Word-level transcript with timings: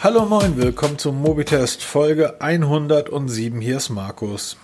Hallo 0.00 0.24
moin, 0.26 0.56
willkommen 0.56 0.96
zum 0.96 1.20
Mobitest 1.20 1.82
Folge 1.82 2.40
107. 2.40 3.60
Hier 3.60 3.78
ist 3.78 3.88
Markus. 3.88 4.56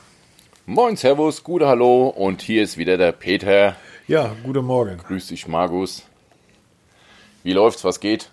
Moin, 0.65 0.97
Servus, 0.97 1.43
gute 1.43 1.67
Hallo 1.67 2.07
und 2.07 2.41
hier 2.41 2.63
ist 2.63 2.79
wieder 2.79 2.97
der 2.97 3.11
Peter. 3.11 3.75
Ja, 4.07 4.37
guten 4.45 4.65
Morgen. 4.65 4.99
Grüß 4.99 5.27
dich, 5.27 5.49
Markus. 5.49 6.05
Wie 7.43 7.53
läuft's, 7.53 7.83
was 7.83 7.99
geht? 7.99 8.31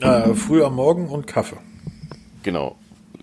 Äh, 0.00 0.34
früh 0.34 0.64
am 0.64 0.74
Morgen 0.74 1.08
und 1.08 1.28
Kaffee. 1.28 1.58
Genau. 2.42 2.74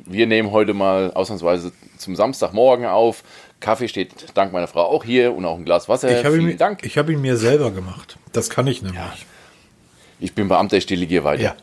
Wir 0.06 0.26
nehmen 0.26 0.52
heute 0.52 0.74
mal 0.74 1.12
ausnahmsweise 1.12 1.74
zum 1.98 2.16
Samstagmorgen 2.16 2.86
auf. 2.86 3.24
Kaffee 3.60 3.90
steht 3.90 4.14
dank 4.34 4.54
meiner 4.54 4.68
Frau 4.68 4.84
auch 4.84 5.04
hier 5.04 5.36
und 5.36 5.44
auch 5.44 5.58
ein 5.58 5.66
Glas 5.66 5.90
Wasser. 5.90 6.10
Ich 6.18 6.24
habe 6.24 6.38
Vielen 6.38 6.52
ihn, 6.52 6.58
Dank. 6.58 6.86
ich 6.86 6.98
hab 6.98 7.10
ihn 7.10 7.20
mir 7.20 7.36
selber 7.36 7.72
gemacht. 7.72 8.18
Das 8.32 8.50
kann 8.50 8.66
ich 8.68 8.82
nämlich. 8.82 9.02
Ich 10.22 10.34
bin 10.34 10.48
Beamter, 10.48 10.78
ich 10.78 10.86
delegiere 10.86 11.26
weiter. 11.26 11.44
Ja. 11.44 11.56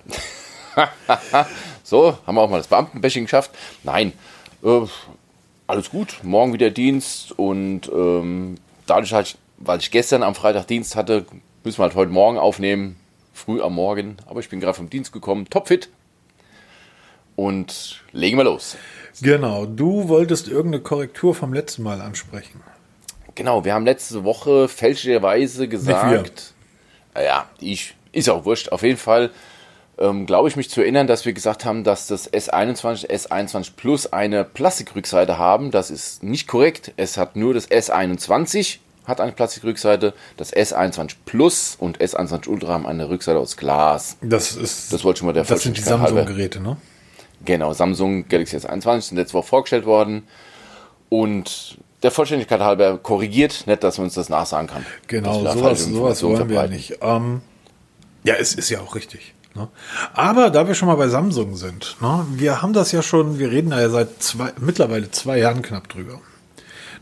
So, 1.82 2.18
haben 2.26 2.34
wir 2.34 2.42
auch 2.42 2.50
mal 2.50 2.58
das 2.58 2.66
Beamtenbashing 2.66 3.24
geschafft. 3.26 3.52
Nein, 3.84 4.12
äh, 4.64 4.80
alles 5.68 5.90
gut. 5.90 6.18
Morgen 6.24 6.52
wieder 6.52 6.70
Dienst 6.70 7.30
und 7.38 7.88
ähm, 7.92 8.56
dadurch 8.86 9.12
halt, 9.12 9.38
weil 9.58 9.78
ich 9.78 9.92
gestern 9.92 10.24
am 10.24 10.34
Freitag 10.34 10.66
Dienst 10.66 10.96
hatte, 10.96 11.26
müssen 11.62 11.78
wir 11.78 11.84
halt 11.84 11.94
heute 11.94 12.10
Morgen 12.10 12.38
aufnehmen. 12.38 12.96
Früh 13.32 13.62
am 13.62 13.74
Morgen. 13.74 14.16
Aber 14.26 14.40
ich 14.40 14.48
bin 14.48 14.58
gerade 14.58 14.74
vom 14.74 14.90
Dienst 14.90 15.12
gekommen. 15.12 15.48
Topfit. 15.48 15.88
Und 17.36 18.02
legen 18.12 18.36
wir 18.36 18.44
los. 18.44 18.76
Genau, 19.22 19.66
du 19.66 20.08
wolltest 20.08 20.48
irgendeine 20.48 20.82
Korrektur 20.82 21.34
vom 21.34 21.52
letzten 21.52 21.84
Mal 21.84 22.00
ansprechen. 22.00 22.62
Genau, 23.34 23.64
wir 23.64 23.74
haben 23.74 23.84
letzte 23.84 24.24
Woche 24.24 24.66
fälschlicherweise 24.66 25.68
gesagt. 25.68 26.54
Ja, 27.14 27.48
ich, 27.60 27.94
ist 28.12 28.28
auch 28.28 28.44
wurscht. 28.44 28.70
Auf 28.70 28.82
jeden 28.82 28.98
Fall 28.98 29.30
ähm, 29.98 30.26
glaube 30.26 30.48
ich 30.48 30.56
mich 30.56 30.70
zu 30.70 30.80
erinnern, 30.80 31.06
dass 31.06 31.24
wir 31.24 31.32
gesagt 31.32 31.64
haben, 31.64 31.84
dass 31.84 32.06
das 32.06 32.32
S21, 32.32 33.08
S21 33.08 33.72
Plus 33.76 34.12
eine 34.12 34.44
Plastikrückseite 34.44 35.38
haben. 35.38 35.70
Das 35.70 35.90
ist 35.90 36.22
nicht 36.22 36.46
korrekt. 36.46 36.92
Es 36.96 37.16
hat 37.16 37.36
nur 37.36 37.54
das 37.54 37.70
S21 37.70 38.78
hat 39.06 39.20
eine 39.20 39.32
Plastikrückseite. 39.32 40.14
Das 40.36 40.52
S21 40.52 41.14
Plus 41.24 41.76
und 41.78 41.98
S21 41.98 42.48
Ultra 42.48 42.72
haben 42.74 42.86
eine 42.86 43.08
Rückseite 43.08 43.38
aus 43.38 43.56
Glas. 43.56 44.16
Das 44.20 44.56
ist. 44.56 44.92
Das 44.92 45.04
wollte 45.04 45.20
schon 45.20 45.26
mal 45.26 45.32
der 45.32 45.44
Das 45.44 45.62
sind 45.62 45.76
die 45.76 45.82
Samsung-Geräte, 45.82 46.60
ne? 46.60 46.76
Genau, 47.44 47.72
Samsung 47.72 48.26
Galaxy 48.28 48.56
S21 48.56 49.00
sind 49.02 49.16
letzte 49.18 49.34
Woche 49.34 49.46
vorgestellt 49.46 49.86
worden. 49.86 50.26
Und 51.08 51.78
der 52.02 52.10
Vollständigkeit 52.10 52.60
halber 52.60 52.98
korrigiert, 52.98 53.66
nicht, 53.66 53.84
dass 53.84 53.98
man 53.98 54.06
uns 54.06 54.14
das 54.14 54.28
nachsagen 54.28 54.66
kann. 54.66 54.84
Genau, 55.06 55.40
sowas, 55.40 55.60
falsche 55.60 55.82
sowas 55.84 56.22
wollen 56.22 56.48
wir 56.48 56.66
nicht. 56.66 56.98
Ähm, 57.00 57.42
ja, 58.24 58.34
es 58.34 58.54
ist 58.54 58.70
ja 58.70 58.80
auch 58.80 58.96
richtig. 58.96 59.34
Ne? 59.56 59.68
Aber 60.12 60.50
da 60.50 60.68
wir 60.68 60.74
schon 60.74 60.88
mal 60.88 60.96
bei 60.96 61.08
Samsung 61.08 61.56
sind, 61.56 61.96
ne, 62.00 62.26
wir 62.34 62.62
haben 62.62 62.72
das 62.72 62.92
ja 62.92 63.02
schon, 63.02 63.38
wir 63.38 63.50
reden 63.50 63.70
da 63.70 63.80
ja 63.80 63.88
seit 63.88 64.22
zwei, 64.22 64.52
mittlerweile 64.60 65.10
zwei 65.10 65.38
Jahren 65.38 65.62
knapp 65.62 65.88
drüber. 65.88 66.20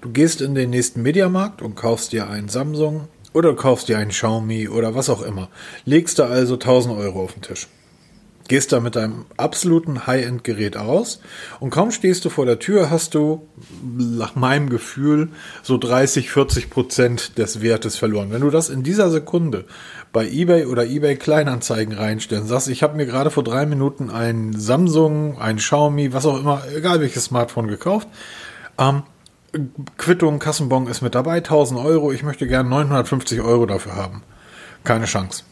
Du 0.00 0.10
gehst 0.10 0.41
in 0.41 0.55
den 0.55 0.70
nächsten 0.70 1.02
Mediamarkt 1.02 1.62
und 1.62 1.75
kaufst 1.75 2.12
dir 2.12 2.28
einen 2.28 2.48
Samsung 2.48 3.08
oder 3.32 3.55
kaufst 3.55 3.88
dir 3.88 3.98
einen 3.98 4.10
Xiaomi 4.10 4.69
oder 4.69 4.94
was 4.94 5.10
auch 5.10 5.22
immer. 5.22 5.48
Legst 5.84 6.19
da 6.19 6.27
also 6.27 6.55
1000 6.55 6.97
Euro 6.97 7.25
auf 7.25 7.32
den 7.32 7.42
Tisch. 7.42 7.66
Gehst 8.47 8.73
da 8.73 8.81
mit 8.81 8.95
deinem 8.95 9.25
absoluten 9.39 10.06
High-End-Gerät 10.06 10.77
aus 10.77 11.20
und 11.61 11.70
kaum 11.70 11.91
stehst 11.91 12.27
du 12.27 12.31
vor 12.31 12.45
der 12.45 12.59
Tür, 12.59 12.91
hast 12.91 13.14
du 13.14 13.48
nach 13.97 14.34
meinem 14.34 14.69
Gefühl 14.69 15.31
so 15.62 15.78
30, 15.78 16.31
40 16.31 16.69
Prozent 16.69 17.39
des 17.39 17.62
Wertes 17.62 17.97
verloren. 17.97 18.31
Wenn 18.31 18.42
du 18.42 18.50
das 18.50 18.69
in 18.69 18.83
dieser 18.83 19.11
Sekunde 19.11 19.65
bei 20.12 20.28
eBay 20.28 20.67
oder 20.67 20.84
eBay 20.84 21.17
Kleinanzeigen 21.17 21.95
reinstellen, 21.95 22.47
sagst, 22.47 22.69
ich 22.69 22.83
habe 22.83 22.97
mir 22.97 23.06
gerade 23.06 23.31
vor 23.31 23.45
drei 23.45 23.65
Minuten 23.65 24.11
ein 24.11 24.53
Samsung, 24.53 25.38
ein 25.41 25.56
Xiaomi, 25.56 26.12
was 26.12 26.27
auch 26.27 26.38
immer, 26.38 26.62
egal 26.77 27.00
welches 27.00 27.25
Smartphone 27.25 27.69
gekauft, 27.69 28.09
ähm, 28.78 29.04
Quittung, 29.97 30.38
Kassenbon 30.38 30.87
ist 30.87 31.00
mit 31.00 31.15
dabei, 31.15 31.37
1000 31.37 31.81
Euro, 31.81 32.12
ich 32.12 32.22
möchte 32.22 32.47
gern 32.47 32.69
950 32.69 33.41
Euro 33.41 33.66
dafür 33.66 33.94
haben. 33.97 34.22
Keine 34.83 35.06
Chance. 35.06 35.44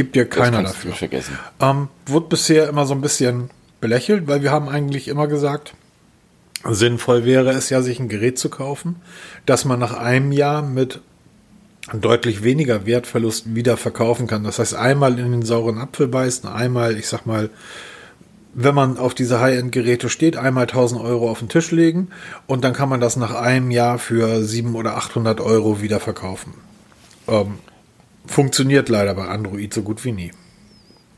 Gibt 0.00 0.16
dir 0.16 0.24
keiner 0.24 0.62
dafür. 0.62 0.94
vergessen. 0.94 1.38
Ähm, 1.60 1.88
wurde 2.06 2.28
bisher 2.28 2.70
immer 2.70 2.86
so 2.86 2.94
ein 2.94 3.02
bisschen 3.02 3.50
belächelt, 3.82 4.26
weil 4.28 4.40
wir 4.42 4.50
haben 4.50 4.70
eigentlich 4.70 5.08
immer 5.08 5.26
gesagt, 5.26 5.74
sinnvoll 6.64 7.26
wäre 7.26 7.50
es 7.50 7.68
ja, 7.68 7.82
sich 7.82 8.00
ein 8.00 8.08
Gerät 8.08 8.38
zu 8.38 8.48
kaufen, 8.48 8.96
das 9.44 9.66
man 9.66 9.78
nach 9.78 9.92
einem 9.92 10.32
Jahr 10.32 10.62
mit 10.62 11.00
deutlich 11.92 12.42
weniger 12.42 12.86
Wertverlust 12.86 13.54
wieder 13.54 13.76
verkaufen 13.76 14.26
kann. 14.26 14.42
Das 14.42 14.58
heißt, 14.58 14.74
einmal 14.74 15.18
in 15.18 15.32
den 15.32 15.42
sauren 15.42 15.76
Apfel 15.76 16.08
beißen, 16.08 16.48
einmal, 16.48 16.96
ich 16.96 17.06
sag 17.06 17.26
mal, 17.26 17.50
wenn 18.54 18.74
man 18.74 18.96
auf 18.96 19.12
diese 19.12 19.38
High-End-Geräte 19.38 20.08
steht, 20.08 20.38
einmal 20.38 20.62
1000 20.62 20.98
Euro 20.98 21.30
auf 21.30 21.40
den 21.40 21.50
Tisch 21.50 21.72
legen 21.72 22.08
und 22.46 22.64
dann 22.64 22.72
kann 22.72 22.88
man 22.88 23.00
das 23.00 23.16
nach 23.16 23.34
einem 23.34 23.70
Jahr 23.70 23.98
für 23.98 24.42
700 24.42 24.80
oder 24.80 24.96
800 24.96 25.40
Euro 25.42 25.82
wieder 25.82 26.00
verkaufen. 26.00 26.54
Ähm, 27.28 27.58
funktioniert 28.26 28.88
leider 28.88 29.14
bei 29.14 29.26
Android 29.26 29.72
so 29.72 29.82
gut 29.82 30.04
wie 30.04 30.12
nie. 30.12 30.30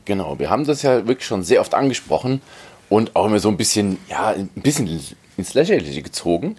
Genau, 0.05 0.37
wir 0.39 0.49
haben 0.49 0.65
das 0.65 0.81
ja 0.81 1.07
wirklich 1.07 1.27
schon 1.27 1.43
sehr 1.43 1.61
oft 1.61 1.73
angesprochen 1.73 2.41
und 2.89 3.15
auch 3.15 3.25
immer 3.25 3.39
so 3.39 3.49
ein 3.49 3.57
bisschen, 3.57 3.97
ja, 4.09 4.29
ein 4.29 4.49
bisschen 4.55 4.89
ins 5.37 5.53
Lächerliche 5.53 6.01
gezogen. 6.01 6.57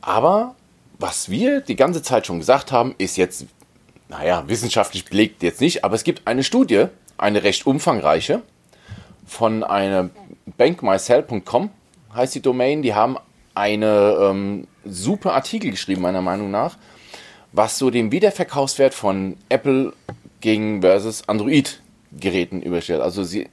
Aber 0.00 0.54
was 0.98 1.28
wir 1.28 1.60
die 1.60 1.76
ganze 1.76 2.02
Zeit 2.02 2.26
schon 2.26 2.38
gesagt 2.38 2.72
haben, 2.72 2.94
ist 2.98 3.16
jetzt, 3.16 3.46
naja, 4.08 4.44
wissenschaftlich 4.46 5.04
belegt 5.04 5.42
jetzt 5.42 5.60
nicht, 5.60 5.84
aber 5.84 5.94
es 5.94 6.04
gibt 6.04 6.26
eine 6.26 6.44
Studie, 6.44 6.86
eine 7.16 7.42
recht 7.42 7.66
umfangreiche, 7.66 8.42
von 9.26 9.62
einer 9.62 10.10
bankmycell.com 10.56 11.70
heißt 12.14 12.34
die 12.34 12.40
Domain. 12.40 12.82
Die 12.82 12.94
haben 12.94 13.18
eine 13.54 14.16
ähm, 14.20 14.66
super 14.84 15.34
Artikel 15.34 15.70
geschrieben, 15.70 16.02
meiner 16.02 16.22
Meinung 16.22 16.50
nach, 16.50 16.76
was 17.52 17.78
so 17.78 17.90
den 17.90 18.12
Wiederverkaufswert 18.12 18.94
von 18.94 19.36
Apple 19.48 19.92
gegen 20.40 20.80
versus 20.82 21.28
Android-Geräten 21.28 22.62
überstellt. 22.62 23.00
Also 23.00 23.24
sie 23.24 23.48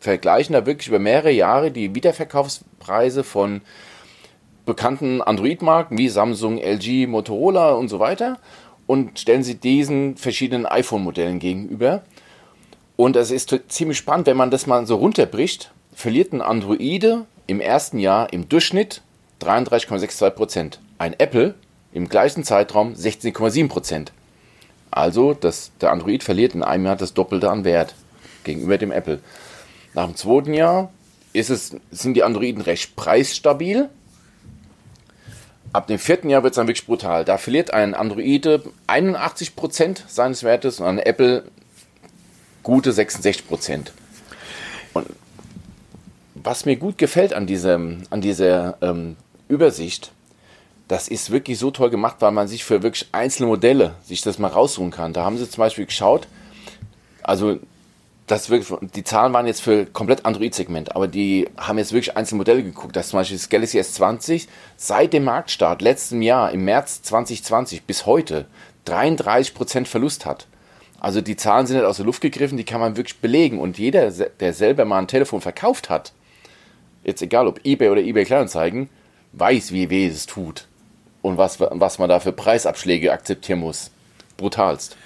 vergleichen 0.00 0.52
da 0.52 0.66
wirklich 0.66 0.88
über 0.88 0.98
mehrere 0.98 1.30
Jahre 1.30 1.70
die 1.70 1.94
Wiederverkaufspreise 1.94 3.24
von 3.24 3.62
bekannten 4.66 5.20
Android-Marken 5.20 5.98
wie 5.98 6.08
Samsung, 6.08 6.58
LG, 6.58 7.06
Motorola 7.06 7.72
und 7.72 7.88
so 7.88 7.98
weiter 7.98 8.38
und 8.86 9.18
stellen 9.18 9.42
sie 9.42 9.56
diesen 9.56 10.16
verschiedenen 10.16 10.66
iPhone-Modellen 10.66 11.38
gegenüber. 11.38 12.02
Und 12.96 13.16
es 13.16 13.30
ist 13.30 13.54
ziemlich 13.68 13.98
spannend, 13.98 14.26
wenn 14.26 14.36
man 14.36 14.50
das 14.50 14.66
mal 14.66 14.86
so 14.86 14.96
runterbricht, 14.96 15.72
verliert 15.92 16.32
ein 16.32 16.40
Androide 16.40 17.26
im 17.46 17.60
ersten 17.60 17.98
Jahr 17.98 18.32
im 18.32 18.48
Durchschnitt 18.48 19.02
33,62 19.40 20.30
Prozent. 20.30 20.80
Ein 20.98 21.14
Apple 21.18 21.54
im 21.94 22.08
gleichen 22.08 22.44
Zeitraum 22.44 22.92
16,7 22.92 23.68
Prozent. 23.68 24.12
Also 24.90 25.32
das, 25.32 25.70
der 25.80 25.92
Android 25.92 26.22
verliert 26.22 26.54
in 26.54 26.62
einem 26.62 26.84
Jahr 26.84 26.96
das 26.96 27.14
Doppelte 27.14 27.50
an 27.50 27.64
Wert 27.64 27.94
gegenüber 28.42 28.76
dem 28.76 28.92
Apple. 28.92 29.20
Nach 29.94 30.06
dem 30.06 30.16
zweiten 30.16 30.52
Jahr 30.52 30.92
ist 31.32 31.50
es, 31.50 31.76
sind 31.90 32.14
die 32.14 32.24
Androiden 32.24 32.60
recht 32.60 32.96
preisstabil. 32.96 33.88
Ab 35.72 35.86
dem 35.86 35.98
vierten 35.98 36.30
Jahr 36.30 36.42
wird 36.42 36.52
es 36.52 36.56
dann 36.56 36.66
wirklich 36.66 36.86
brutal. 36.86 37.24
Da 37.24 37.38
verliert 37.38 37.72
ein 37.72 37.94
Android 37.94 38.60
81% 38.86 40.02
seines 40.06 40.42
Wertes 40.42 40.80
und 40.80 40.86
ein 40.86 40.98
Apple 40.98 41.44
gute 42.62 42.90
66%. 42.92 43.90
Und 44.94 45.06
was 46.34 46.66
mir 46.66 46.76
gut 46.76 46.98
gefällt 46.98 47.34
an, 47.34 47.46
diesem, 47.46 48.02
an 48.10 48.20
dieser 48.20 48.78
ähm, 48.82 49.16
Übersicht, 49.48 50.12
das 50.88 51.08
ist 51.08 51.30
wirklich 51.30 51.58
so 51.58 51.70
toll 51.70 51.90
gemacht, 51.90 52.16
weil 52.20 52.32
man 52.32 52.48
sich 52.48 52.64
für 52.64 52.82
wirklich 52.82 53.08
einzelne 53.12 53.48
Modelle 53.48 53.94
sich 54.02 54.22
das 54.22 54.38
mal 54.38 54.48
raussuchen 54.48 54.90
kann. 54.90 55.12
Da 55.12 55.24
haben 55.24 55.38
sie 55.38 55.48
zum 55.48 55.62
Beispiel 55.62 55.86
geschaut, 55.86 56.28
also 57.22 57.58
das 58.26 58.48
wirklich, 58.48 58.78
die 58.94 59.04
Zahlen 59.04 59.32
waren 59.32 59.46
jetzt 59.46 59.60
für 59.60 59.84
komplett 59.86 60.24
Android-Segment, 60.24 60.96
aber 60.96 61.08
die 61.08 61.48
haben 61.56 61.78
jetzt 61.78 61.92
wirklich 61.92 62.16
einzelne 62.16 62.38
Modelle 62.38 62.62
geguckt. 62.62 62.96
Das 62.96 63.08
zum 63.08 63.18
Beispiel 63.18 63.36
das 63.36 63.48
Galaxy 63.48 63.78
S20 63.78 64.48
seit 64.76 65.12
dem 65.12 65.24
Marktstart 65.24 65.82
letzten 65.82 66.22
Jahr 66.22 66.50
im 66.52 66.64
März 66.64 67.02
2020 67.02 67.84
bis 67.84 68.06
heute 68.06 68.46
33% 68.86 69.86
Verlust 69.86 70.24
hat. 70.24 70.46
Also 71.00 71.20
die 71.20 71.36
Zahlen 71.36 71.66
sind 71.66 71.76
nicht 71.76 71.86
aus 71.86 71.96
der 71.96 72.06
Luft 72.06 72.22
gegriffen, 72.22 72.56
die 72.56 72.64
kann 72.64 72.80
man 72.80 72.96
wirklich 72.96 73.18
belegen. 73.18 73.58
Und 73.58 73.78
jeder, 73.78 74.10
der 74.10 74.54
selber 74.54 74.86
mal 74.86 75.00
ein 75.00 75.08
Telefon 75.08 75.42
verkauft 75.42 75.90
hat, 75.90 76.12
jetzt 77.04 77.20
egal 77.20 77.46
ob 77.46 77.60
eBay 77.64 77.90
oder 77.90 78.00
eBay 78.00 78.24
Kleinanzeigen, 78.24 78.88
weiß, 79.32 79.72
wie 79.72 79.90
weh 79.90 80.06
es 80.06 80.24
tut. 80.24 80.66
Und 81.24 81.38
was, 81.38 81.58
was 81.58 81.98
man 81.98 82.10
da 82.10 82.20
für 82.20 82.32
Preisabschläge 82.32 83.10
akzeptieren 83.10 83.60
muss. 83.60 83.90
Brutalst. 84.36 84.98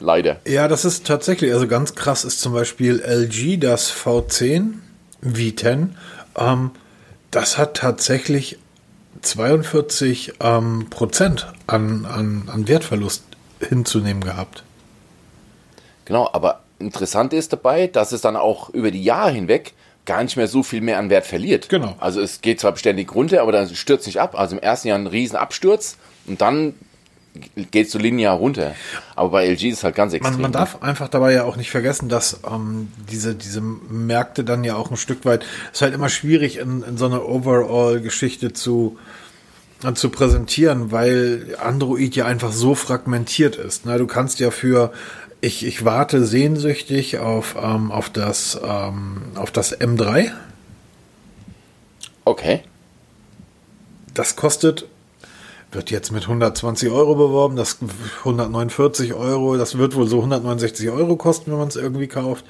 Leider. 0.00 0.40
Ja, 0.46 0.68
das 0.68 0.86
ist 0.86 1.06
tatsächlich, 1.06 1.52
also 1.52 1.68
ganz 1.68 1.94
krass 1.94 2.24
ist 2.24 2.40
zum 2.40 2.54
Beispiel 2.54 3.00
LG, 3.00 3.60
das 3.60 3.92
V10, 3.92 4.72
V10, 5.22 5.88
ähm, 6.38 6.70
das 7.30 7.58
hat 7.58 7.76
tatsächlich 7.76 8.58
42 9.20 10.36
ähm, 10.40 10.86
Prozent 10.88 11.52
an, 11.66 12.06
an, 12.06 12.48
an 12.50 12.68
Wertverlust 12.68 13.24
hinzunehmen 13.60 14.24
gehabt. 14.24 14.64
Genau, 16.06 16.30
aber 16.32 16.62
interessant 16.78 17.34
ist 17.34 17.52
dabei, 17.52 17.86
dass 17.86 18.12
es 18.12 18.22
dann 18.22 18.36
auch 18.36 18.70
über 18.70 18.90
die 18.90 19.04
Jahre 19.04 19.32
hinweg 19.32 19.74
gar 20.06 20.22
nicht 20.22 20.36
mehr 20.36 20.48
so 20.48 20.62
viel 20.62 20.80
mehr 20.80 20.98
an 20.98 21.10
Wert 21.10 21.26
verliert. 21.26 21.68
Genau. 21.68 21.96
Also 21.98 22.20
es 22.20 22.40
geht 22.40 22.60
zwar 22.60 22.72
beständig 22.72 23.14
runter, 23.14 23.42
aber 23.42 23.52
dann 23.52 23.68
stürzt 23.74 24.06
nicht 24.06 24.20
ab. 24.20 24.38
Also 24.38 24.56
im 24.56 24.62
ersten 24.62 24.88
Jahr 24.88 24.98
ein 24.98 25.06
riesen 25.06 25.36
Absturz 25.36 25.96
und 26.26 26.40
dann 26.40 26.74
geht 27.70 27.86
es 27.86 27.92
so 27.92 27.98
linear 27.98 28.36
runter. 28.36 28.74
Aber 29.14 29.30
bei 29.30 29.46
LG 29.46 29.64
ist 29.64 29.78
es 29.78 29.84
halt 29.84 29.94
ganz 29.94 30.12
extrem. 30.12 30.34
Man, 30.34 30.42
man 30.42 30.52
darf 30.52 30.82
einfach 30.82 31.08
dabei 31.08 31.32
ja 31.32 31.44
auch 31.44 31.56
nicht 31.56 31.70
vergessen, 31.70 32.08
dass 32.08 32.40
ähm, 32.50 32.88
diese, 33.10 33.34
diese 33.34 33.60
Märkte 33.60 34.44
dann 34.44 34.64
ja 34.64 34.76
auch 34.76 34.90
ein 34.90 34.96
Stück 34.96 35.24
weit, 35.24 35.44
es 35.66 35.78
ist 35.78 35.82
halt 35.82 35.94
immer 35.94 36.08
schwierig 36.08 36.58
in, 36.58 36.82
in 36.82 36.96
so 36.96 37.06
einer 37.06 37.28
Overall-Geschichte 37.28 38.52
zu, 38.52 38.98
äh, 39.84 39.92
zu 39.92 40.10
präsentieren, 40.10 40.92
weil 40.92 41.56
Android 41.62 42.16
ja 42.16 42.26
einfach 42.26 42.52
so 42.52 42.74
fragmentiert 42.74 43.56
ist. 43.56 43.86
Na, 43.86 43.98
du 43.98 44.06
kannst 44.06 44.40
ja 44.40 44.50
für 44.50 44.92
ich, 45.40 45.64
ich 45.64 45.84
warte 45.84 46.24
sehnsüchtig 46.24 47.18
auf, 47.18 47.56
ähm, 47.60 47.92
auf, 47.92 48.10
das, 48.10 48.58
ähm, 48.62 49.22
auf 49.34 49.50
das 49.50 49.78
M3. 49.78 50.30
Okay. 52.24 52.62
Das 54.14 54.36
kostet, 54.36 54.86
wird 55.72 55.90
jetzt 55.90 56.10
mit 56.10 56.22
120 56.22 56.90
Euro 56.90 57.14
beworben, 57.14 57.56
das 57.56 57.78
149 58.20 59.14
Euro, 59.14 59.56
das 59.56 59.76
wird 59.76 59.94
wohl 59.94 60.08
so 60.08 60.16
169 60.16 60.88
Euro 60.90 61.16
kosten, 61.16 61.50
wenn 61.50 61.58
man 61.58 61.68
es 61.68 61.76
irgendwie 61.76 62.08
kauft. 62.08 62.44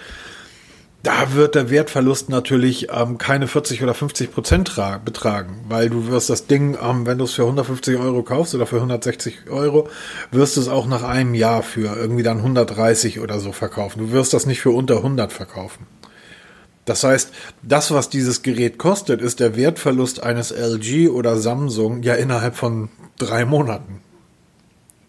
Da 1.06 1.34
wird 1.34 1.54
der 1.54 1.70
Wertverlust 1.70 2.30
natürlich 2.30 2.88
ähm, 2.90 3.16
keine 3.16 3.46
40 3.46 3.80
oder 3.80 3.94
50 3.94 4.32
Prozent 4.32 4.74
betragen, 5.04 5.60
weil 5.68 5.88
du 5.88 6.08
wirst 6.08 6.30
das 6.30 6.48
Ding, 6.48 6.76
ähm, 6.82 7.06
wenn 7.06 7.18
du 7.18 7.26
es 7.26 7.34
für 7.34 7.42
150 7.42 7.96
Euro 7.96 8.24
kaufst 8.24 8.56
oder 8.56 8.66
für 8.66 8.78
160 8.78 9.48
Euro, 9.48 9.88
wirst 10.32 10.56
du 10.56 10.60
es 10.62 10.66
auch 10.66 10.88
nach 10.88 11.04
einem 11.04 11.34
Jahr 11.34 11.62
für 11.62 11.96
irgendwie 11.96 12.24
dann 12.24 12.38
130 12.38 13.20
oder 13.20 13.38
so 13.38 13.52
verkaufen. 13.52 14.00
Du 14.00 14.10
wirst 14.10 14.34
das 14.34 14.46
nicht 14.46 14.60
für 14.60 14.70
unter 14.70 14.96
100 14.96 15.32
verkaufen. 15.32 15.86
Das 16.86 17.04
heißt, 17.04 17.30
das, 17.62 17.92
was 17.92 18.08
dieses 18.08 18.42
Gerät 18.42 18.76
kostet, 18.76 19.22
ist 19.22 19.38
der 19.38 19.54
Wertverlust 19.54 20.24
eines 20.24 20.50
LG 20.50 21.10
oder 21.10 21.36
Samsung 21.36 22.02
ja 22.02 22.14
innerhalb 22.14 22.56
von 22.56 22.88
drei 23.16 23.44
Monaten. 23.44 24.00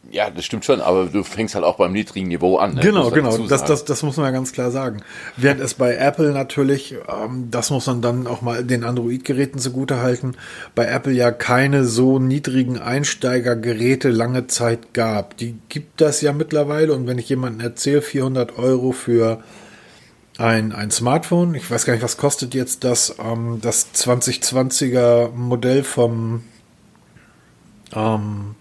Ja, 0.09 0.30
das 0.30 0.45
stimmt 0.45 0.63
schon, 0.63 0.80
aber 0.80 1.07
du 1.07 1.24
fängst 1.24 1.56
halt 1.56 1.65
auch 1.65 1.75
beim 1.77 1.92
niedrigen 1.92 2.27
Niveau 2.27 2.57
an. 2.57 2.75
Ne? 2.75 2.81
Genau, 2.81 3.09
genau, 3.12 3.38
das, 3.38 3.65
das, 3.65 3.83
das 3.83 4.04
muss 4.04 4.15
man 4.15 4.27
ja 4.27 4.31
ganz 4.31 4.54
klar 4.54 4.71
sagen. 4.71 5.01
Während 5.36 5.59
es 5.59 5.74
bei 5.74 5.95
Apple 5.95 6.31
natürlich, 6.31 6.95
ähm, 7.09 7.50
das 7.51 7.71
muss 7.71 7.88
man 7.88 8.01
dann 8.01 8.25
auch 8.25 8.42
mal 8.42 8.63
den 8.63 8.83
Android-Geräten 8.86 9.59
zugute 9.59 10.01
halten, 10.01 10.36
bei 10.75 10.86
Apple 10.86 11.12
ja 11.12 11.31
keine 11.31 11.83
so 11.83 12.19
niedrigen 12.19 12.80
Einsteigergeräte 12.80 14.09
lange 14.09 14.48
Zeit 14.48 14.94
gab. 14.94 15.36
Die 15.38 15.57
gibt 15.68 16.00
das 16.00 16.21
ja 16.21 16.31
mittlerweile 16.31 16.94
und 16.94 17.06
wenn 17.06 17.18
ich 17.18 17.27
jemandem 17.27 17.62
erzähle, 17.62 18.01
400 18.01 18.57
Euro 18.57 18.94
für 18.94 19.44
ein, 20.38 20.71
ein 20.71 20.92
Smartphone, 20.92 21.56
ich 21.56 21.69
weiß 21.69 21.86
gar 21.86 21.94
nicht, 21.94 22.03
was 22.03 22.18
kostet 22.18 22.53
jetzt 22.53 22.83
das, 22.83 23.15
ähm, 23.19 23.60
das 23.62 23.94
2020er 23.94 25.31
Modell 25.33 25.83
vom 25.83 26.44
ähm, 27.94 28.56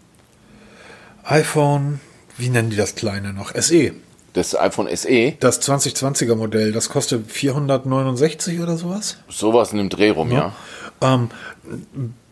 iPhone, 1.28 2.00
wie 2.38 2.48
nennen 2.48 2.70
die 2.70 2.76
das 2.76 2.94
kleine 2.94 3.32
noch? 3.32 3.54
SE. 3.54 3.92
Das 4.32 4.54
iPhone 4.54 4.94
SE? 4.94 5.32
Das 5.40 5.62
2020er 5.62 6.34
Modell, 6.36 6.72
das 6.72 6.88
kostet 6.88 7.30
469 7.30 8.60
oder 8.60 8.76
sowas? 8.76 9.16
Sowas 9.28 9.72
in 9.72 9.78
dem 9.78 9.88
Dreh 9.88 10.10
rum, 10.10 10.30
ja. 10.30 10.52
ja. 11.00 11.14
Ähm, 11.14 11.30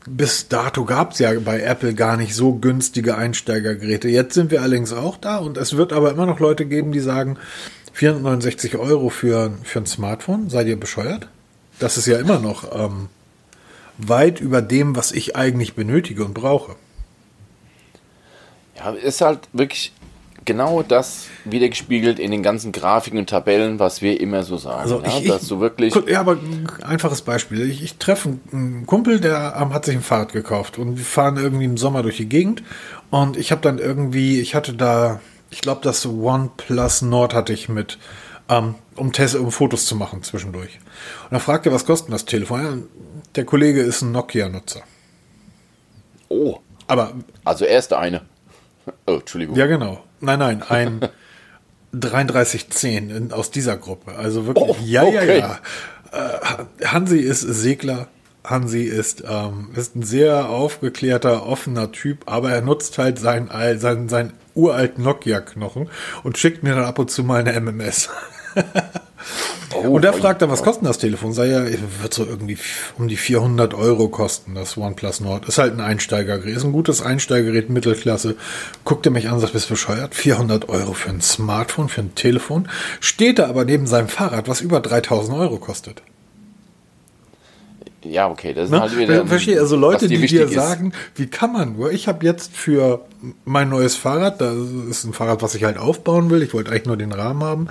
bis 0.07 0.49
dato 0.49 0.85
gab 0.85 1.13
es 1.13 1.19
ja 1.19 1.33
bei 1.41 1.61
Apple 1.61 1.95
gar 1.95 2.17
nicht 2.17 2.35
so 2.35 2.55
günstige 2.55 3.17
Einsteigergeräte. 3.17 4.09
Jetzt 4.09 4.35
sind 4.35 4.51
wir 4.51 4.63
allerdings 4.63 4.93
auch 4.93 5.17
da 5.17 5.39
und 5.39 5.57
es 5.57 5.77
wird 5.77 5.93
aber 5.93 6.11
immer 6.11 6.27
noch 6.27 6.41
Leute 6.41 6.67
geben, 6.67 6.93
die 6.93 7.01
sagen, 7.01 7.39
469 7.95 8.77
Euro 8.77 9.09
für, 9.09 9.53
für 9.63 9.79
ein 9.79 9.87
Smartphone, 9.87 10.51
seid 10.51 10.67
ihr 10.67 10.79
bescheuert? 10.79 11.29
Das 11.79 11.97
ist 11.97 12.07
ja 12.07 12.19
immer 12.19 12.39
noch 12.39 12.77
ähm, 12.77 13.09
weit 13.99 14.41
über 14.41 14.63
dem, 14.63 14.95
was 14.95 15.11
ich 15.13 15.37
eigentlich 15.37 15.75
benötige 15.75 16.25
und 16.25 16.35
brauche. 16.35 16.77
Ja, 18.85 18.91
ist 18.93 19.21
halt 19.21 19.41
wirklich 19.53 19.93
genau 20.45 20.83
das 20.83 21.27
wiedergespiegelt 21.45 22.19
in 22.19 22.31
den 22.31 22.43
ganzen 22.43 22.73
Grafiken 22.73 23.19
und 23.19 23.31
Tabellen, 23.31 23.79
was 23.79 24.03
wir 24.03 24.21
immer 24.21 24.43
so 24.43 24.57
sagen. 24.57 24.81
Also 24.81 25.03
ja, 25.03 25.19
ich, 25.19 25.29
dass 25.29 25.49
du 25.49 25.61
wirklich. 25.61 25.95
Ja, 26.07 26.21
aber 26.21 26.33
ein 26.33 26.69
einfaches 26.83 27.23
Beispiel. 27.23 27.69
Ich, 27.71 27.83
ich 27.83 27.97
treffe 27.97 28.39
einen 28.53 28.87
Kumpel, 28.87 29.21
der 29.21 29.55
hat 29.73 29.85
sich 29.87 29.95
ein 29.95 30.03
Fahrrad 30.03 30.33
gekauft 30.33 30.79
und 30.79 30.99
wir 30.99 31.05
fahren 31.05 31.37
irgendwie 31.37 31.65
im 31.65 31.77
Sommer 31.77 32.03
durch 32.03 32.19
die 32.19 32.29
Gegend 32.29 32.63
und 33.11 33.37
ich 33.37 33.53
habe 33.53 33.63
dann 33.63 33.79
irgendwie, 33.79 34.41
ich 34.41 34.55
hatte 34.55 34.75
da, 34.75 35.21
ich 35.51 35.61
glaube, 35.61 35.81
das 35.83 36.07
OnePlus 36.07 37.03
Nord 37.03 37.35
hatte 37.35 37.53
ich 37.53 37.69
mit, 37.69 37.99
ähm, 38.49 38.75
um, 38.97 39.13
Test, 39.13 39.37
um 39.37 39.51
Fotos 39.51 39.87
zu 39.87 39.97
machen 39.97 40.23
zwischendurch. 40.23 40.79
Und 41.25 41.33
da 41.33 41.39
fragte 41.39 41.71
er, 41.71 41.75
was 41.75 41.87
kostet 41.87 42.13
das 42.13 42.25
Telefon? 42.25 42.63
Ja, 42.63 42.77
der 43.37 43.45
Kollege 43.45 43.81
ist 43.81 44.03
ein 44.03 44.13
Nokia-Nutzer. 44.13 44.83
Oh. 46.29 46.59
Aber. 46.87 47.13
Also 47.45 47.65
er 47.65 47.79
ist 47.79 47.91
der 47.91 47.99
eine. 47.99 48.23
Oh, 49.07 49.15
Entschuldigung. 49.15 49.57
Ja, 49.57 49.67
genau. 49.67 50.03
Nein, 50.21 50.39
nein, 50.39 50.63
ein 50.69 51.01
3310 51.93 53.11
in, 53.11 53.33
aus 53.33 53.51
dieser 53.51 53.77
Gruppe. 53.77 54.17
Also 54.17 54.47
wirklich, 54.47 54.69
Oh, 54.69 54.77
ja, 54.85 55.03
okay. 55.05 55.39
ja, 55.39 55.59
ja. 56.13 56.59
Äh, 56.81 56.87
Hansi 56.87 57.19
ist 57.19 57.41
Segler. 57.41 58.09
Hansi 58.45 58.83
ist, 58.83 59.25
ähm, 59.27 59.71
ist 59.75 59.97
ein 59.97 60.03
sehr 60.03 60.51
aufgeklärter, 60.51 61.47
offener 61.47 61.93
Typ, 61.93 62.25
aber 62.27 62.51
er 62.53 62.61
nutzt 62.61 62.99
halt 62.99 63.19
seinen, 63.19 63.49
seinen, 63.79 64.09
seinen 64.11 64.35
uralten 64.55 65.03
Nokia-Knochen 65.03 65.89
und 66.25 66.37
schickt 66.37 66.63
mir 66.63 66.75
dann 66.75 66.85
ab 66.85 66.99
und 66.99 67.11
zu 67.11 67.25
mal 67.25 67.41
eine 67.41 67.59
MMS. 67.59 68.11
Oh, 69.73 69.89
Und 69.89 70.05
er 70.05 70.15
oi, 70.15 70.21
fragt 70.21 70.43
dann, 70.43 70.51
was 70.51 70.61
oi. 70.61 70.65
kostet 70.65 70.87
das 70.87 70.99
Telefon? 70.99 71.33
Sei 71.33 71.47
ja, 71.47 71.65
wird 71.65 72.13
so 72.13 72.25
irgendwie 72.25 72.59
um 72.99 73.09
die 73.09 73.17
400 73.17 73.73
Euro 73.75 74.09
kosten, 74.09 74.55
das 74.55 74.77
OnePlus 74.77 75.21
Nord. 75.21 75.47
Ist 75.49 75.59
halt 75.59 75.73
ein 75.75 75.81
Einsteigergerät, 75.81 76.57
ist 76.57 76.65
ein 76.65 76.73
gutes 76.73 77.03
Einsteigergerät, 77.03 77.71
Mittelklasse. 77.71 78.37
Guckt 78.85 79.07
er 79.07 79.13
mich 79.13 79.29
an 79.29 79.41
sagt, 79.41 79.53
bist 79.53 79.69
bescheuert? 79.69 80.15
400 80.15 80.69
Euro 80.69 80.93
für 80.93 81.11
ein 81.11 81.21
Smartphone, 81.21 81.89
für 81.89 82.03
ein 82.03 82.15
Telefon? 82.15 82.69
Steht 83.01 83.39
er 83.39 83.49
aber 83.49 83.65
neben 83.65 83.87
seinem 83.87 84.09
Fahrrad, 84.09 84.49
was 84.49 84.61
über 84.61 84.81
3000 84.81 85.37
Euro 85.39 85.59
kostet. 85.59 86.03
Ja, 88.05 88.29
okay, 88.29 88.53
das 88.53 88.67
ist 88.67 88.71
Ne? 88.71 88.81
halt 88.81 88.99
wieder. 88.99 89.27
Verstehe, 89.27 89.59
also 89.59 89.77
Leute, 89.77 90.09
die 90.09 90.19
dir 90.27 90.45
ist. 90.45 90.53
sagen, 90.55 90.93
wie 91.15 91.27
kann 91.27 91.53
man 91.55 91.73
nur? 91.77 91.91
Ich 91.91 92.07
habe 92.07 92.25
jetzt 92.27 92.55
für 92.55 93.01
mein 93.47 93.71
neues 93.71 93.97
Fahrrad, 93.97 94.41
das 94.43 94.55
ist 94.91 95.05
ein 95.05 95.15
Fahrrad, 95.15 95.41
was 95.41 95.55
ich 95.55 95.65
halt 95.65 95.79
aufbauen 95.79 96.29
will, 96.29 96.43
ich 96.43 96.53
wollte 96.53 96.71
eigentlich 96.71 96.85
nur 96.85 96.99
den 96.99 97.13
Rahmen 97.13 97.43
haben, 97.43 97.69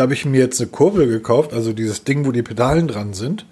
da 0.00 0.04
habe 0.04 0.14
ich 0.14 0.24
mir 0.24 0.38
jetzt 0.38 0.58
eine 0.62 0.70
Kurbel 0.70 1.06
gekauft, 1.08 1.52
also 1.52 1.74
dieses 1.74 2.04
Ding, 2.04 2.24
wo 2.24 2.32
die 2.32 2.40
Pedalen 2.42 2.88
dran 2.88 3.12
sind, 3.12 3.44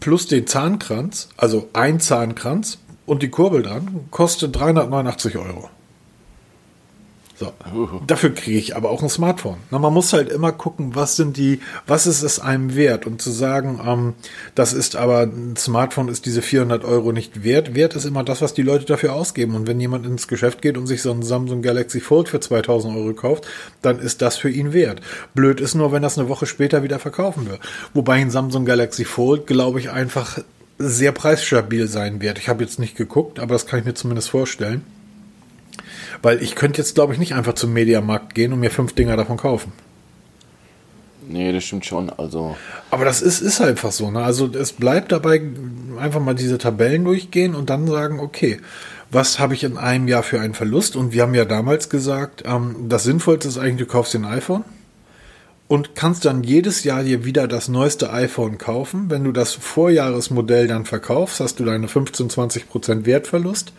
plus 0.00 0.26
den 0.26 0.48
Zahnkranz, 0.48 1.28
also 1.36 1.68
ein 1.72 2.00
Zahnkranz 2.00 2.78
und 3.06 3.22
die 3.22 3.28
Kurbel 3.28 3.62
dran, 3.62 4.06
kostet 4.10 4.56
389 4.56 5.38
Euro. 5.38 5.70
So. 7.38 7.52
Dafür 8.08 8.34
kriege 8.34 8.58
ich 8.58 8.74
aber 8.74 8.90
auch 8.90 9.00
ein 9.00 9.08
Smartphone. 9.08 9.58
Na, 9.70 9.78
man 9.78 9.94
muss 9.94 10.12
halt 10.12 10.28
immer 10.28 10.50
gucken, 10.50 10.96
was 10.96 11.14
sind 11.14 11.36
die, 11.36 11.60
was 11.86 12.08
ist 12.08 12.22
es 12.22 12.40
einem 12.40 12.74
wert? 12.74 13.06
Und 13.06 13.22
zu 13.22 13.30
sagen, 13.30 13.80
ähm, 13.86 14.14
das 14.56 14.72
ist 14.72 14.96
aber 14.96 15.20
ein 15.20 15.54
Smartphone 15.56 16.08
ist 16.08 16.26
diese 16.26 16.42
400 16.42 16.84
Euro 16.84 17.12
nicht 17.12 17.44
wert. 17.44 17.76
Wert 17.76 17.94
ist 17.94 18.06
immer 18.06 18.24
das, 18.24 18.42
was 18.42 18.54
die 18.54 18.62
Leute 18.62 18.86
dafür 18.86 19.12
ausgeben. 19.12 19.54
Und 19.54 19.68
wenn 19.68 19.78
jemand 19.78 20.04
ins 20.04 20.26
Geschäft 20.26 20.62
geht 20.62 20.76
und 20.76 20.88
sich 20.88 21.00
so 21.00 21.12
ein 21.12 21.22
Samsung 21.22 21.62
Galaxy 21.62 22.00
Fold 22.00 22.28
für 22.28 22.40
2000 22.40 22.96
Euro 22.96 23.12
kauft, 23.12 23.46
dann 23.82 24.00
ist 24.00 24.20
das 24.20 24.36
für 24.36 24.50
ihn 24.50 24.72
wert. 24.72 25.00
Blöd 25.34 25.60
ist 25.60 25.76
nur, 25.76 25.92
wenn 25.92 26.02
das 26.02 26.18
eine 26.18 26.28
Woche 26.28 26.46
später 26.46 26.82
wieder 26.82 26.98
verkaufen 26.98 27.48
wird. 27.48 27.60
Wobei 27.94 28.14
ein 28.14 28.32
Samsung 28.32 28.64
Galaxy 28.64 29.04
Fold, 29.04 29.46
glaube 29.46 29.78
ich, 29.78 29.90
einfach 29.90 30.40
sehr 30.78 31.12
preisstabil 31.12 31.86
sein 31.86 32.20
wird. 32.20 32.38
Ich 32.38 32.48
habe 32.48 32.64
jetzt 32.64 32.80
nicht 32.80 32.96
geguckt, 32.96 33.38
aber 33.38 33.54
das 33.54 33.66
kann 33.66 33.78
ich 33.78 33.84
mir 33.84 33.94
zumindest 33.94 34.30
vorstellen. 34.30 34.84
Weil 36.22 36.42
ich 36.42 36.54
könnte 36.54 36.78
jetzt, 36.78 36.94
glaube 36.94 37.12
ich, 37.12 37.18
nicht 37.18 37.34
einfach 37.34 37.54
zum 37.54 37.72
Mediamarkt 37.72 38.34
gehen 38.34 38.52
und 38.52 38.60
mir 38.60 38.70
fünf 38.70 38.94
Dinger 38.94 39.16
davon 39.16 39.36
kaufen. 39.36 39.72
Nee, 41.28 41.52
das 41.52 41.64
stimmt 41.64 41.84
schon. 41.84 42.10
Also, 42.10 42.56
Aber 42.90 43.04
das 43.04 43.20
ist, 43.20 43.40
ist 43.40 43.60
einfach 43.60 43.92
so. 43.92 44.10
Ne? 44.10 44.22
Also 44.22 44.50
es 44.52 44.72
bleibt 44.72 45.12
dabei, 45.12 45.42
einfach 45.98 46.20
mal 46.20 46.34
diese 46.34 46.56
Tabellen 46.56 47.04
durchgehen 47.04 47.54
und 47.54 47.68
dann 47.68 47.86
sagen, 47.86 48.18
okay, 48.18 48.58
was 49.10 49.38
habe 49.38 49.54
ich 49.54 49.64
in 49.64 49.76
einem 49.76 50.08
Jahr 50.08 50.22
für 50.22 50.40
einen 50.40 50.54
Verlust? 50.54 50.96
Und 50.96 51.12
wir 51.12 51.22
haben 51.22 51.34
ja 51.34 51.44
damals 51.44 51.90
gesagt, 51.90 52.44
ähm, 52.46 52.88
das 52.88 53.04
Sinnvollste 53.04 53.48
ist 53.48 53.58
eigentlich, 53.58 53.86
du 53.86 53.92
kaufst 53.92 54.14
dir 54.14 54.20
ein 54.20 54.24
iPhone 54.24 54.64
und 55.66 55.94
kannst 55.94 56.24
dann 56.24 56.42
jedes 56.42 56.82
Jahr 56.84 57.04
dir 57.04 57.26
wieder 57.26 57.46
das 57.46 57.68
neueste 57.68 58.10
iPhone 58.10 58.56
kaufen. 58.56 59.10
Wenn 59.10 59.24
du 59.24 59.32
das 59.32 59.52
Vorjahresmodell 59.52 60.66
dann 60.66 60.86
verkaufst, 60.86 61.40
hast 61.40 61.60
du 61.60 61.64
deine 61.64 61.88
15-20% 61.88 63.04
Wertverlust. 63.04 63.72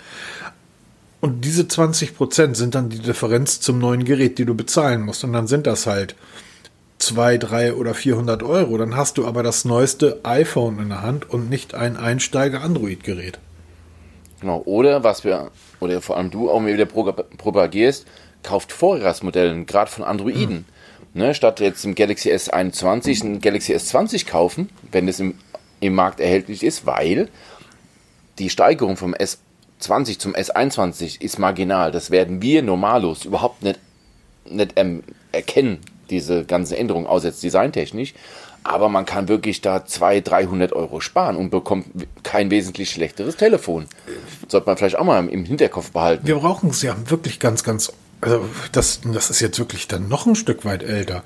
Und 1.22 1.44
diese 1.44 1.64
20% 1.64 2.56
sind 2.56 2.76
dann 2.76 2.90
die 2.90 3.00
Differenz 3.00 3.60
zum 3.60 3.80
neuen 3.80 4.06
Gerät, 4.06 4.38
die 4.38 4.46
du 4.46 4.56
bezahlen 4.56 5.02
musst. 5.02 5.24
Und 5.24 5.34
dann 5.34 5.48
sind 5.48 5.68
das 5.68 5.86
halt 5.86 6.16
2, 7.00 7.38
3 7.38 7.74
oder 7.74 7.94
400 7.94 8.42
Euro. 8.44 8.78
Dann 8.78 8.96
hast 8.96 9.18
du 9.18 9.28
aber 9.28 9.44
das 9.44 9.66
neueste 9.66 10.20
iPhone 10.24 10.80
in 10.80 10.90
der 10.90 11.02
Hand 11.02 11.30
und 11.30 11.50
nicht 11.50 11.74
ein 11.74 11.98
Einsteiger-Android-Gerät. 11.98 13.40
genau. 14.40 14.62
Oder 14.66 15.04
was 15.04 15.24
wir, 15.26 15.52
oder 15.82 16.02
vor 16.02 16.16
allem 16.18 16.32
du 16.32 16.50
auch 16.50 16.62
mir 16.62 16.74
wieder 16.74 16.86
pro- 16.86 17.12
propagierst, 17.12 18.06
kauft 18.44 18.72
Vorjahresmodelle, 18.72 19.66
gerade 19.66 19.92
von 19.92 20.06
Androiden. 20.06 20.66
Ne, 21.14 21.34
statt 21.34 21.60
jetzt 21.60 21.84
im 21.86 21.96
Galaxy 21.96 22.32
S21 22.32 23.24
ein 23.24 23.42
Galaxy 23.42 23.74
S20 23.76 24.28
kaufen, 24.28 24.70
wenn 24.92 25.08
es 25.08 25.20
im, 25.20 25.34
im 25.80 25.96
Markt 25.96 26.20
erhältlich 26.20 26.64
ist, 26.64 26.86
weil 26.86 27.30
die 28.38 28.50
Steigerung 28.52 28.96
vom 28.96 29.14
S20 29.82 30.20
zum 30.20 30.36
S21 30.36 31.22
ist 31.22 31.40
marginal. 31.40 31.92
Das 31.92 32.12
werden 32.12 32.42
wir 32.42 32.62
normalos 32.62 33.26
überhaupt 33.26 33.64
nicht, 33.64 33.80
nicht 34.50 34.74
ähm, 34.76 35.04
erkennen, 35.32 35.80
diese 36.10 36.46
ganze 36.46 36.78
Änderung, 36.78 37.08
außer 37.08 37.28
jetzt 37.28 37.44
designtechnisch. 37.44 38.14
Aber 38.64 38.90
man 38.90 39.06
kann 39.06 39.30
wirklich 39.30 39.62
da 39.62 39.86
200, 39.86 40.30
300 40.30 40.74
Euro 40.74 41.00
sparen 41.00 41.38
und 41.38 41.50
bekommt 41.50 41.88
kein 42.24 42.52
wesentlich 42.52 42.92
schlechteres 42.92 43.38
Telefon. 43.38 43.86
Sollte 44.48 44.68
man 44.68 44.78
vielleicht 44.78 44.98
auch 44.98 45.06
mal 45.06 45.28
im 45.28 45.46
Hinterkopf 45.46 45.92
behalten. 45.92 46.28
Wir 46.28 46.36
brauchen 46.36 46.70
es 46.70 46.82
ja 46.82 46.96
wirklich 47.10 47.40
ganz, 47.40 47.64
ganz. 47.64 47.94
Also 48.22 48.44
das, 48.74 49.00
das 49.06 49.30
ist 49.30 49.40
jetzt 49.40 49.60
wirklich 49.60 49.88
dann 49.88 50.10
noch 50.10 50.26
ein 50.26 50.36
Stück 50.36 50.66
weit 50.66 50.84
älter. 50.84 51.24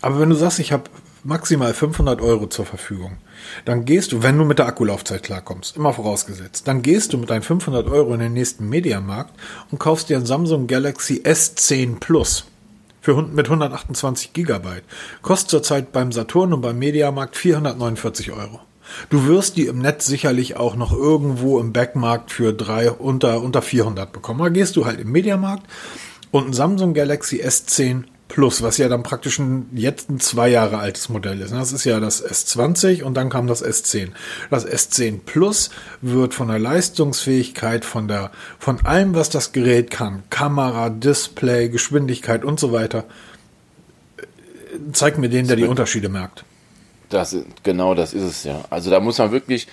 Aber 0.00 0.18
wenn 0.18 0.30
du 0.30 0.34
sagst, 0.34 0.58
ich 0.58 0.72
habe 0.72 0.84
maximal 1.22 1.72
500 1.72 2.20
Euro 2.20 2.48
zur 2.48 2.66
Verfügung, 2.66 3.18
dann 3.64 3.84
gehst 3.84 4.12
du, 4.12 4.22
wenn 4.22 4.38
du 4.38 4.44
mit 4.44 4.58
der 4.58 4.66
Akkulaufzeit 4.66 5.22
klarkommst, 5.22 5.76
immer 5.76 5.92
vorausgesetzt, 5.92 6.68
dann 6.68 6.82
gehst 6.82 7.12
du 7.12 7.18
mit 7.18 7.30
deinen 7.30 7.42
500 7.42 7.88
Euro 7.88 8.14
in 8.14 8.20
den 8.20 8.32
nächsten 8.32 8.68
Mediamarkt 8.68 9.34
und 9.70 9.78
kaufst 9.78 10.08
dir 10.08 10.16
ein 10.16 10.26
Samsung 10.26 10.66
Galaxy 10.66 11.22
S10 11.24 12.00
Plus 12.00 12.46
für, 13.00 13.20
mit 13.22 13.46
128 13.46 14.32
Gigabyte. 14.32 14.84
Kostet 15.22 15.50
zurzeit 15.50 15.92
beim 15.92 16.12
Saturn 16.12 16.52
und 16.52 16.60
beim 16.60 16.78
Mediamarkt 16.78 17.36
449 17.36 18.32
Euro. 18.32 18.60
Du 19.10 19.26
wirst 19.26 19.56
die 19.56 19.66
im 19.66 19.78
Netz 19.78 20.06
sicherlich 20.06 20.56
auch 20.56 20.76
noch 20.76 20.92
irgendwo 20.92 21.58
im 21.58 21.72
Backmarkt 21.72 22.30
für 22.30 22.52
drei 22.52 22.90
unter, 22.90 23.42
unter 23.42 23.62
400 23.62 24.12
bekommen. 24.12 24.40
Da 24.40 24.48
gehst 24.48 24.76
du 24.76 24.84
halt 24.86 25.00
im 25.00 25.10
Mediamarkt 25.10 25.64
und 26.30 26.48
ein 26.48 26.52
Samsung 26.52 26.94
Galaxy 26.94 27.42
S10 27.42 28.04
Plus, 28.28 28.62
was 28.62 28.78
ja 28.78 28.88
dann 28.88 29.02
praktisch 29.02 29.38
ein, 29.38 29.68
jetzt 29.74 30.08
ein 30.08 30.18
zwei 30.18 30.48
Jahre 30.48 30.78
altes 30.78 31.08
Modell 31.08 31.40
ist. 31.40 31.52
Das 31.52 31.72
ist 31.72 31.84
ja 31.84 32.00
das 32.00 32.24
S20 32.24 33.02
und 33.02 33.14
dann 33.14 33.28
kam 33.28 33.46
das 33.46 33.64
S10. 33.64 34.12
Das 34.50 34.66
S10 34.66 35.20
Plus 35.24 35.70
wird 36.00 36.32
von 36.32 36.48
der 36.48 36.58
Leistungsfähigkeit, 36.58 37.84
von 37.84 38.08
der, 38.08 38.30
von 38.58 38.84
allem, 38.86 39.14
was 39.14 39.28
das 39.28 39.52
Gerät 39.52 39.90
kann, 39.90 40.22
Kamera, 40.30 40.88
Display, 40.88 41.68
Geschwindigkeit 41.68 42.44
und 42.44 42.58
so 42.58 42.72
weiter, 42.72 43.04
zeigt 44.92 45.18
mir 45.18 45.28
den, 45.28 45.46
der 45.46 45.56
die 45.56 45.64
Unterschiede 45.64 46.08
merkt. 46.08 46.44
Das, 47.10 47.36
genau 47.62 47.94
das 47.94 48.14
ist 48.14 48.24
es 48.24 48.44
ja. 48.44 48.64
Also 48.70 48.90
da 48.90 49.00
muss 49.00 49.18
man 49.18 49.32
wirklich 49.32 49.68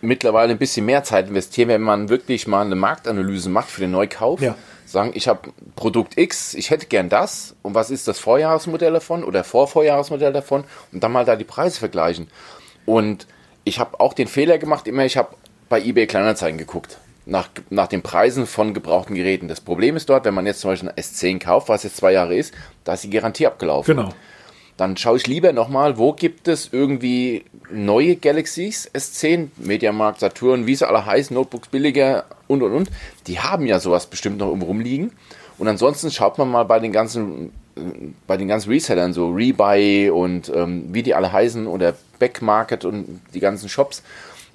mittlerweile 0.00 0.52
ein 0.52 0.58
bisschen 0.58 0.86
mehr 0.86 1.02
Zeit 1.02 1.28
investieren, 1.28 1.68
wenn 1.68 1.82
man 1.82 2.08
wirklich 2.08 2.46
mal 2.46 2.64
eine 2.64 2.76
Marktanalyse 2.76 3.50
macht 3.50 3.68
für 3.68 3.80
den 3.80 3.90
Neukauf. 3.90 4.40
Ja 4.40 4.54
sagen, 4.90 5.12
ich 5.14 5.28
habe 5.28 5.52
Produkt 5.76 6.18
X, 6.18 6.54
ich 6.54 6.70
hätte 6.70 6.86
gern 6.86 7.08
das 7.08 7.54
und 7.62 7.74
was 7.74 7.90
ist 7.90 8.08
das 8.08 8.18
Vorjahresmodell 8.18 8.92
davon 8.92 9.24
oder 9.24 9.44
Vorvorjahresmodell 9.44 10.32
davon 10.32 10.64
und 10.92 11.02
dann 11.02 11.12
mal 11.12 11.24
da 11.24 11.36
die 11.36 11.44
Preise 11.44 11.78
vergleichen. 11.78 12.28
Und 12.86 13.26
ich 13.64 13.78
habe 13.78 14.00
auch 14.00 14.14
den 14.14 14.28
Fehler 14.28 14.58
gemacht, 14.58 14.86
immer 14.86 15.04
ich 15.04 15.16
habe 15.16 15.34
bei 15.68 15.80
eBay 15.80 16.06
Kleinanzeigen 16.06 16.58
geguckt. 16.58 16.98
Nach, 17.26 17.50
nach 17.68 17.88
den 17.88 18.00
Preisen 18.00 18.46
von 18.46 18.72
gebrauchten 18.72 19.14
Geräten. 19.14 19.48
Das 19.48 19.60
Problem 19.60 19.96
ist 19.96 20.08
dort, 20.08 20.24
wenn 20.24 20.32
man 20.32 20.46
jetzt 20.46 20.60
zum 20.60 20.70
Beispiel 20.70 20.88
ein 20.88 20.94
S10 20.96 21.38
kauft, 21.38 21.68
was 21.68 21.82
jetzt 21.82 21.98
zwei 21.98 22.12
Jahre 22.12 22.34
ist, 22.34 22.54
da 22.84 22.94
ist 22.94 23.04
die 23.04 23.10
Garantie 23.10 23.46
abgelaufen. 23.46 23.96
Genau 23.96 24.14
dann 24.78 24.96
schaue 24.96 25.16
ich 25.16 25.26
lieber 25.26 25.52
nochmal, 25.52 25.98
wo 25.98 26.12
gibt 26.12 26.46
es 26.46 26.70
irgendwie 26.72 27.44
neue 27.68 28.14
Galaxies 28.14 28.88
S10, 28.94 29.48
Mediamarkt, 29.56 30.20
Saturn, 30.20 30.68
wie 30.68 30.76
sie 30.76 30.86
alle 30.86 31.04
heißen, 31.04 31.34
Notebooks 31.34 31.68
billiger 31.68 32.24
und 32.46 32.62
und 32.62 32.72
und. 32.72 32.90
Die 33.26 33.40
haben 33.40 33.66
ja 33.66 33.80
sowas 33.80 34.06
bestimmt 34.06 34.38
noch 34.38 34.46
irgendwo 34.46 34.66
rumliegen. 34.66 35.10
Und 35.58 35.66
ansonsten 35.66 36.12
schaut 36.12 36.38
man 36.38 36.48
mal 36.48 36.62
bei 36.62 36.78
den 36.78 36.92
ganzen, 36.92 37.52
bei 38.28 38.36
den 38.36 38.46
ganzen 38.46 38.70
Resellern, 38.70 39.12
so 39.12 39.30
Rebuy 39.30 40.10
und 40.10 40.48
ähm, 40.54 40.84
wie 40.92 41.02
die 41.02 41.16
alle 41.16 41.32
heißen 41.32 41.66
oder 41.66 41.96
Backmarket 42.20 42.84
und 42.84 43.20
die 43.34 43.40
ganzen 43.40 43.68
Shops, 43.68 44.04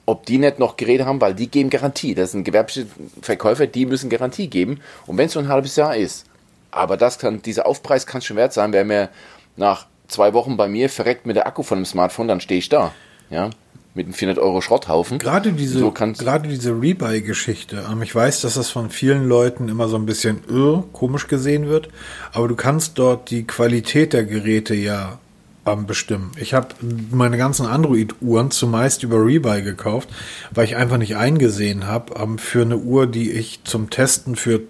ob 0.06 0.26
die 0.26 0.38
nicht 0.38 0.58
noch 0.58 0.78
Geräte 0.78 1.06
haben, 1.06 1.20
weil 1.20 1.36
die 1.36 1.52
geben 1.52 1.70
Garantie. 1.70 2.16
Das 2.16 2.32
sind 2.32 2.46
gewerbliche 2.46 2.88
Verkäufer, 3.22 3.68
die 3.68 3.86
müssen 3.86 4.10
Garantie 4.10 4.48
geben. 4.48 4.80
Und 5.06 5.18
wenn 5.18 5.26
es 5.26 5.34
so 5.34 5.40
ein 5.40 5.50
halbes 5.50 5.76
Jahr 5.76 5.98
ist, 5.98 6.26
aber 6.72 6.96
das 6.96 7.20
kann, 7.20 7.42
dieser 7.42 7.66
Aufpreis 7.66 8.08
kann 8.08 8.22
schon 8.22 8.38
wert 8.38 8.54
sein, 8.54 8.72
wer 8.72 8.86
mir 8.86 9.10
nach 9.58 9.88
zwei 10.14 10.34
Wochen 10.34 10.58
bei 10.58 10.68
mir 10.68 10.90
verreckt 10.90 11.26
mit 11.26 11.36
der 11.36 11.48
Akku 11.48 11.64
von 11.64 11.80
dem 11.80 11.86
Smartphone, 11.86 12.28
dann 12.28 12.40
stehe 12.40 12.60
ich 12.60 12.70
da. 12.70 12.94
Ja, 13.30 13.50
mit 13.96 14.08
einem 14.08 14.14
400 14.14 14.44
Euro 14.44 14.62
Schrotthaufen. 14.62 15.20
Gerade 15.20 15.54
diese, 15.54 15.80
so 15.80 15.92
gerade 15.92 16.48
diese 16.48 16.72
Rebuy-Geschichte. 16.72 17.86
Ähm, 17.92 18.02
ich 18.02 18.14
weiß, 18.14 18.42
dass 18.42 18.56
das 18.56 18.70
von 18.70 18.90
vielen 18.90 19.28
Leuten 19.28 19.70
immer 19.70 19.88
so 19.88 19.98
ein 19.98 20.06
bisschen 20.06 20.42
öh, 20.50 20.82
komisch 20.94 21.28
gesehen 21.28 21.68
wird, 21.68 21.90
aber 22.32 22.48
du 22.48 22.56
kannst 22.56 22.98
dort 22.98 23.30
die 23.30 23.46
Qualität 23.46 24.14
der 24.14 24.26
Geräte 24.26 24.74
ja 24.74 25.20
ähm, 25.66 25.86
bestimmen. 25.86 26.32
Ich 26.38 26.54
habe 26.54 26.70
meine 27.12 27.38
ganzen 27.38 27.66
Android-Uhren 27.66 28.52
zumeist 28.52 29.04
über 29.04 29.24
Rebuy 29.24 29.62
gekauft, 29.62 30.10
weil 30.52 30.66
ich 30.66 30.76
einfach 30.76 30.98
nicht 30.98 31.16
eingesehen 31.16 31.86
habe, 31.88 32.14
ähm, 32.20 32.38
für 32.38 32.64
eine 32.64 32.78
Uhr, 32.78 33.08
die 33.08 33.32
ich 33.32 33.64
zum 33.64 33.90
Testen 33.90 34.36
für 34.36 34.62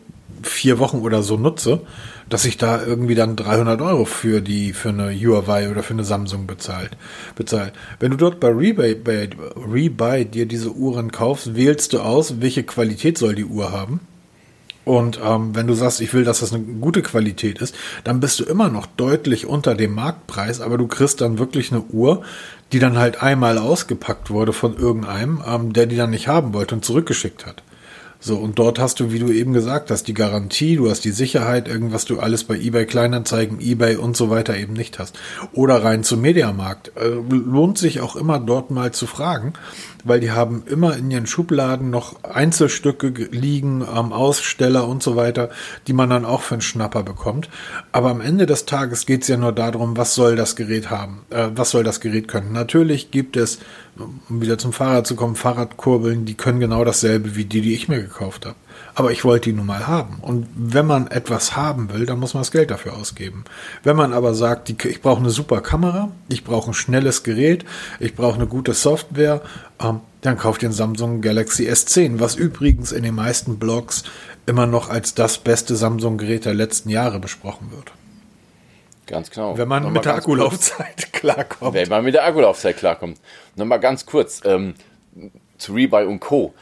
vier 0.43 0.79
Wochen 0.79 0.99
oder 0.99 1.23
so 1.23 1.37
nutze, 1.37 1.81
dass 2.29 2.45
ich 2.45 2.57
da 2.57 2.83
irgendwie 2.83 3.15
dann 3.15 3.35
300 3.35 3.81
Euro 3.81 4.05
für 4.05 4.41
die, 4.41 4.73
für 4.73 4.89
eine 4.89 5.13
Huawei 5.13 5.69
oder 5.69 5.83
für 5.83 5.93
eine 5.93 6.03
Samsung 6.03 6.47
bezahlt, 6.47 6.91
bezahlt. 7.35 7.73
Wenn 7.99 8.11
du 8.11 8.17
dort 8.17 8.39
bei 8.39 8.49
Rebuy, 8.49 8.95
bei 8.95 9.29
Rebuy 9.55 10.25
dir 10.25 10.45
diese 10.45 10.71
Uhren 10.71 11.11
kaufst, 11.11 11.55
wählst 11.55 11.93
du 11.93 11.99
aus, 11.99 12.41
welche 12.41 12.63
Qualität 12.63 13.17
soll 13.17 13.35
die 13.35 13.45
Uhr 13.45 13.71
haben. 13.71 13.99
Und 14.85 15.19
ähm, 15.23 15.55
wenn 15.55 15.67
du 15.67 15.75
sagst, 15.75 16.01
ich 16.01 16.13
will, 16.13 16.25
dass 16.25 16.41
das 16.41 16.53
eine 16.53 16.63
gute 16.63 17.01
Qualität 17.01 17.59
ist, 17.59 17.73
dann 18.03 18.19
bist 18.19 18.39
du 18.39 18.43
immer 18.43 18.69
noch 18.69 18.85
deutlich 18.85 19.45
unter 19.45 19.75
dem 19.75 19.95
Marktpreis, 19.95 20.59
aber 20.59 20.77
du 20.77 20.87
kriegst 20.87 21.21
dann 21.21 21.39
wirklich 21.39 21.71
eine 21.71 21.81
Uhr, 21.81 22.23
die 22.73 22.79
dann 22.79 22.97
halt 22.97 23.21
einmal 23.21 23.57
ausgepackt 23.57 24.29
wurde 24.29 24.51
von 24.51 24.75
irgendeinem, 24.75 25.41
ähm, 25.47 25.71
der 25.71 25.85
die 25.85 25.95
dann 25.95 26.09
nicht 26.09 26.27
haben 26.27 26.53
wollte 26.53 26.75
und 26.75 26.83
zurückgeschickt 26.83 27.45
hat. 27.45 27.63
So, 28.25 28.37
und 28.37 28.57
dort 28.57 28.79
hast 28.79 29.01
du, 29.01 29.11
wie 29.11 29.19
du 29.19 29.27
eben 29.33 29.51
gesagt 29.51 29.91
hast, 29.91 30.07
die 30.07 30.13
Garantie, 30.13 30.77
du 30.77 30.89
hast 30.89 31.03
die 31.03 31.11
Sicherheit, 31.11 31.67
irgendwas 31.67 32.05
du 32.05 32.21
alles 32.21 32.45
bei 32.45 32.55
eBay 32.55 32.85
Kleinanzeigen, 32.85 33.59
eBay 33.59 33.97
und 33.97 34.15
so 34.15 34.29
weiter 34.29 34.55
eben 34.55 34.71
nicht 34.71 34.97
hast. 34.97 35.19
Oder 35.51 35.83
rein 35.83 36.05
zum 36.05 36.21
Mediamarkt. 36.21 36.93
Äh, 36.95 37.09
lohnt 37.29 37.77
sich 37.77 37.99
auch 37.99 38.15
immer 38.15 38.39
dort 38.39 38.71
mal 38.71 38.93
zu 38.93 39.07
fragen, 39.07 39.51
weil 40.05 40.21
die 40.21 40.31
haben 40.31 40.63
immer 40.67 40.95
in 40.95 41.11
ihren 41.11 41.27
Schubladen 41.27 41.89
noch 41.89 42.23
Einzelstücke 42.23 43.09
liegen 43.31 43.85
am 43.85 44.13
Aussteller 44.13 44.87
und 44.87 45.03
so 45.03 45.17
weiter, 45.17 45.49
die 45.87 45.93
man 45.93 46.09
dann 46.09 46.23
auch 46.23 46.43
für 46.43 46.55
einen 46.55 46.61
Schnapper 46.61 47.03
bekommt. 47.03 47.49
Aber 47.91 48.09
am 48.09 48.21
Ende 48.21 48.45
des 48.45 48.65
Tages 48.65 49.05
geht 49.05 49.23
es 49.23 49.27
ja 49.27 49.35
nur 49.35 49.51
darum, 49.51 49.97
was 49.97 50.15
soll 50.15 50.37
das 50.37 50.55
Gerät 50.55 50.89
haben, 50.89 51.23
äh, 51.29 51.49
was 51.53 51.71
soll 51.71 51.83
das 51.83 51.99
Gerät 51.99 52.29
können. 52.29 52.53
Natürlich 52.53 53.11
gibt 53.11 53.35
es, 53.35 53.59
um 53.97 54.41
wieder 54.41 54.57
zum 54.57 54.73
Fahrrad 54.73 55.05
zu 55.05 55.15
kommen, 55.15 55.35
Fahrradkurbeln, 55.35 56.25
die 56.25 56.33
können 56.33 56.59
genau 56.59 56.83
dasselbe 56.83 57.35
wie 57.35 57.45
die, 57.45 57.61
die 57.61 57.73
ich 57.73 57.87
mir 57.87 58.01
gekauft 58.01 58.45
habe. 58.45 58.55
Aber 58.95 59.11
ich 59.11 59.23
wollte 59.23 59.49
die 59.49 59.55
nun 59.55 59.65
mal 59.65 59.87
haben. 59.87 60.17
Und 60.21 60.47
wenn 60.55 60.85
man 60.85 61.07
etwas 61.07 61.55
haben 61.55 61.91
will, 61.91 62.05
dann 62.05 62.19
muss 62.19 62.33
man 62.33 62.41
das 62.41 62.51
Geld 62.51 62.71
dafür 62.71 62.95
ausgeben. 62.95 63.43
Wenn 63.83 63.95
man 63.95 64.13
aber 64.13 64.33
sagt, 64.33 64.67
die, 64.67 64.77
ich 64.87 65.01
brauche 65.01 65.19
eine 65.19 65.29
super 65.29 65.61
Kamera, 65.61 66.11
ich 66.29 66.43
brauche 66.43 66.71
ein 66.71 66.75
schnelles 66.75 67.23
Gerät, 67.23 67.65
ich 67.99 68.15
brauche 68.15 68.35
eine 68.35 68.47
gute 68.47 68.73
Software, 68.73 69.41
ähm, 69.79 70.01
dann 70.21 70.37
kauft 70.37 70.63
ein 70.63 70.71
Samsung 70.71 71.21
Galaxy 71.21 71.69
S10, 71.69 72.19
was 72.19 72.35
übrigens 72.35 72.91
in 72.91 73.03
den 73.03 73.15
meisten 73.15 73.59
Blogs 73.59 74.03
immer 74.45 74.65
noch 74.65 74.89
als 74.89 75.13
das 75.13 75.37
beste 75.37 75.75
Samsung-Gerät 75.75 76.45
der 76.45 76.53
letzten 76.53 76.89
Jahre 76.89 77.19
besprochen 77.19 77.71
wird. 77.71 77.91
Ganz 79.05 79.29
genau. 79.29 79.57
Wenn 79.57 79.67
man 79.67 79.83
Nochmal 79.83 79.99
mit 79.99 80.05
der 80.05 80.15
Akkulaufzeit 80.15 81.11
klarkommt. 81.13 81.73
Wenn 81.73 81.89
man 81.89 82.03
mit 82.03 82.13
der 82.13 82.25
Akkulaufzeit 82.25 82.77
klarkommt. 82.77 83.19
Nochmal 83.55 83.79
ganz 83.79 84.05
kurz 84.05 84.41
ähm, 84.45 84.75
zu 85.57 85.73
Rebuy 85.73 86.05
und 86.05 86.19
Co 86.19 86.53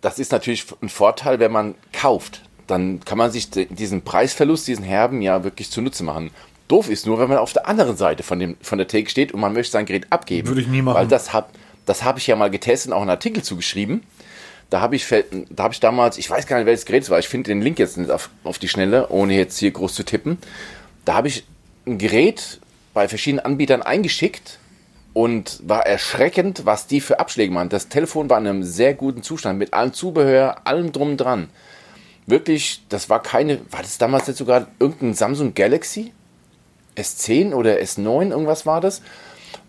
das 0.00 0.18
ist 0.18 0.32
natürlich 0.32 0.66
ein 0.80 0.88
Vorteil, 0.88 1.40
wenn 1.40 1.52
man 1.52 1.74
kauft. 1.92 2.42
Dann 2.66 3.00
kann 3.00 3.18
man 3.18 3.30
sich 3.30 3.50
diesen 3.50 4.02
Preisverlust, 4.02 4.68
diesen 4.68 4.84
herben, 4.84 5.22
ja 5.22 5.42
wirklich 5.42 5.70
zunutze 5.70 6.04
machen. 6.04 6.30
Doof 6.68 6.90
ist 6.90 7.06
nur, 7.06 7.18
wenn 7.18 7.28
man 7.28 7.38
auf 7.38 7.54
der 7.54 7.66
anderen 7.66 7.96
Seite 7.96 8.22
von, 8.22 8.38
dem, 8.38 8.56
von 8.60 8.76
der 8.76 8.86
Theke 8.86 9.10
steht 9.10 9.32
und 9.32 9.40
man 9.40 9.54
möchte 9.54 9.72
sein 9.72 9.86
Gerät 9.86 10.06
abgeben. 10.10 10.48
Würde 10.48 10.60
ich 10.60 10.66
nie 10.68 10.82
machen. 10.82 10.96
Weil 10.96 11.08
das 11.08 11.32
habe 11.32 11.48
das 11.86 12.04
hab 12.04 12.18
ich 12.18 12.26
ja 12.26 12.36
mal 12.36 12.50
getestet 12.50 12.92
und 12.92 12.98
auch 12.98 13.00
einen 13.00 13.08
Artikel 13.08 13.42
zugeschrieben. 13.42 14.02
Da 14.68 14.82
habe 14.82 14.94
ich, 14.94 15.06
da 15.48 15.64
hab 15.64 15.72
ich 15.72 15.80
damals, 15.80 16.18
ich 16.18 16.28
weiß 16.28 16.46
gar 16.46 16.58
nicht, 16.58 16.66
welches 16.66 16.84
Gerät 16.84 17.04
es 17.04 17.08
war, 17.08 17.18
ich 17.18 17.28
finde 17.28 17.48
den 17.48 17.62
Link 17.62 17.78
jetzt 17.78 17.96
nicht 17.96 18.10
auf, 18.10 18.28
auf 18.44 18.58
die 18.58 18.68
Schnelle, 18.68 19.08
ohne 19.08 19.34
jetzt 19.34 19.56
hier 19.56 19.70
groß 19.70 19.94
zu 19.94 20.04
tippen. 20.04 20.36
Da 21.06 21.14
habe 21.14 21.28
ich 21.28 21.44
ein 21.88 21.98
Gerät 21.98 22.60
bei 22.94 23.08
verschiedenen 23.08 23.44
Anbietern 23.44 23.82
eingeschickt 23.82 24.58
und 25.14 25.60
war 25.66 25.86
erschreckend, 25.86 26.66
was 26.66 26.86
die 26.86 27.00
für 27.00 27.18
Abschläge 27.18 27.52
machen. 27.52 27.70
Das 27.70 27.88
Telefon 27.88 28.30
war 28.30 28.38
in 28.38 28.46
einem 28.46 28.62
sehr 28.62 28.94
guten 28.94 29.22
Zustand 29.22 29.58
mit 29.58 29.74
allem 29.74 29.92
Zubehör, 29.92 30.66
allem 30.66 30.92
drum 30.92 31.16
dran. 31.16 31.48
Wirklich, 32.26 32.82
das 32.88 33.08
war 33.08 33.22
keine, 33.22 33.60
war 33.70 33.82
das 33.82 33.98
damals 33.98 34.26
jetzt 34.26 34.38
sogar 34.38 34.68
irgendein 34.78 35.14
Samsung 35.14 35.54
Galaxy? 35.54 36.12
S10 36.96 37.54
oder 37.54 37.76
S9, 37.78 38.30
irgendwas 38.30 38.66
war 38.66 38.80
das. 38.80 39.02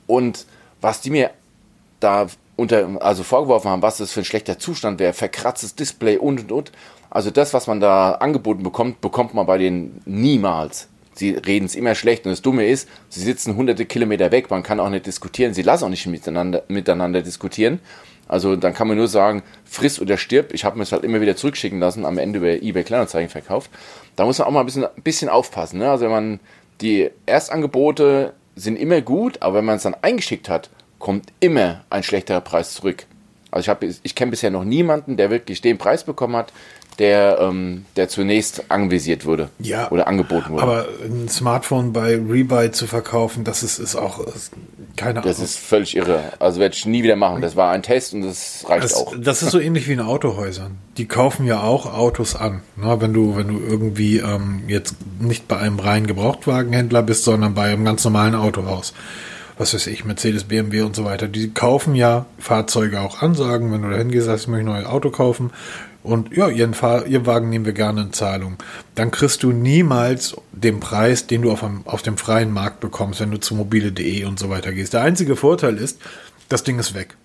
Und 0.07 0.45
was 0.81 1.01
die 1.01 1.11
mir 1.11 1.31
da 1.99 2.27
unter, 2.55 3.01
also 3.01 3.23
vorgeworfen 3.23 3.69
haben, 3.69 3.81
was 3.81 3.97
das 3.97 4.11
für 4.11 4.21
ein 4.21 4.25
schlechter 4.25 4.59
Zustand 4.59 4.99
wäre, 4.99 5.13
verkratztes 5.13 5.75
Display 5.75 6.17
und 6.17 6.41
und 6.41 6.51
und. 6.51 6.71
Also 7.09 7.31
das, 7.31 7.53
was 7.53 7.67
man 7.67 7.79
da 7.79 8.13
angeboten 8.13 8.63
bekommt, 8.63 9.01
bekommt 9.01 9.33
man 9.33 9.45
bei 9.45 9.57
denen 9.57 10.01
niemals. 10.05 10.89
Sie 11.13 11.31
reden 11.31 11.65
es 11.65 11.75
immer 11.75 11.95
schlecht 11.95 12.25
und 12.25 12.31
das 12.31 12.41
Dumme 12.41 12.67
ist, 12.67 12.87
sie 13.09 13.21
sitzen 13.21 13.55
hunderte 13.55 13.85
Kilometer 13.85 14.31
weg, 14.31 14.49
man 14.49 14.63
kann 14.63 14.79
auch 14.79 14.89
nicht 14.89 15.05
diskutieren, 15.05 15.53
sie 15.53 15.61
lassen 15.61 15.85
auch 15.85 15.89
nicht 15.89 16.05
miteinander, 16.07 16.63
miteinander 16.67 17.21
diskutieren. 17.21 17.79
Also 18.27 18.55
dann 18.55 18.75
kann 18.75 18.87
man 18.87 18.95
nur 18.95 19.07
sagen, 19.07 19.41
friss 19.65 19.99
oder 19.99 20.15
stirb. 20.15 20.53
Ich 20.53 20.63
habe 20.63 20.77
mir 20.77 20.83
es 20.83 20.91
halt 20.91 21.03
immer 21.03 21.19
wieder 21.19 21.35
zurückschicken 21.35 21.79
lassen, 21.79 22.05
am 22.05 22.19
Ende 22.19 22.37
über 22.37 22.61
eBay 22.61 22.83
Kleinanzeigen 22.83 23.29
verkauft. 23.29 23.71
Da 24.15 24.23
muss 24.23 24.37
man 24.37 24.47
auch 24.47 24.51
mal 24.51 24.59
ein 24.59 24.67
bisschen, 24.67 24.85
ein 24.85 25.01
bisschen 25.01 25.29
aufpassen. 25.29 25.79
Ne? 25.79 25.89
Also 25.89 26.05
wenn 26.05 26.11
man 26.11 26.39
die 26.79 27.09
Erstangebote 27.25 28.33
sind 28.55 28.77
immer 28.77 29.01
gut, 29.01 29.41
aber 29.41 29.55
wenn 29.55 29.65
man 29.65 29.77
es 29.77 29.83
dann 29.83 29.95
eingeschickt 30.01 30.47
hat, 30.47 30.69
kommt 30.99 31.33
immer 31.39 31.83
ein 31.89 32.03
schlechterer 32.03 32.41
Preis 32.41 32.73
zurück. 32.75 33.07
Also 33.51 33.75
ich, 33.81 33.99
ich 34.03 34.15
kenne 34.15 34.29
bisher 34.31 34.51
noch 34.51 34.63
niemanden, 34.63 35.17
der 35.17 35.31
wirklich 35.31 35.61
den 35.61 35.79
Preis 35.79 36.03
bekommen 36.03 36.35
hat, 36.35 36.53
der, 36.99 37.39
ähm, 37.39 37.85
der 37.95 38.09
zunächst 38.09 38.69
anvisiert 38.69 39.25
wurde 39.25 39.49
ja, 39.59 39.89
oder 39.89 40.07
angeboten 40.07 40.51
wurde. 40.51 40.63
Aber 40.63 40.87
ein 41.03 41.29
Smartphone 41.29 41.93
bei 41.93 42.15
Rebuy 42.15 42.71
zu 42.71 42.87
verkaufen, 42.87 43.43
das 43.45 43.63
ist, 43.63 43.79
ist 43.79 43.95
auch 43.95 44.19
ist 44.27 44.51
keine 44.97 45.21
Ahnung. 45.21 45.31
Das 45.31 45.39
ist 45.39 45.57
völlig 45.57 45.95
irre. 45.95 46.21
Also 46.39 46.59
werde 46.59 46.75
ich 46.75 46.85
nie 46.85 47.03
wieder 47.03 47.15
machen. 47.15 47.41
Das 47.41 47.55
war 47.55 47.71
ein 47.71 47.83
Test 47.83 48.13
und 48.13 48.21
das 48.21 48.65
reicht 48.67 48.83
das, 48.83 48.93
auch. 48.95 49.15
Das 49.17 49.41
ist 49.41 49.51
so 49.51 49.59
ähnlich 49.59 49.87
wie 49.87 49.93
in 49.93 50.01
Autohäusern. 50.01 50.77
Die 50.97 51.07
kaufen 51.07 51.45
ja 51.45 51.61
auch 51.61 51.85
Autos 51.85 52.35
an. 52.35 52.61
Ne? 52.75 52.99
Wenn 52.99 53.13
du, 53.13 53.37
wenn 53.37 53.47
du 53.47 53.59
irgendwie 53.59 54.17
ähm, 54.17 54.63
jetzt 54.67 54.95
nicht 55.19 55.47
bei 55.47 55.57
einem 55.57 55.79
reinen 55.79 56.05
Gebrauchtwagenhändler 56.05 57.01
bist, 57.01 57.23
sondern 57.23 57.53
bei 57.53 57.71
einem 57.71 57.85
ganz 57.85 58.03
normalen 58.03 58.35
Autohaus 58.35 58.93
was 59.59 59.73
weiß 59.73 59.87
ich, 59.87 60.05
Mercedes, 60.05 60.45
BMW 60.45 60.83
und 60.83 60.95
so 60.95 61.03
weiter, 61.03 61.27
die 61.27 61.51
kaufen 61.51 61.93
ja 61.93 62.25
Fahrzeuge 62.39 63.01
auch 63.01 63.21
an, 63.21 63.35
sagen, 63.35 63.73
wenn 63.73 63.81
du 63.81 63.89
da 63.89 63.97
hingehst, 63.97 64.25
sagst, 64.25 64.45
ich 64.45 64.47
möchte 64.47 64.65
ein 64.65 64.73
neues 64.73 64.85
Auto 64.85 65.09
kaufen, 65.09 65.51
und 66.01 66.35
ja, 66.35 66.47
ihren, 66.47 66.73
Fahr 66.73 67.05
Ihr 67.07 67.25
Wagen 67.25 67.49
nehmen 67.49 67.65
wir 67.65 67.73
gerne 67.73 68.01
in 68.01 68.13
Zahlung. 68.13 68.55
Dann 68.95 69.11
kriegst 69.11 69.43
du 69.43 69.51
niemals 69.51 70.35
den 70.51 70.79
Preis, 70.79 71.27
den 71.27 71.41
du 71.41 71.51
auf, 71.51 71.63
einem, 71.63 71.81
auf 71.85 72.01
dem 72.01 72.17
freien 72.17 72.51
Markt 72.51 72.79
bekommst, 72.79 73.19
wenn 73.19 73.31
du 73.31 73.39
zu 73.39 73.55
mobile.de 73.55 74.23
und 74.25 74.39
so 74.39 74.49
weiter 74.49 74.71
gehst. 74.71 74.93
Der 74.93 75.01
einzige 75.01 75.35
Vorteil 75.35 75.77
ist, 75.77 75.99
das 76.47 76.63
Ding 76.63 76.79
ist 76.79 76.93
weg. 76.93 77.15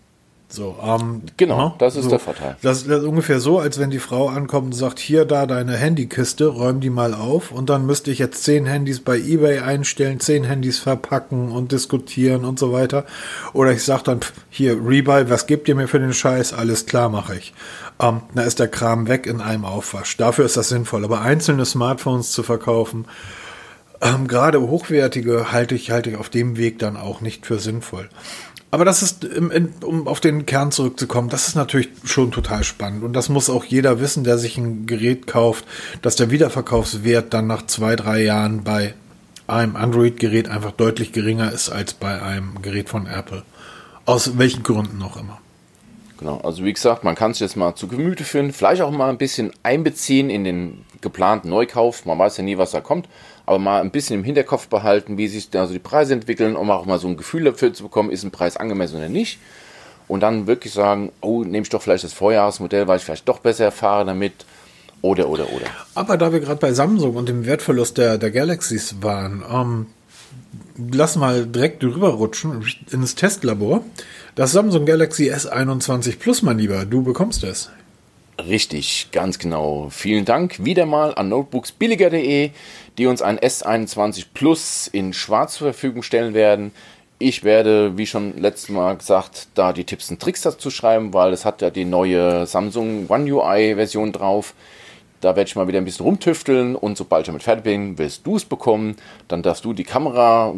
So, 0.49 0.77
ähm, 0.83 1.23
genau, 1.37 1.57
no, 1.57 1.65
ne? 1.71 1.75
das 1.79 1.97
ist 1.97 2.05
so, 2.05 2.11
der 2.11 2.19
Vorteil. 2.21 2.57
Das, 2.63 2.87
das, 2.87 3.03
ist 3.03 3.09
ungefähr 3.09 3.41
so, 3.41 3.59
als 3.59 3.79
wenn 3.79 3.91
die 3.91 3.99
Frau 3.99 4.29
ankommt 4.29 4.67
und 4.67 4.73
sagt, 4.73 4.99
hier, 4.99 5.25
da 5.25 5.47
deine 5.47 5.77
Handykiste, 5.77 6.47
räum 6.47 6.81
die 6.81 6.91
mal 6.91 7.13
auf 7.13 7.51
und 7.51 7.71
dann 7.71 7.87
müsste 7.87 8.11
ich 8.11 8.19
jetzt 8.19 8.45
zehn 8.45 8.67
Handys 8.67 9.01
bei 9.01 9.19
Ebay 9.19 9.61
einstellen, 9.61 10.21
zehn 10.21 10.45
Handys 10.45 10.79
verpacken 10.79 11.51
und 11.51 11.73
diskutieren 11.73 12.45
und 12.45 12.59
so 12.59 12.73
weiter. 12.73 13.05
Oder 13.53 13.73
ich 13.73 13.83
sag 13.83 14.05
dann, 14.05 14.21
hier, 14.49 14.75
Rebuy, 14.75 15.29
was 15.29 15.47
gebt 15.47 15.67
ihr 15.69 15.75
mir 15.75 15.89
für 15.89 15.99
den 15.99 16.13
Scheiß? 16.13 16.53
Alles 16.53 16.87
klar, 16.87 17.09
mache 17.09 17.37
ich. 17.37 17.53
Ähm, 18.01 18.21
da 18.35 18.43
ist 18.43 18.59
der 18.61 18.69
Kram 18.69 19.09
weg 19.09 19.27
in 19.27 19.41
einem 19.41 19.65
Aufwasch. 19.65 20.17
Dafür 20.17 20.45
ist 20.45 20.57
das 20.57 20.69
sinnvoll. 20.69 21.05
Aber 21.05 21.23
einzelne 21.23 21.65
Smartphones 21.65 22.31
zu 22.31 22.43
verkaufen, 22.43 23.07
ähm, 24.01 24.29
gerade 24.29 24.61
hochwertige, 24.61 25.51
halte 25.51 25.75
ich, 25.75 25.91
halte 25.91 26.11
ich 26.11 26.17
auf 26.17 26.29
dem 26.29 26.57
Weg 26.57 26.79
dann 26.79 26.97
auch 26.97 27.21
nicht 27.21 27.47
für 27.47 27.59
sinnvoll. 27.59 28.09
Aber 28.75 28.85
das 28.85 29.05
ist, 29.05 29.25
um 29.85 30.09
auf 30.09 30.19
den 30.19 30.47
Kern 30.47 30.73
zurückzukommen, 30.73 31.29
das 31.29 31.47
ist 31.47 31.55
natürlich 31.55 31.91
schon 32.03 32.33
total 32.33 32.65
spannend. 32.65 33.05
Und 33.05 33.13
das 33.13 33.29
muss 33.29 33.49
auch 33.49 33.65
jeder 33.65 34.01
wissen, 34.01 34.25
der 34.25 34.37
sich 34.37 34.59
ein 34.59 34.87
Gerät 34.87 35.29
kauft, 35.29 35.65
dass 36.03 36.17
der 36.17 36.33
Wiederverkaufswert 36.33 37.33
dann 37.33 37.47
nach 37.47 37.67
zwei, 37.67 37.95
drei 37.95 38.25
Jahren 38.25 38.65
bei 38.65 38.95
einem 39.47 39.77
Android-Gerät 39.77 40.49
einfach 40.49 40.73
deutlich 40.73 41.13
geringer 41.13 41.53
ist 41.53 41.71
als 41.71 41.95
bei 41.95 42.21
einem 42.21 42.63
Gerät 42.63 42.89
von 42.89 43.07
Apple. 43.07 43.45
Aus 44.07 44.39
welchen 44.39 44.65
Gründen 44.65 45.01
auch 45.03 45.19
immer. 45.19 45.41
Genau, 46.19 46.39
also 46.39 46.65
wie 46.65 46.73
gesagt, 46.73 47.05
man 47.05 47.15
kann 47.15 47.33
sich 47.33 47.43
jetzt 47.43 47.57
mal 47.57 47.77
zu 47.77 47.87
Gemüte 47.87 48.25
führen, 48.25 48.53
vielleicht 48.53 48.83
auch 48.83 48.91
mal 48.91 49.09
ein 49.09 49.19
bisschen 49.19 49.53
einbeziehen 49.63 50.31
in 50.31 50.43
den 50.43 50.85
geplanten 51.05 51.49
Neukauf. 51.49 52.05
Man 52.05 52.19
weiß 52.19 52.39
ja 52.39 52.43
nie, 52.43 52.59
was 52.59 52.73
da 52.73 52.81
kommt 52.81 53.09
aber 53.47 53.59
mal 53.59 53.81
ein 53.81 53.91
bisschen 53.91 54.19
im 54.19 54.25
Hinterkopf 54.25 54.69
behalten, 54.69 55.19
wie 55.19 55.29
sich 55.29 55.49
also 55.55 55.73
die 55.73 55.79
Preise 55.79 56.15
entwickeln, 56.15 56.57
um 56.57 56.71
auch 56.71 56.87
mal 56.87 56.99
so 56.99 57.09
ein 57.09 57.17
Gefühl 57.17 57.45
dafür 57.45 57.73
zu 57.75 57.83
bekommen, 57.83 58.11
ist 58.11 58.25
ein 58.25 58.31
Preis 58.31 58.57
angemessen 58.57 58.97
oder 58.97 59.09
nicht. 59.09 59.39
Und 60.09 60.21
dann 60.21 60.47
wirklich 60.47 60.73
sagen, 60.73 61.13
oh, 61.21 61.45
nehme 61.45 61.63
ich 61.63 61.71
doch 61.71 61.83
vielleicht 61.83 62.05
das 62.05 62.13
Vorjahresmodell, 62.13 62.87
weil 62.89 62.99
ich 62.99 63.05
vielleicht 63.05 63.29
doch 63.29 63.39
besser 63.39 63.71
fahre 63.71 64.05
damit. 64.05 64.33
Oder, 65.01 65.29
oder, 65.29 65.51
oder. 65.53 65.67
Aber 65.95 66.17
da 66.17 66.33
wir 66.33 66.41
gerade 66.41 66.61
bei 66.61 66.73
Samsung 66.73 67.17
und 67.17 67.29
dem 67.29 67.45
Wertverlust 67.45 67.99
der, 67.99 68.17
der 68.17 68.31
Galaxies 68.31 68.97
waren, 69.03 69.43
ähm, 69.51 69.87
lass 70.93 71.17
mal 71.17 71.45
direkt 71.47 71.85
rüberrutschen 71.85 72.65
ins 72.91 73.15
Testlabor. 73.15 73.83
Das 74.35 74.53
Samsung 74.53 74.87
Galaxy 74.87 75.31
S21 75.31 76.19
Plus, 76.19 76.41
mein 76.41 76.59
Lieber, 76.59 76.87
du 76.87 77.03
bekommst 77.03 77.45
es. 77.45 77.71
Richtig, 78.39 79.09
ganz 79.13 79.39
genau. 79.39 79.89
Vielen 79.91 80.25
Dank 80.25 80.65
wieder 80.65 80.87
mal 80.87 81.15
an 81.15 81.29
notebooksbilliger.de, 81.29 82.51
die 82.99 83.07
uns 83.07 83.23
ein 83.23 83.39
S21 83.39 84.27
Plus 84.35 84.89
in 84.89 85.13
schwarz 85.13 85.55
zur 85.55 85.69
Verfügung 85.69 86.03
stellen 86.03 86.35
werden. 86.35 86.73
Ich 87.21 87.45
werde, 87.45 87.97
wie 87.97 88.07
schon 88.07 88.37
letztes 88.37 88.71
Mal 88.71 88.97
gesagt, 88.97 89.47
da 89.55 89.73
die 89.73 89.85
Tipps 89.85 90.11
und 90.11 90.21
Tricks 90.21 90.43
dazu 90.43 90.71
schreiben, 90.71 91.15
weil 91.15 91.33
es 91.33 91.45
hat 91.45 91.63
ja 91.63 91.71
die 91.71 91.85
neue 91.85 92.45
Samsung 92.47 93.09
One 93.09 93.33
UI 93.33 93.77
Version 93.77 94.11
drauf. 94.11 94.55
Da 95.21 95.37
werde 95.37 95.49
ich 95.49 95.57
mal 95.57 95.69
wieder 95.69 95.79
ein 95.79 95.85
bisschen 95.85 96.05
rumtüfteln 96.05 96.75
und 96.75 96.99
sobald 96.99 97.23
ich 97.23 97.27
damit 97.29 97.45
fertig 97.45 97.65
bin, 97.65 97.99
wirst 97.99 98.27
du 98.27 98.37
es 98.37 98.45
bekommen. 98.45 98.97
Dann 99.29 99.43
darfst 99.43 99.65
du 99.65 99.73
die 99.73 99.85
Kamera 99.85 100.55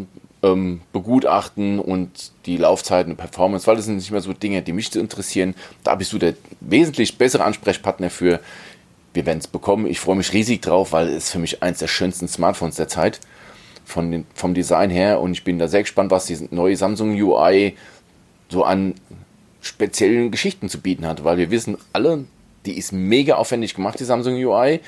ähm, 0.53 0.81
begutachten 0.93 1.79
und 1.79 2.33
die 2.47 2.57
Laufzeiten 2.57 3.13
und 3.13 3.17
Performance, 3.17 3.67
weil 3.67 3.77
das 3.77 3.87
sind 3.87 3.97
nicht 3.97 4.11
mehr 4.11 4.21
so 4.21 4.33
Dinge, 4.33 4.63
die 4.63 4.73
mich 4.73 4.95
interessieren. 4.95 5.55
Da 5.83 5.95
bist 5.95 6.13
du 6.13 6.19
der 6.19 6.35
wesentlich 6.61 7.19
bessere 7.19 7.45
Ansprechpartner 7.45 8.11
für. 8.11 8.41
Wir 9.15 9.25
werden 9.25 9.39
es 9.39 9.47
bekommen. 9.47 9.87
Ich 9.87 10.01
freue 10.01 10.17
mich 10.17 10.33
riesig 10.33 10.61
drauf, 10.61 10.93
weil 10.93 11.09
es 11.09 11.31
für 11.31 11.39
mich 11.39 11.63
eins 11.63 11.79
der 11.79 11.89
schönsten 11.89 12.29
Smartphones 12.29 12.77
der 12.77 12.89
Zeit 12.89 13.21
von 13.85 14.11
den, 14.11 14.27
vom 14.35 14.53
Design 14.53 14.91
her 14.91 15.21
und 15.21 15.33
ich 15.33 15.45
bin 15.45 15.59
da 15.59 15.69
sehr 15.69 15.83
gespannt, 15.83 16.11
was 16.11 16.27
die 16.27 16.49
neue 16.51 16.77
Samsung 16.77 17.15
UI 17.15 17.77
so 18.49 18.65
an 18.65 18.95
speziellen 19.61 20.31
Geschichten 20.31 20.69
zu 20.69 20.81
bieten 20.81 21.07
hat, 21.07 21.25
weil 21.25 21.39
wir 21.39 21.51
wissen 21.51 21.79
alle, 21.93 22.25
die 22.67 22.77
ist 22.77 22.93
mega 22.93 23.37
aufwendig 23.37 23.75
gemacht, 23.75 23.99
die 24.01 24.05
Samsung 24.05 24.35
UI, 24.35 24.81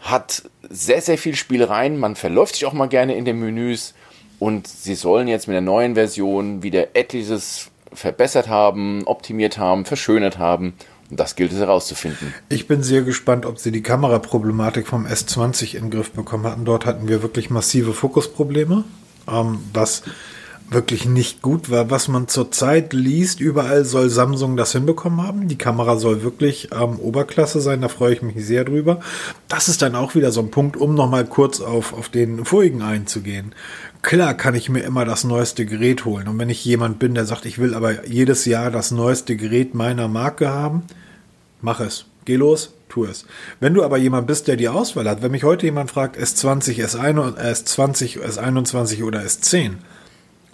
hat 0.00 0.42
sehr, 0.68 1.00
sehr 1.00 1.18
viel 1.18 1.34
Spielereien, 1.34 1.98
man 1.98 2.16
verläuft 2.16 2.56
sich 2.56 2.66
auch 2.66 2.72
mal 2.72 2.88
gerne 2.88 3.14
in 3.14 3.24
den 3.24 3.38
Menüs 3.38 3.94
und 4.38 4.66
sie 4.66 4.94
sollen 4.94 5.28
jetzt 5.28 5.48
mit 5.48 5.54
der 5.54 5.60
neuen 5.60 5.94
Version 5.94 6.62
wieder 6.62 6.94
etliches 6.94 7.70
verbessert 7.92 8.48
haben, 8.48 9.04
optimiert 9.06 9.58
haben, 9.58 9.84
verschönert 9.84 10.38
haben. 10.38 10.74
Und 11.10 11.20
das 11.20 11.36
gilt 11.36 11.52
es 11.52 11.58
herauszufinden. 11.58 12.34
Ich 12.48 12.66
bin 12.66 12.82
sehr 12.82 13.02
gespannt, 13.02 13.46
ob 13.46 13.58
sie 13.58 13.70
die 13.70 13.82
Kameraproblematik 13.82 14.88
vom 14.88 15.06
S20 15.06 15.76
in 15.76 15.82
den 15.82 15.90
Griff 15.90 16.10
bekommen 16.10 16.44
hatten. 16.44 16.64
Dort 16.64 16.84
hatten 16.84 17.06
wir 17.06 17.22
wirklich 17.22 17.48
massive 17.48 17.92
Fokusprobleme, 17.92 18.84
ähm, 19.30 19.60
was 19.72 20.02
wirklich 20.70 21.06
nicht 21.06 21.42
gut 21.42 21.70
war. 21.70 21.90
Was 21.90 22.08
man 22.08 22.28
zurzeit 22.28 22.92
liest, 22.92 23.40
überall 23.40 23.84
soll 23.84 24.08
Samsung 24.08 24.56
das 24.56 24.72
hinbekommen 24.72 25.22
haben. 25.22 25.48
Die 25.48 25.58
Kamera 25.58 25.96
soll 25.96 26.22
wirklich 26.22 26.70
ähm, 26.72 26.98
Oberklasse 26.98 27.60
sein, 27.60 27.80
da 27.80 27.88
freue 27.88 28.14
ich 28.14 28.22
mich 28.22 28.44
sehr 28.44 28.64
drüber. 28.64 29.00
Das 29.48 29.68
ist 29.68 29.82
dann 29.82 29.94
auch 29.94 30.14
wieder 30.14 30.32
so 30.32 30.40
ein 30.40 30.50
Punkt, 30.50 30.76
um 30.76 30.94
nochmal 30.94 31.24
kurz 31.24 31.60
auf, 31.60 31.92
auf 31.92 32.08
den 32.08 32.44
vorigen 32.44 32.82
einzugehen. 32.82 33.54
Klar 34.02 34.34
kann 34.34 34.54
ich 34.54 34.68
mir 34.68 34.80
immer 34.80 35.04
das 35.04 35.24
neueste 35.24 35.66
Gerät 35.66 36.04
holen. 36.04 36.28
Und 36.28 36.38
wenn 36.38 36.50
ich 36.50 36.64
jemand 36.64 36.98
bin, 36.98 37.14
der 37.14 37.26
sagt, 37.26 37.46
ich 37.46 37.58
will 37.58 37.74
aber 37.74 38.06
jedes 38.06 38.44
Jahr 38.44 38.70
das 38.70 38.90
neueste 38.90 39.36
Gerät 39.36 39.74
meiner 39.74 40.08
Marke 40.08 40.48
haben, 40.48 40.82
mach 41.60 41.80
es. 41.80 42.06
Geh 42.24 42.36
los, 42.36 42.74
tu 42.88 43.04
es. 43.04 43.24
Wenn 43.60 43.74
du 43.74 43.84
aber 43.84 43.98
jemand 43.98 44.26
bist, 44.26 44.48
der 44.48 44.56
die 44.56 44.68
Auswahl 44.68 45.08
hat, 45.08 45.22
wenn 45.22 45.30
mich 45.30 45.44
heute 45.44 45.66
jemand 45.66 45.92
fragt, 45.92 46.18
S20, 46.18 46.84
S1, 46.84 47.36
S20, 47.36 48.20
S21 48.20 49.04
oder 49.04 49.20
S10 49.20 49.74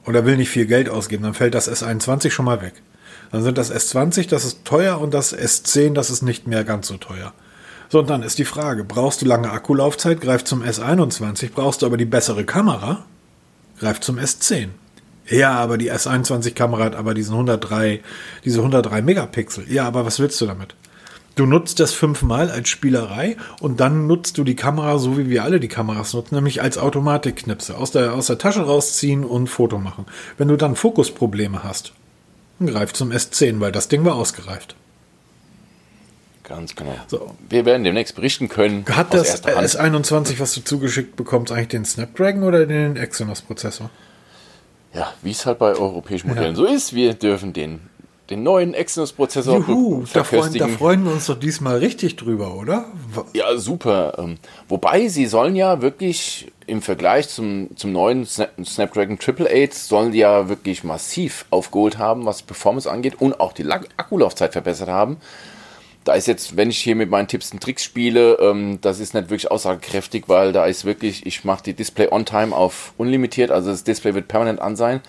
oder 0.06 0.24
will 0.24 0.36
nicht 0.36 0.50
viel 0.50 0.66
Geld 0.66 0.88
ausgeben, 0.88 1.22
dann 1.22 1.34
fällt 1.34 1.54
das 1.54 1.70
S21 1.70 2.30
schon 2.30 2.44
mal 2.44 2.62
weg. 2.62 2.74
Dann 3.30 3.42
sind 3.42 3.56
das 3.56 3.72
S20, 3.72 4.28
das 4.28 4.44
ist 4.44 4.64
teuer 4.64 5.00
und 5.00 5.14
das 5.14 5.36
S10, 5.36 5.94
das 5.94 6.10
ist 6.10 6.22
nicht 6.22 6.46
mehr 6.46 6.64
ganz 6.64 6.88
so 6.88 6.96
teuer. 6.96 7.32
So, 7.88 8.00
und 8.00 8.10
dann 8.10 8.22
ist 8.22 8.38
die 8.38 8.44
Frage, 8.44 8.84
brauchst 8.84 9.22
du 9.22 9.26
lange 9.26 9.50
Akkulaufzeit, 9.50 10.20
greif 10.20 10.44
zum 10.44 10.62
S21, 10.62 11.50
brauchst 11.54 11.82
du 11.82 11.86
aber 11.86 11.96
die 11.96 12.04
bessere 12.04 12.44
Kamera, 12.44 13.04
greift 13.78 14.04
zum 14.04 14.18
S10. 14.18 14.68
Ja, 15.28 15.52
aber 15.52 15.78
die 15.78 15.90
S21-Kamera 15.92 16.84
hat 16.84 16.94
aber 16.94 17.14
diesen 17.14 17.32
103, 17.32 18.00
diese 18.44 18.58
103 18.58 19.02
Megapixel. 19.02 19.70
Ja, 19.70 19.86
aber 19.86 20.04
was 20.04 20.18
willst 20.18 20.40
du 20.40 20.46
damit? 20.46 20.74
Du 21.34 21.46
nutzt 21.46 21.80
das 21.80 21.92
fünfmal 21.92 22.50
als 22.50 22.68
Spielerei 22.68 23.36
und 23.60 23.80
dann 23.80 24.06
nutzt 24.06 24.36
du 24.36 24.44
die 24.44 24.56
Kamera 24.56 24.98
so, 24.98 25.16
wie 25.16 25.30
wir 25.30 25.44
alle 25.44 25.60
die 25.60 25.68
Kameras 25.68 26.12
nutzen, 26.12 26.34
nämlich 26.34 26.60
als 26.60 26.76
Automatikknipse. 26.76 27.76
Aus 27.76 27.90
der, 27.90 28.12
aus 28.12 28.26
der 28.26 28.38
Tasche 28.38 28.62
rausziehen 28.62 29.24
und 29.24 29.46
Foto 29.48 29.78
machen. 29.78 30.06
Wenn 30.36 30.48
du 30.48 30.56
dann 30.56 30.76
Fokusprobleme 30.76 31.64
hast, 31.64 31.92
dann 32.58 32.68
greif 32.68 32.92
zum 32.92 33.12
S10, 33.12 33.60
weil 33.60 33.72
das 33.72 33.88
Ding 33.88 34.04
war 34.04 34.16
ausgereift. 34.16 34.76
Ganz 36.44 36.74
genau. 36.74 36.96
So. 37.06 37.34
Wir 37.48 37.64
werden 37.64 37.84
demnächst 37.84 38.14
berichten 38.14 38.48
können. 38.48 38.84
Hat 38.90 39.14
das 39.14 39.44
S21, 39.44 40.38
was 40.38 40.54
du 40.54 40.62
zugeschickt 40.62 41.16
bekommst, 41.16 41.52
eigentlich 41.52 41.68
den 41.68 41.84
Snapdragon 41.84 42.42
oder 42.42 42.66
den 42.66 42.96
Exynos-Prozessor? 42.96 43.90
Ja, 44.92 45.14
wie 45.22 45.30
es 45.30 45.46
halt 45.46 45.58
bei 45.58 45.74
europäischen 45.74 46.28
Modellen 46.28 46.50
ja. 46.50 46.54
so 46.54 46.66
ist, 46.66 46.92
wir 46.92 47.14
dürfen 47.14 47.54
den, 47.54 47.80
den 48.32 48.42
neuen 48.42 48.74
Exynos-Prozessor 48.74 49.64
Juhu, 49.68 50.04
da 50.12 50.24
freuen, 50.24 50.54
da 50.54 50.68
freuen 50.68 51.04
wir 51.04 51.12
uns 51.12 51.26
doch 51.26 51.38
diesmal 51.38 51.78
richtig 51.78 52.16
drüber, 52.16 52.54
oder? 52.54 52.86
Ja, 53.34 53.56
super. 53.56 54.14
Ähm, 54.18 54.38
wobei, 54.68 55.08
sie 55.08 55.26
sollen 55.26 55.54
ja 55.54 55.82
wirklich 55.82 56.50
im 56.66 56.80
Vergleich 56.80 57.28
zum, 57.28 57.68
zum 57.76 57.92
neuen 57.92 58.24
Snapdragon 58.26 59.18
888 59.18 59.74
sollen 59.74 60.12
die 60.12 60.18
ja 60.18 60.48
wirklich 60.48 60.84
massiv 60.84 61.44
aufgeholt 61.50 61.98
haben, 61.98 62.24
was 62.24 62.42
Performance 62.42 62.90
angeht 62.90 63.20
und 63.20 63.38
auch 63.40 63.52
die 63.52 63.68
Akkulaufzeit 63.70 64.52
verbessert 64.52 64.88
haben. 64.88 65.18
Da 66.04 66.14
ist 66.14 66.26
jetzt, 66.26 66.56
wenn 66.56 66.70
ich 66.70 66.78
hier 66.78 66.96
mit 66.96 67.10
meinen 67.10 67.28
Tipps 67.28 67.52
und 67.52 67.62
Tricks 67.62 67.84
spiele, 67.84 68.38
ähm, 68.40 68.78
das 68.80 68.98
ist 68.98 69.14
nicht 69.14 69.30
wirklich 69.30 69.50
aussagekräftig, 69.50 70.24
weil 70.26 70.52
da 70.52 70.64
ist 70.64 70.84
wirklich, 70.84 71.26
ich 71.26 71.44
mache 71.44 71.62
die 71.62 71.74
Display 71.74 72.08
on 72.10 72.24
Time 72.24 72.56
auf 72.56 72.92
unlimitiert, 72.96 73.50
also 73.50 73.70
das 73.70 73.84
Display 73.84 74.14
wird 74.14 74.26
permanent 74.26 74.60
an 74.60 74.74
sein, 74.74 75.00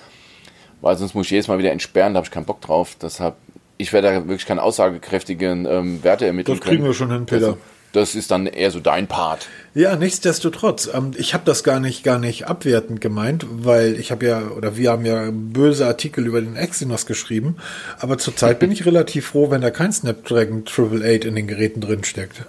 weil 0.84 0.98
sonst 0.98 1.16
muss 1.16 1.28
ich 1.28 1.32
jedes 1.32 1.48
Mal 1.48 1.58
wieder 1.58 1.72
entsperren, 1.72 2.14
da 2.14 2.18
habe 2.18 2.28
ich 2.28 2.32
keinen 2.32 2.44
Bock 2.44 2.60
drauf. 2.60 2.98
Deshalb, 3.02 3.36
ich 3.78 3.94
werde 3.94 4.10
da 4.10 4.16
wirklich 4.28 4.46
keine 4.46 4.62
aussagekräftigen 4.62 5.66
ähm, 5.66 6.04
Werte 6.04 6.28
ermitteln. 6.28 6.58
Das 6.58 6.64
kriegen 6.64 6.82
können. 6.82 6.90
wir 6.90 6.94
schon 6.94 7.10
hin, 7.10 7.26
Peter. 7.26 7.48
Das, 7.48 7.58
das 7.94 8.16
ist 8.16 8.32
dann 8.32 8.48
eher 8.48 8.70
so 8.70 8.82
dein 8.82 9.08
Part. 9.08 9.48
Ja, 9.74 9.96
nichtsdestotrotz. 9.96 10.90
Ähm, 10.94 11.12
ich 11.16 11.34
habe 11.34 11.46
das 11.46 11.64
gar 11.64 11.80
nicht, 11.80 12.04
gar 12.04 12.20
nicht 12.20 12.48
abwertend 12.48 13.00
gemeint, 13.00 13.46
weil 13.50 13.98
ich 13.98 14.12
habe 14.12 14.26
ja, 14.26 14.42
oder 14.50 14.76
wir 14.76 14.92
haben 14.92 15.06
ja 15.06 15.30
böse 15.32 15.88
Artikel 15.88 16.28
über 16.28 16.42
den 16.42 16.58
Exynos 16.58 17.06
geschrieben. 17.06 17.56
Aber 18.00 18.18
zurzeit 18.18 18.60
bin 18.60 18.70
ich 18.70 18.86
relativ 18.86 19.28
froh, 19.28 19.50
wenn 19.52 19.62
da 19.62 19.72
kein 19.72 19.94
Snapdragon 19.94 20.66
888 20.68 21.24
in 21.24 21.36
den 21.36 21.48
Geräten 21.48 21.80
drin 21.80 22.04
steckt. 22.04 22.44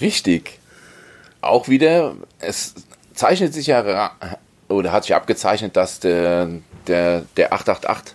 Richtig. 0.00 0.58
Auch 1.42 1.68
wieder, 1.68 2.16
es 2.40 2.74
zeichnet 3.14 3.54
sich 3.54 3.68
ja, 3.68 4.10
oder 4.68 4.90
hat 4.90 5.04
sich 5.04 5.14
abgezeichnet, 5.14 5.76
dass 5.76 6.00
der, 6.00 6.48
der, 6.88 7.24
der 7.36 7.52
888 7.52 8.14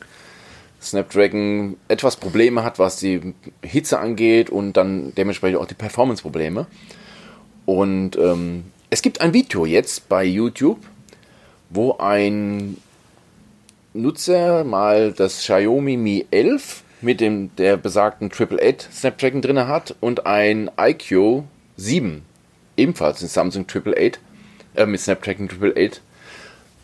Snapdragon 0.82 1.78
etwas 1.88 2.16
Probleme 2.16 2.64
hat, 2.64 2.80
was 2.80 2.98
die 2.98 3.34
Hitze 3.64 4.00
angeht 4.00 4.50
und 4.50 4.74
dann 4.74 5.14
dementsprechend 5.16 5.60
auch 5.60 5.68
die 5.68 5.76
Performance-Probleme. 5.76 6.66
Und 7.66 8.18
ähm, 8.18 8.66
es 8.90 9.02
gibt 9.02 9.22
ein 9.22 9.34
Video 9.34 9.66
jetzt 9.66 10.10
bei 10.10 10.24
YouTube, 10.24 10.80
wo 11.70 11.98
ein 11.98 12.78
Nutzer 13.94 14.64
mal 14.64 15.12
das 15.12 15.40
Xiaomi 15.40 15.98
Mi 15.98 16.26
11 16.32 16.84
mit 17.02 17.20
dem 17.20 17.56
der 17.58 17.78
besagten 17.78 18.28
888 18.32 18.92
Snapdragon 18.92 19.42
drin 19.42 19.68
hat 19.68 19.96
und 20.00 20.26
ein 20.26 20.70
iQ 20.80 21.44
7 21.78 22.24
ebenfalls 22.78 23.22
ein 23.22 23.28
Samsung 23.28 23.64
888 23.64 24.22
äh, 24.76 24.86
mit 24.86 25.02
Snapdragon 25.02 25.48
888 25.48 26.02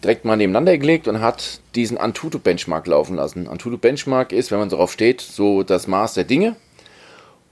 direkt 0.04 0.26
mal 0.26 0.38
nebeneinander 0.38 0.78
gelegt 0.78 1.08
und 1.08 1.22
hat 1.22 1.60
diesen 1.76 1.98
Antutu 1.98 2.40
Benchmark 2.40 2.88
laufen 2.88 3.16
lassen. 3.16 3.48
Antutu 3.48 3.78
Benchmark 3.78 4.32
ist, 4.32 4.52
wenn 4.52 4.60
man 4.60 4.70
darauf 4.70 4.92
steht, 4.92 5.22
so 5.22 5.64
das 5.64 5.88
Maß 5.88 6.14
der 6.14 6.24
Dinge. 6.24 6.56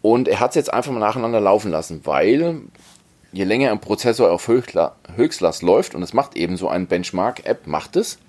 Und 0.02 0.28
er 0.28 0.40
hat 0.40 0.52
es 0.52 0.56
jetzt 0.56 0.74
einfach 0.74 0.92
mal 0.92 1.00
nacheinander 1.00 1.42
laufen 1.42 1.72
lassen, 1.72 2.02
weil 2.04 2.62
je 3.32 3.44
länger 3.44 3.72
ein 3.72 3.82
Prozessor 3.82 4.32
auf 4.32 4.48
Höchstlast 4.48 5.64
läuft, 5.64 5.96
und 5.96 6.04
es 6.04 6.14
macht 6.14 6.38
eben 6.38 6.56
so 6.58 6.70
ein 6.70 6.88
Benchmark-App, 6.88 7.68
macht 7.68 7.96
es, 7.96 8.20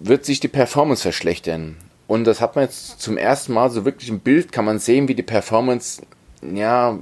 wird 0.00 0.24
sich 0.24 0.40
die 0.40 0.48
Performance 0.48 1.02
verschlechtern. 1.02 1.76
Und 2.06 2.24
das 2.24 2.40
hat 2.40 2.56
man 2.56 2.64
jetzt 2.64 3.00
zum 3.00 3.16
ersten 3.16 3.54
Mal 3.54 3.70
so 3.70 3.84
wirklich 3.84 4.10
im 4.10 4.20
Bild, 4.20 4.52
kann 4.52 4.66
man 4.66 4.78
sehen, 4.78 5.08
wie 5.08 5.14
die 5.14 5.22
Performance, 5.22 6.02
ja, 6.42 6.98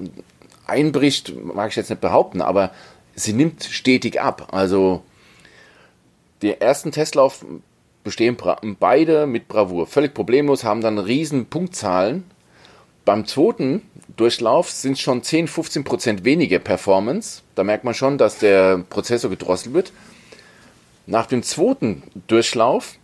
einbricht, 0.67 1.35
mag 1.43 1.71
ich 1.71 1.77
jetzt 1.77 1.91
nicht 1.91 2.01
behaupten, 2.01 2.41
aber 2.41 2.71
sie 3.17 3.33
nimmt 3.33 3.65
stetig 3.65 4.21
ab. 4.21 4.49
Also 4.53 5.03
die 6.43 6.61
ersten 6.61 6.93
Testlauf 6.93 7.45
bestehen 8.05 8.37
beide 8.81 9.27
mit 9.27 9.49
Bravour. 9.49 9.87
Völlig 9.87 10.13
problemlos, 10.13 10.65
haben 10.65 10.81
dann 10.81 10.99
riesen 10.99 11.47
Punktzahlen. 11.47 12.25
Beim 13.05 13.27
zweiten 13.27 13.83
Durchlauf 14.17 14.71
sind 14.71 14.99
schon 14.99 15.23
10, 15.23 15.49
15 15.49 15.85
Prozent 15.85 16.25
weniger 16.25 16.59
Performance. 16.59 17.43
Da 17.55 17.65
merkt 17.65 17.85
man 17.85 17.95
schon, 17.95 18.19
dass 18.19 18.39
der 18.39 18.79
Prozessor 18.79 19.31
gedrosselt 19.31 19.75
wird. 19.75 19.93
Nach 21.07 21.27
dem 21.27 21.43
zweiten 21.43 22.03
Durchlauf 22.27 22.97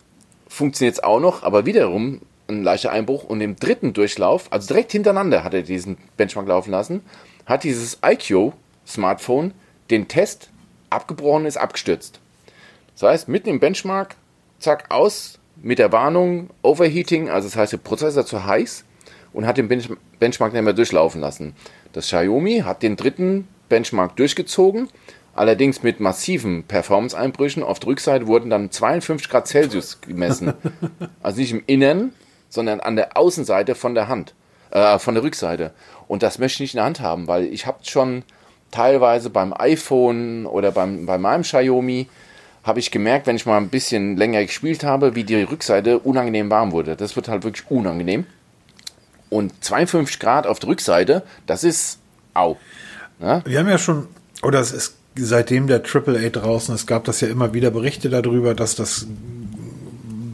funktioniert 0.49 0.97
es 0.97 1.03
auch 1.03 1.21
noch, 1.21 1.43
aber 1.43 1.67
wiederum 1.67 2.21
ein 2.49 2.63
leichter 2.63 2.93
Einbruch. 2.93 3.25
Und 3.25 3.41
im 3.41 3.57
dritten 3.57 3.93
Durchlauf, 3.93 4.53
also 4.53 4.69
direkt 4.69 4.93
hintereinander 4.93 5.45
hat 5.45 5.55
er 5.55 5.63
diesen 5.63 5.97
Benchmark 6.17 6.47
laufen 6.47 6.71
lassen, 6.71 7.03
hat 7.47 7.65
dieses 7.65 7.99
IQ-Smartphone 8.05 9.53
den 9.91 10.09
Test 10.09 10.51
abgebrochen, 10.91 11.47
ist 11.47 11.57
abgestürzt. 11.57 12.21
Das 12.99 13.09
heißt, 13.09 13.29
mitten 13.29 13.49
im 13.49 13.61
Benchmark, 13.61 14.17
zack, 14.59 14.87
aus 14.89 15.39
mit 15.63 15.79
der 15.79 15.93
Warnung 15.93 16.51
Overheating, 16.63 17.29
also 17.29 17.47
das 17.47 17.57
heißt, 17.57 17.73
der 17.73 17.79
Prozessor 17.79 18.27
zu 18.27 18.45
heiß 18.45 18.85
und 19.33 19.47
hat 19.47 19.57
den 19.57 19.69
Bench 19.69 19.89
Benchmark 20.19 20.53
nicht 20.53 20.63
mehr 20.63 20.73
durchlaufen 20.73 21.21
lassen. 21.21 21.55
Das 21.93 22.07
Xiaomi 22.07 22.63
hat 22.65 22.83
den 22.83 22.97
dritten 22.97 23.47
Benchmark 23.69 24.17
durchgezogen, 24.17 24.89
allerdings 25.37 25.85
mit 25.85 26.01
massiven 26.01 26.65
Performance-Einbrüchen. 26.65 27.63
Auf 27.63 27.79
der 27.79 27.91
Rückseite 27.91 28.27
wurden 28.27 28.51
dann 28.51 28.73
52 28.73 29.29
Grad 29.29 29.47
Celsius 29.47 30.01
gemessen. 30.01 30.55
also 31.23 31.41
nicht 31.41 31.53
im 31.53 31.63
Innern, 31.67 32.13
sondern 32.49 32.81
an 32.81 32.97
der 32.97 33.17
Außenseite 33.17 33.77
von 33.77 33.95
der 33.95 34.09
Hand, 34.09 34.35
äh, 34.73 34.99
von 34.99 35.15
der 35.15 35.23
Rückseite. 35.23 35.73
Und 36.09 36.25
das 36.25 36.41
möchte 36.41 36.57
ich 36.57 36.61
nicht 36.61 36.75
in 36.75 36.79
der 36.79 36.87
Hand 36.87 36.99
haben, 36.99 37.29
weil 37.29 37.45
ich 37.45 37.65
habe 37.65 37.79
schon 37.83 38.25
teilweise 38.73 39.31
beim 39.31 39.55
iPhone 39.57 40.47
oder 40.47 40.73
beim, 40.73 41.07
bei 41.07 41.17
meinem 41.17 41.43
Xiaomi 41.43 42.09
habe 42.65 42.81
ich 42.81 42.91
gemerkt, 42.91 43.27
wenn 43.27 43.37
ich 43.37 43.47
mal 43.47 43.57
ein 43.57 43.69
bisschen 43.69 44.17
länger 44.17 44.45
gespielt 44.45 44.85
habe, 44.85 45.15
wie 45.15 45.25
die 45.25 45.43
Rückseite 45.43 45.99
unangenehm 45.99 46.51
warm 46.51 46.73
wurde. 46.73 46.97
Das 46.97 47.17
wird 47.17 47.29
halt 47.29 47.45
wirklich 47.45 47.71
unangenehm. 47.71 48.27
Und 49.31 49.53
52 49.65 50.19
Grad 50.19 50.47
auf 50.47 50.59
der 50.59 50.71
Rückseite, 50.71 51.23
das 51.47 51.65
ist 51.65 51.99
au. 52.35 52.57
Ja? 53.21 53.43
Wir 53.45 53.59
haben 53.59 53.69
ja 53.69 53.79
schon, 53.79 54.09
oder 54.43 54.61
es 54.61 54.73
ist 54.73 54.95
seitdem 55.17 55.67
der 55.67 55.83
AAA 55.83 56.31
draußen 56.31 56.75
ist, 56.75 56.87
gab 56.87 57.05
das 57.05 57.21
ja 57.21 57.29
immer 57.29 57.53
wieder 57.53 57.71
Berichte 57.71 58.09
darüber, 58.09 58.55
dass 58.55 58.75
das 58.77 59.07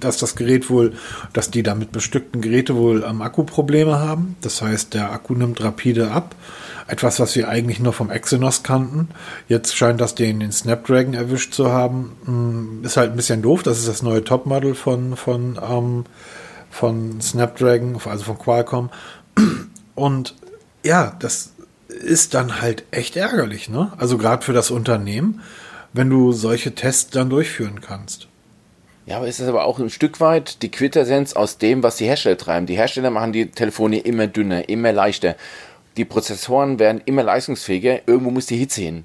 dass 0.05 0.19
das 0.19 0.37
Gerät 0.37 0.71
wohl, 0.71 0.95
dass 1.33 1.51
die 1.51 1.63
damit 1.63 1.93
bestückten 1.93 2.41
Geräte 2.41 2.77
wohl 2.77 3.05
am 3.05 3.23
Akku 3.23 3.45
Probleme 3.45 3.99
haben. 3.99 4.37
Das 4.41 4.63
heißt, 4.63 4.95
der 4.95 5.13
Akku 5.13 5.35
nimmt 5.35 5.63
rapide 5.63 6.11
ab 6.11 6.35
etwas, 6.87 7.19
was 7.21 7.35
wir 7.37 7.49
eigentlich 7.49 7.81
nur 7.81 7.93
vom 7.93 8.11
Exynos 8.11 8.63
kannten. 8.63 9.09
Jetzt 9.49 9.77
scheint 9.77 10.01
das 10.01 10.15
den, 10.15 10.41
den 10.41 10.53
Snapdragon 10.53 11.15
erwischt 11.15 11.55
zu 11.55 11.71
haben. 11.71 12.13
Hm, 12.25 12.85
ist 12.85 12.97
halt 12.97 13.11
ein 13.11 13.17
bisschen 13.17 13.43
doof. 13.43 13.63
Das 13.63 13.79
ist 13.79 13.89
das 13.89 14.03
neue 14.03 14.25
Topmodel 14.25 14.75
von, 14.75 15.17
von, 15.17 15.59
ähm, 15.63 16.05
von 16.71 17.21
Snapdragon, 17.21 17.99
also 18.05 18.25
von 18.25 18.39
Qualcomm. 18.39 18.91
Und 19.95 20.35
ja, 20.85 21.17
das 21.19 21.53
ist 21.89 22.35
dann 22.35 22.61
halt 22.61 22.85
echt 22.91 23.17
ärgerlich, 23.17 23.69
ne? 23.69 23.93
Also 23.97 24.19
gerade 24.19 24.45
für 24.45 24.53
das 24.53 24.71
Unternehmen, 24.71 25.41
wenn 25.93 26.11
du 26.11 26.33
solche 26.33 26.75
Tests 26.75 27.11
dann 27.11 27.31
durchführen 27.31 27.81
kannst. 27.81 28.29
Ja, 29.07 29.19
aber 29.19 29.29
ist 29.29 29.41
es 29.41 29.49
aber 29.49 29.65
auch 29.65 29.79
ein 29.79 29.91
Stück 29.91 30.21
weit 30.21 30.63
die 30.63 30.71
Quintessenz 30.71 31.35
aus 31.35 31.59
dem, 31.59 31.83
was 31.83 31.97
die 31.97 32.07
Hersteller 32.07 32.39
treiben. 32.39 32.67
Die 32.67 32.77
Hersteller 32.77 33.11
machen 33.11 33.33
die 33.33 33.47
Telefone 33.51 33.99
immer 33.99 34.27
dünner, 34.27 34.69
immer 34.69 34.93
leichter 34.93 35.37
die 35.97 36.05
Prozessoren 36.05 36.79
werden 36.79 37.03
immer 37.05 37.23
leistungsfähiger, 37.23 38.01
irgendwo 38.07 38.31
muss 38.31 38.47
die 38.47 38.57
Hitze 38.57 38.83
hin. 38.83 39.05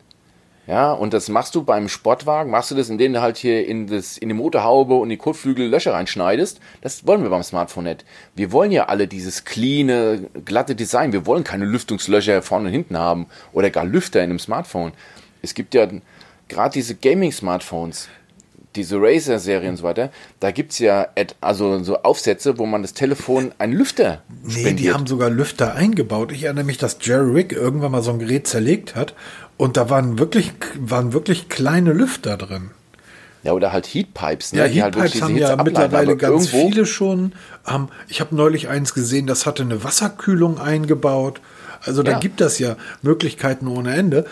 Ja, 0.68 0.92
und 0.92 1.16
das 1.16 1.30
machst 1.30 1.56
du 1.56 1.64
beim 1.64 1.90
Sportwagen, 1.90 2.52
machst 2.52 2.70
du 2.70 2.76
das, 2.76 2.90
indem 2.90 3.14
du 3.14 3.22
halt 3.22 3.38
hier 3.38 3.66
in, 3.66 3.88
das, 3.88 4.20
in 4.20 4.30
die 4.30 4.36
Motorhaube 4.36 4.94
und 4.94 5.10
die 5.10 5.18
Kotflügel 5.18 5.68
Löcher 5.68 5.94
reinschneidest. 5.94 6.60
Das 6.82 7.08
wollen 7.08 7.24
wir 7.24 7.32
beim 7.32 7.42
Smartphone 7.42 7.86
nicht. 7.86 8.06
Wir 8.36 8.52
wollen 8.52 8.72
ja 8.72 8.86
alle 8.86 9.08
dieses 9.08 9.46
cleane, 9.46 10.30
glatte 10.46 10.76
Design. 10.76 11.12
Wir 11.12 11.26
wollen 11.26 11.44
keine 11.44 11.66
Lüftungslöcher 11.66 12.44
vorne 12.44 12.68
und 12.68 12.72
hinten 12.72 13.00
haben 13.00 13.26
oder 13.52 13.72
gar 13.72 13.84
Lüfter 13.84 14.20
in 14.20 14.30
einem 14.30 14.40
Smartphone. 14.40 14.92
Es 15.42 15.56
gibt 15.56 15.74
ja 15.74 15.88
gerade 16.50 16.74
diese 16.74 16.94
Gaming-Smartphones, 16.94 18.08
diese 18.76 18.98
Razer-Serie 18.98 19.70
und 19.70 19.78
so 19.78 19.84
weiter, 19.84 20.12
da 20.40 20.52
gibt 20.52 20.74
es 20.74 20.80
ja 20.80 21.08
also 21.42 21.84
so 21.84 22.04
Aufsätze, 22.04 22.58
wo 22.58 22.66
man 22.66 22.82
das 22.82 22.94
Telefon 22.94 23.52
einen 23.58 23.74
Lüfter 23.74 24.22
Nee, 24.44 24.52
spendiert. 24.52 24.80
die 24.80 24.94
haben 24.94 25.08
sogar 25.08 25.30
Lüfter 25.30 25.74
eingebaut. 25.76 26.32
Ich 26.32 26.44
erinnere 26.44 26.66
mich, 26.66 26.78
dass 26.78 26.98
Jerry 27.02 27.32
Rick 27.32 27.52
irgendwann 27.52 27.92
mal 27.92 28.04
so 28.04 28.12
ein 28.12 28.20
Gerät 28.20 28.48
zerlegt 28.48 28.96
hat 28.96 29.16
und 29.58 29.76
da 29.76 29.90
waren 29.90 30.20
wirklich, 30.20 30.54
waren 30.80 31.14
wirklich 31.14 31.50
kleine 31.50 31.94
Lüfter 31.94 32.38
drin. 32.38 32.72
Ja, 33.44 33.54
oder 33.54 33.72
halt 33.72 33.88
Heatpipes. 33.88 34.54
Ne? 34.54 34.60
Ja, 34.60 34.66
Heatpipes 34.66 35.14
halt 35.14 35.22
haben 35.24 35.38
ja 35.38 35.56
mittlerweile 35.56 36.18
ganz 36.18 36.50
viele 36.50 36.86
schon. 36.86 37.34
Ähm, 37.68 37.88
ich 38.08 38.20
habe 38.20 38.36
neulich 38.36 38.68
eins 38.68 38.94
gesehen, 38.94 39.28
das 39.28 39.46
hatte 39.46 39.64
eine 39.64 39.84
Wasserkühlung 39.84 40.60
eingebaut. 40.60 41.42
Also 41.82 42.04
da 42.04 42.14
ja. 42.14 42.20
gibt 42.20 42.42
es 42.42 42.60
ja 42.60 42.76
Möglichkeiten 43.02 43.68
ohne 43.68 43.96
Ende. 43.96 44.26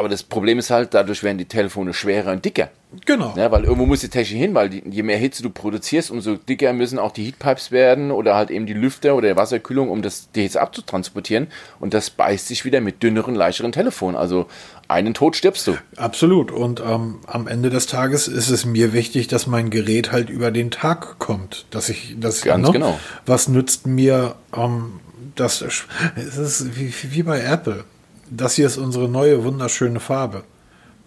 Aber 0.00 0.08
das 0.08 0.22
Problem 0.22 0.58
ist 0.58 0.70
halt, 0.70 0.94
dadurch 0.94 1.22
werden 1.22 1.36
die 1.36 1.44
Telefone 1.44 1.92
schwerer 1.92 2.32
und 2.32 2.42
dicker. 2.42 2.70
Genau. 3.04 3.34
Ja, 3.36 3.52
weil 3.52 3.64
irgendwo 3.64 3.84
muss 3.84 4.00
die 4.00 4.08
Technik 4.08 4.40
hin, 4.40 4.54
weil 4.54 4.70
die, 4.70 4.82
je 4.88 5.02
mehr 5.02 5.18
Hitze 5.18 5.42
du 5.42 5.50
produzierst, 5.50 6.10
umso 6.10 6.36
dicker 6.36 6.72
müssen 6.72 6.98
auch 6.98 7.12
die 7.12 7.26
Heatpipes 7.26 7.70
werden 7.70 8.10
oder 8.10 8.34
halt 8.34 8.50
eben 8.50 8.64
die 8.64 8.72
Lüfter 8.72 9.14
oder 9.14 9.28
die 9.28 9.36
Wasserkühlung, 9.36 9.90
um 9.90 10.00
das, 10.00 10.30
die 10.32 10.40
Hitze 10.40 10.62
abzutransportieren. 10.62 11.48
Und 11.80 11.92
das 11.92 12.08
beißt 12.08 12.48
sich 12.48 12.64
wieder 12.64 12.80
mit 12.80 13.02
dünneren, 13.02 13.34
leichteren 13.34 13.72
Telefonen. 13.72 14.16
Also 14.16 14.46
einen 14.88 15.12
Tod 15.12 15.36
stirbst 15.36 15.66
du. 15.66 15.76
Absolut. 15.96 16.50
Und 16.50 16.80
ähm, 16.80 17.18
am 17.26 17.46
Ende 17.46 17.68
des 17.68 17.86
Tages 17.86 18.26
ist 18.26 18.48
es 18.48 18.64
mir 18.64 18.94
wichtig, 18.94 19.28
dass 19.28 19.46
mein 19.46 19.68
Gerät 19.68 20.12
halt 20.12 20.30
über 20.30 20.50
den 20.50 20.70
Tag 20.70 21.18
kommt. 21.18 21.66
Dass 21.72 21.90
ich 21.90 22.16
das 22.18 22.40
Ganz 22.40 22.68
ne? 22.68 22.72
genau. 22.72 22.98
Was 23.26 23.48
nützt 23.48 23.86
mir 23.86 24.34
ähm, 24.56 24.98
das? 25.34 25.60
Es 26.16 26.38
ist 26.38 26.74
wie, 26.74 26.90
wie 27.12 27.22
bei 27.22 27.40
Apple 27.40 27.84
das 28.30 28.54
hier 28.54 28.66
ist 28.66 28.78
unsere 28.78 29.08
neue 29.08 29.44
wunderschöne 29.44 30.00
Farbe. 30.00 30.44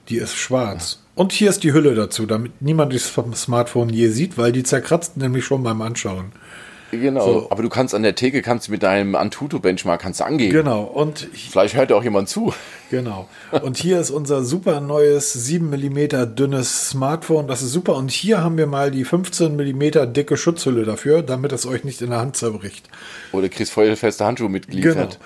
Die 0.09 0.17
ist 0.17 0.35
schwarz. 0.35 0.99
Und 1.15 1.31
hier 1.31 1.49
ist 1.49 1.63
die 1.63 1.73
Hülle 1.73 1.95
dazu, 1.95 2.25
damit 2.25 2.61
niemand 2.61 2.93
das 2.93 3.13
Smartphone 3.35 3.89
je 3.89 4.09
sieht, 4.09 4.37
weil 4.37 4.51
die 4.51 4.63
zerkratzt 4.63 5.17
nämlich 5.17 5.45
schon 5.45 5.63
beim 5.63 5.81
Anschauen. 5.81 6.31
Genau, 6.99 7.25
so. 7.25 7.47
aber 7.49 7.63
du 7.63 7.69
kannst 7.69 7.95
an 7.95 8.03
der 8.03 8.15
Theke, 8.15 8.41
kannst 8.41 8.69
mit 8.69 8.83
deinem 8.83 9.15
Antutu-Benchmark 9.15 10.01
kannst 10.01 10.19
du 10.19 10.25
angeben. 10.25 10.51
Genau, 10.51 10.83
und... 10.83 11.27
Vielleicht 11.33 11.75
hört 11.75 11.91
auch 11.91 12.03
jemand 12.03 12.29
zu. 12.29 12.53
Genau. 12.91 13.27
Und 13.63 13.77
hier 13.77 13.99
ist 13.99 14.11
unser 14.11 14.43
super 14.43 14.79
neues 14.79 15.33
7 15.33 15.69
mm 15.69 16.35
dünnes 16.35 16.89
Smartphone, 16.89 17.47
das 17.47 17.63
ist 17.63 17.71
super. 17.71 17.95
Und 17.95 18.11
hier 18.11 18.43
haben 18.43 18.57
wir 18.57 18.67
mal 18.67 18.91
die 18.91 19.05
15 19.05 19.55
mm 19.55 20.13
dicke 20.13 20.37
Schutzhülle 20.37 20.83
dafür, 20.83 21.23
damit 21.23 21.51
es 21.51 21.65
euch 21.65 21.83
nicht 21.83 22.01
in 22.01 22.11
der 22.11 22.19
Hand 22.19 22.37
zerbricht. 22.37 22.87
Oder 23.31 23.49
kriegst 23.49 23.73
feuerfeste 23.73 24.25
Handschuhe 24.25 24.49
mitgeliefert. 24.49 25.17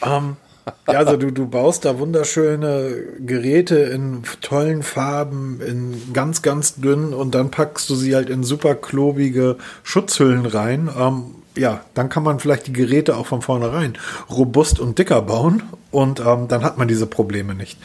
Genau. 0.00 0.16
Ähm, 0.16 0.36
ja, 0.88 0.98
also 0.98 1.16
du, 1.16 1.30
du 1.30 1.46
baust 1.46 1.84
da 1.84 1.98
wunderschöne 1.98 2.94
Geräte 3.20 3.76
in 3.76 4.22
tollen 4.40 4.82
Farben, 4.82 5.60
in 5.60 6.12
ganz, 6.12 6.42
ganz 6.42 6.76
dünn 6.76 7.12
und 7.12 7.34
dann 7.34 7.50
packst 7.50 7.88
du 7.90 7.94
sie 7.94 8.14
halt 8.14 8.30
in 8.30 8.44
super 8.44 8.74
klobige 8.74 9.56
Schutzhüllen 9.82 10.46
rein. 10.46 10.88
Ähm, 10.98 11.34
ja, 11.56 11.82
dann 11.94 12.08
kann 12.08 12.22
man 12.22 12.40
vielleicht 12.40 12.66
die 12.66 12.72
Geräte 12.72 13.16
auch 13.16 13.26
von 13.26 13.42
vornherein 13.42 13.96
robust 14.30 14.80
und 14.80 14.98
dicker 14.98 15.22
bauen 15.22 15.62
und 15.90 16.20
ähm, 16.20 16.48
dann 16.48 16.64
hat 16.64 16.78
man 16.78 16.88
diese 16.88 17.06
Probleme 17.06 17.54
nicht. 17.54 17.78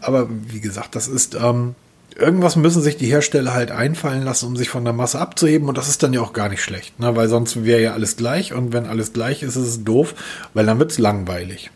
Aber 0.00 0.28
wie 0.30 0.60
gesagt, 0.60 0.94
das 0.94 1.08
ist, 1.08 1.34
ähm, 1.34 1.74
irgendwas 2.16 2.56
müssen 2.56 2.82
sich 2.82 2.96
die 2.96 3.06
Hersteller 3.06 3.54
halt 3.54 3.70
einfallen 3.70 4.22
lassen, 4.22 4.46
um 4.46 4.56
sich 4.56 4.68
von 4.68 4.84
der 4.84 4.92
Masse 4.92 5.18
abzuheben. 5.18 5.68
Und 5.68 5.78
das 5.78 5.88
ist 5.88 6.02
dann 6.02 6.12
ja 6.12 6.20
auch 6.20 6.32
gar 6.32 6.48
nicht 6.48 6.62
schlecht, 6.62 6.98
ne? 7.00 7.16
weil 7.16 7.28
sonst 7.28 7.64
wäre 7.64 7.80
ja 7.80 7.92
alles 7.94 8.16
gleich. 8.16 8.52
Und 8.52 8.72
wenn 8.72 8.86
alles 8.86 9.12
gleich 9.12 9.42
ist, 9.42 9.56
ist 9.56 9.66
es 9.68 9.84
doof, 9.84 10.14
weil 10.54 10.66
dann 10.66 10.78
wird 10.78 10.92
es 10.92 10.98
langweilig. 10.98 11.70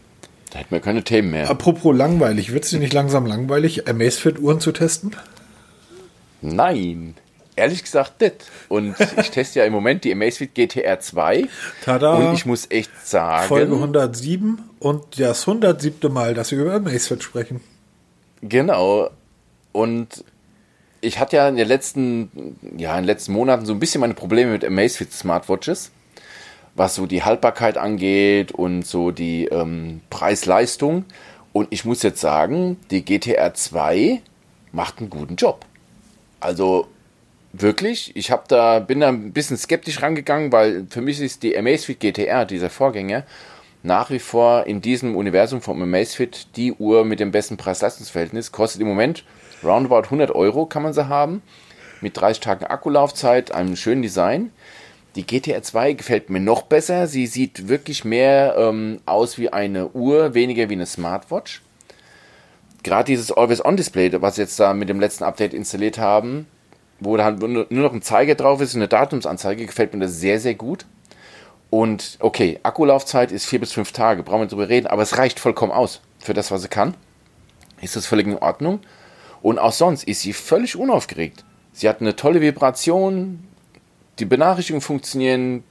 Da 0.53 0.59
hätten 0.59 0.71
wir 0.71 0.81
keine 0.81 1.03
Themen 1.03 1.31
mehr. 1.31 1.49
Apropos 1.49 1.97
langweilig, 1.97 2.53
wird 2.53 2.65
es 2.65 2.71
dir 2.71 2.79
nicht 2.79 2.93
langsam 2.93 3.25
langweilig, 3.25 3.89
Amazfit-Uhren 3.89 4.61
zu 4.61 4.73
testen? 4.73 5.17
Nein, 6.43 7.15
ehrlich 7.57 7.83
gesagt 7.83 8.21
nicht. 8.21 8.51
Und 8.69 8.95
ich 9.19 9.31
teste 9.31 9.61
ja 9.61 9.65
im 9.65 9.73
Moment 9.73 10.05
die 10.05 10.13
Amazfit 10.13 10.55
GTR 10.55 11.01
2. 11.01 11.49
Tada. 11.83 12.17
Und 12.17 12.35
ich 12.35 12.45
muss 12.45 12.71
echt 12.71 12.91
sagen. 13.07 13.49
Folge 13.49 13.75
107 13.75 14.59
und 14.79 15.19
das 15.19 15.49
107. 15.49 16.13
Mal, 16.13 16.35
dass 16.35 16.51
wir 16.51 16.59
über 16.59 16.75
Amazfit 16.75 17.23
sprechen. 17.23 17.61
Genau. 18.43 19.09
Und 19.73 20.23
ich 21.01 21.19
hatte 21.19 21.37
ja 21.37 21.49
in 21.49 21.57
den 21.57 21.67
letzten, 21.67 22.57
ja, 22.77 22.93
in 22.97 23.05
den 23.05 23.07
letzten 23.07 23.33
Monaten 23.33 23.65
so 23.65 23.73
ein 23.73 23.81
bisschen 23.81 24.03
meine 24.03 24.15
Probleme 24.15 24.53
mit 24.53 24.67
Amazfit 24.67 25.13
Smartwatches 25.15 25.93
was 26.75 26.95
so 26.95 27.07
die 27.07 27.23
Haltbarkeit 27.23 27.77
angeht 27.77 28.53
und 28.53 28.87
so 28.87 29.11
die 29.11 29.47
ähm, 29.47 30.01
Preis-Leistung. 30.11 31.05
Und 31.53 31.69
ich 31.71 31.85
muss 31.85 32.03
jetzt 32.03 32.21
sagen, 32.21 32.79
die 32.91 33.05
GTR 33.05 33.53
2 33.53 34.23
macht 34.73 34.99
einen 34.99 35.11
guten 35.11 35.37
Job. 35.37 35.67
Also 36.41 36.89
wirklich, 37.53 38.17
ich 38.17 38.31
habe 38.31 38.45
da 38.49 38.79
bin 38.79 39.01
da 39.01 39.09
ein 39.09 39.33
bisschen 39.33 39.57
skeptisch 39.57 40.01
rangegangen, 40.01 40.51
weil 40.51 40.87
für 40.89 41.03
mich 41.03 41.21
ist 41.21 41.43
die 41.43 41.57
Amazfit 41.57 42.01
GTR, 42.01 42.47
dieser 42.47 42.71
Vorgänger, 42.71 43.25
nach 43.83 44.11
wie 44.11 44.19
vor 44.19 44.67
in 44.67 44.81
diesem 44.81 45.17
Universum 45.17 45.61
vom 45.61 45.83
Amazfit 45.83 46.57
die 46.57 46.73
Uhr 46.73 47.05
mit 47.05 47.21
dem 47.21 47.33
besten 47.33 47.57
Preis-Leistungs-Verhältnis. 47.57 48.53
Kostet 48.53 48.81
im 48.81 48.89
Moment 48.89 49.25
roundabout 49.63 50.05
100 50.05 50.31
Euro 50.31 50.67
kann 50.67 50.83
man 50.83 50.93
sie 50.95 51.09
haben, 51.09 51.43
mit 52.01 52.17
30 52.17 52.41
Tagen 52.41 52.65
Akkulaufzeit, 52.65 53.53
einem 53.53 53.77
schönen 53.77 54.03
Design. 54.03 54.51
Die 55.15 55.27
GTR 55.27 55.63
2 55.63 55.93
gefällt 55.93 56.31
mir 56.31 56.41
noch 56.41 56.63
besser. 56.63 57.07
Sie 57.07 57.27
sieht 57.27 57.69
wirklich 57.69 58.05
mehr 58.05 58.55
ähm, 58.57 59.01
aus 59.05 59.37
wie 59.37 59.53
eine 59.53 59.89
Uhr, 59.89 60.35
weniger 60.35 60.71
wie 60.71 60.75
eine 60.75 60.87
Smartwatch. 60.87 61.63
Gerade 62.83 63.05
dieses 63.05 63.31
Always-On-Display, 63.31 64.21
was 64.23 64.37
sie 64.37 64.43
jetzt 64.43 64.59
da 64.59 64.73
mit 64.73 64.89
dem 64.89 65.01
letzten 65.01 65.25
Update 65.25 65.55
installiert 65.55 65.99
haben, 65.99 66.47
wo 66.99 67.17
da 67.17 67.25
halt 67.25 67.41
nur 67.41 67.67
noch 67.71 67.93
ein 67.93 68.03
Zeiger 68.03 68.35
drauf 68.35 68.61
ist 68.61 68.75
und 68.75 68.81
eine 68.81 68.89
Datumsanzeige, 68.89 69.67
gefällt 69.67 69.93
mir 69.93 70.01
das 70.01 70.19
sehr, 70.19 70.41
sehr 70.41 70.55
gut. 70.55 70.87
Und 71.71 72.17
okay, 72.21 72.59
Akkulaufzeit 72.63 73.33
ist 73.33 73.47
vier 73.47 73.61
bis 73.61 73.73
fünf 73.73 73.93
Tage, 73.93 74.23
brauchen 74.23 74.41
wir 74.41 74.45
nicht 74.45 74.53
drüber 74.53 74.69
reden, 74.69 74.87
aber 74.87 75.03
es 75.03 75.19
reicht 75.19 75.39
vollkommen 75.41 75.73
aus 75.73 76.01
für 76.19 76.35
das, 76.35 76.51
was 76.51 76.63
sie 76.63 76.69
kann. 76.69 76.95
Ist 77.81 77.97
das 77.97 78.07
völlig 78.07 78.27
in 78.27 78.39
Ordnung? 78.39 78.81
Und 79.43 79.59
auch 79.59 79.73
sonst 79.73 80.05
ist 80.05 80.21
sie 80.21 80.33
völlig 80.33 80.77
unaufgeregt. 80.77 81.45
Sie 81.73 81.89
hat 81.89 82.01
eine 82.01 82.17
tolle 82.17 82.41
Vibration, 82.41 83.45
die 84.19 84.25
Benachrichtigungen 84.25 84.83
funktionieren, 84.83 85.65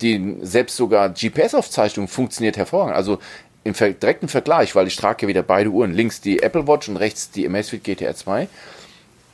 die 0.00 0.36
selbst 0.42 0.76
sogar 0.76 1.10
GPS-Aufzeichnung 1.10 2.08
funktioniert 2.08 2.56
hervorragend. 2.56 2.96
Also 2.96 3.18
im 3.64 3.74
direkten 3.74 4.28
Vergleich, 4.28 4.74
weil 4.74 4.86
ich 4.86 4.96
trage 4.96 5.28
wieder 5.28 5.42
beide 5.42 5.70
Uhren, 5.70 5.92
links 5.92 6.20
die 6.20 6.42
Apple 6.42 6.66
Watch 6.66 6.88
und 6.88 6.96
rechts 6.96 7.30
die 7.30 7.46
Amazfit 7.46 7.84
GTR 7.84 8.14
2. 8.14 8.48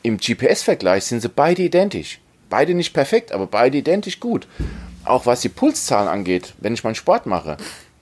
Im 0.02 0.18
GPS-Vergleich 0.18 1.04
sind 1.04 1.20
sie 1.20 1.28
beide 1.28 1.62
identisch. 1.62 2.20
Beide 2.48 2.74
nicht 2.74 2.92
perfekt, 2.92 3.32
aber 3.32 3.46
beide 3.46 3.78
identisch 3.78 4.20
gut. 4.20 4.46
Auch 5.04 5.26
was 5.26 5.40
die 5.40 5.48
Pulszahlen 5.48 6.08
angeht, 6.08 6.54
wenn 6.58 6.74
ich 6.74 6.84
meinen 6.84 6.94
Sport 6.94 7.26
mache. 7.26 7.56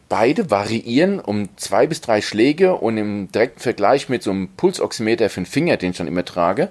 Beide 0.09 0.50
variieren 0.50 1.18
um 1.18 1.48
zwei 1.57 1.87
bis 1.87 2.00
drei 2.00 2.20
Schläge 2.20 2.74
und 2.74 2.98
im 2.98 3.33
direkten 3.33 3.61
Vergleich 3.61 4.09
mit 4.09 4.22
so 4.22 4.30
einem 4.30 4.48
Pulsoximeter 4.48 5.28
für 5.30 5.40
den 5.40 5.46
Finger, 5.46 5.76
den 5.76 5.90
ich 5.90 5.96
dann 5.96 6.07
immer 6.07 6.24
trage, 6.24 6.68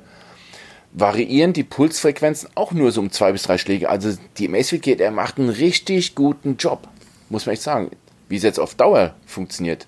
variieren 0.93 1.53
die 1.53 1.63
Pulsfrequenzen 1.63 2.49
auch 2.55 2.71
nur 2.71 2.91
so 2.91 3.01
um 3.01 3.11
zwei 3.11 3.31
bis 3.31 3.43
drei 3.43 3.57
Schläge. 3.57 3.89
Also 3.89 4.15
die 4.37 4.47
Amazfit 4.47 4.83
GTR 4.83 5.11
macht 5.11 5.39
einen 5.39 5.49
richtig 5.49 6.15
guten 6.15 6.57
Job, 6.57 6.87
muss 7.29 7.45
man 7.45 7.53
echt 7.53 7.63
sagen. 7.63 7.91
Wie 8.29 8.37
es 8.37 8.43
jetzt 8.43 8.59
auf 8.59 8.75
Dauer 8.75 9.15
funktioniert, 9.25 9.87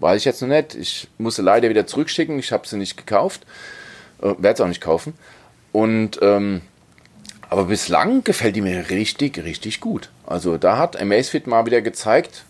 weiß 0.00 0.18
ich 0.18 0.24
jetzt 0.24 0.42
noch 0.42 0.48
nicht. 0.48 0.74
Ich 0.74 1.08
musste 1.18 1.42
leider 1.42 1.68
wieder 1.68 1.86
zurückschicken. 1.86 2.38
Ich 2.38 2.52
habe 2.52 2.66
sie 2.66 2.76
nicht 2.76 2.96
gekauft, 2.96 3.46
äh, 4.20 4.34
werde 4.38 4.54
es 4.54 4.60
auch 4.60 4.68
nicht 4.68 4.80
kaufen. 4.80 5.14
Und 5.70 6.18
ähm, 6.20 6.60
aber 7.48 7.66
bislang 7.66 8.24
gefällt 8.24 8.56
die 8.56 8.62
mir 8.62 8.90
richtig, 8.90 9.38
richtig 9.44 9.80
gut. 9.80 10.10
Also 10.26 10.58
da 10.58 10.78
hat 10.78 11.00
Amazfit 11.00 11.46
mal 11.46 11.66
wieder 11.66 11.82
gezeigt, 11.82 12.44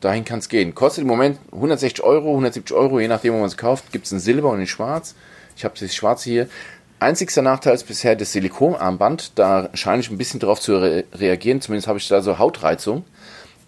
dahin 0.00 0.24
kann 0.24 0.38
es 0.40 0.48
gehen. 0.48 0.74
Kostet 0.74 1.02
im 1.02 1.08
Moment 1.08 1.38
160 1.52 2.02
Euro, 2.02 2.30
170 2.30 2.74
Euro, 2.74 3.00
je 3.00 3.08
nachdem, 3.08 3.34
wo 3.34 3.38
man 3.38 3.48
es 3.48 3.56
kauft. 3.56 3.92
Gibt 3.92 4.06
es 4.06 4.12
in 4.12 4.18
Silber 4.18 4.50
und 4.50 4.60
in 4.60 4.66
Schwarz. 4.66 5.14
Ich 5.56 5.64
habe 5.64 5.74
das 5.78 5.94
Schwarze 5.94 6.30
hier. 6.30 6.48
Einzigster 7.00 7.40
Nachteil 7.40 7.74
ist 7.74 7.84
bisher 7.84 8.14
das 8.14 8.32
Silikonarmband. 8.32 9.32
Da 9.36 9.70
scheine 9.74 10.00
ich 10.00 10.10
ein 10.10 10.18
bisschen 10.18 10.38
darauf 10.38 10.60
zu 10.60 10.76
re 10.76 11.04
reagieren. 11.14 11.60
Zumindest 11.60 11.88
habe 11.88 11.98
ich 11.98 12.06
da 12.06 12.20
so 12.20 12.38
Hautreizung. 12.38 13.04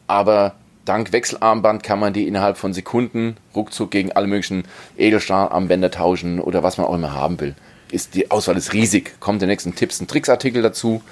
Aber 0.06 0.54
dank 0.84 1.12
Wechselarmband 1.12 1.82
kann 1.82 1.98
man 1.98 2.12
die 2.12 2.28
innerhalb 2.28 2.58
von 2.58 2.74
Sekunden 2.74 3.36
ruckzuck 3.54 3.90
gegen 3.90 4.12
alle 4.12 4.26
möglichen 4.26 4.64
Edelstahlarmbänder 4.98 5.90
tauschen 5.90 6.40
oder 6.40 6.62
was 6.62 6.76
man 6.76 6.86
auch 6.86 6.94
immer 6.94 7.14
haben 7.14 7.40
will. 7.40 7.54
Ist, 7.90 8.14
die 8.14 8.30
Auswahl 8.30 8.56
ist 8.56 8.74
riesig. 8.74 9.18
Kommt 9.18 9.40
der 9.40 9.48
nächsten 9.48 9.74
Tipps 9.74 10.00
und 10.00 10.10
Tricks-Artikel 10.10 10.62
dazu. 10.62 11.02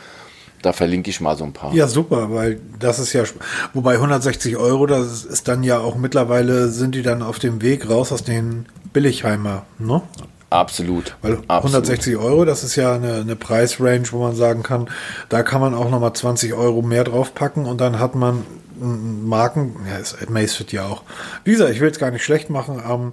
Da 0.60 0.74
verlinke 0.74 1.08
ich 1.08 1.22
mal 1.22 1.38
so 1.38 1.44
ein 1.44 1.54
paar. 1.54 1.72
Ja, 1.72 1.88
super, 1.88 2.30
weil 2.34 2.60
das 2.78 2.98
ist 2.98 3.14
ja, 3.14 3.24
wobei 3.72 3.94
160 3.94 4.58
Euro, 4.58 4.86
das 4.86 5.24
ist 5.24 5.48
dann 5.48 5.62
ja 5.62 5.78
auch 5.78 5.96
mittlerweile, 5.96 6.68
sind 6.68 6.94
die 6.94 7.02
dann 7.02 7.22
auf 7.22 7.38
dem 7.38 7.62
Weg 7.62 7.88
raus 7.88 8.12
aus 8.12 8.24
den 8.24 8.66
Billigheimer, 8.92 9.64
ne? 9.78 10.02
Absolut. 10.50 11.16
Weil 11.22 11.34
Absolut. 11.46 11.76
160 11.76 12.16
Euro, 12.16 12.44
das 12.44 12.64
ist 12.64 12.74
ja 12.74 12.94
eine, 12.94 13.14
eine 13.20 13.36
Preisrange, 13.36 14.10
wo 14.10 14.18
man 14.18 14.34
sagen 14.34 14.64
kann, 14.64 14.90
da 15.28 15.44
kann 15.44 15.60
man 15.60 15.74
auch 15.74 15.88
nochmal 15.88 16.12
20 16.12 16.54
Euro 16.54 16.82
mehr 16.82 17.04
draufpacken 17.04 17.66
und 17.66 17.80
dann 17.80 18.00
hat 18.00 18.16
man 18.16 18.44
Marken, 18.80 19.76
ja, 19.88 19.98
ist 19.98 20.28
Macefit 20.30 20.72
ja 20.72 20.86
auch. 20.86 21.02
Wie 21.44 21.52
gesagt, 21.52 21.70
ich 21.70 21.80
will 21.80 21.90
es 21.90 21.98
gar 21.98 22.10
nicht 22.10 22.24
schlecht 22.24 22.50
machen, 22.50 22.82
ähm, 22.88 23.12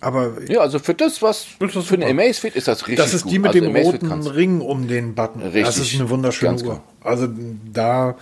aber. 0.00 0.32
Ja, 0.46 0.60
also 0.60 0.78
für 0.78 0.94
das, 0.94 1.22
was 1.22 1.44
für 1.44 1.94
eine 1.94 2.06
Amazfit 2.06 2.54
ist 2.54 2.68
das 2.68 2.86
richtig 2.86 2.98
Das 2.98 3.14
ist 3.14 3.24
die 3.24 3.38
gut. 3.38 3.54
mit 3.54 3.54
also 3.54 3.60
dem 3.60 3.76
roten 3.76 4.26
Ring 4.26 4.60
um 4.60 4.88
den 4.88 5.14
Button. 5.14 5.40
Richtig. 5.42 5.64
Das 5.64 5.78
ist 5.78 5.94
eine 5.94 6.10
wunderschöne 6.10 6.50
Ganz 6.52 6.62
Uhr. 6.62 6.68
genau. 6.68 6.82
Also 7.02 7.28
da, 7.72 8.16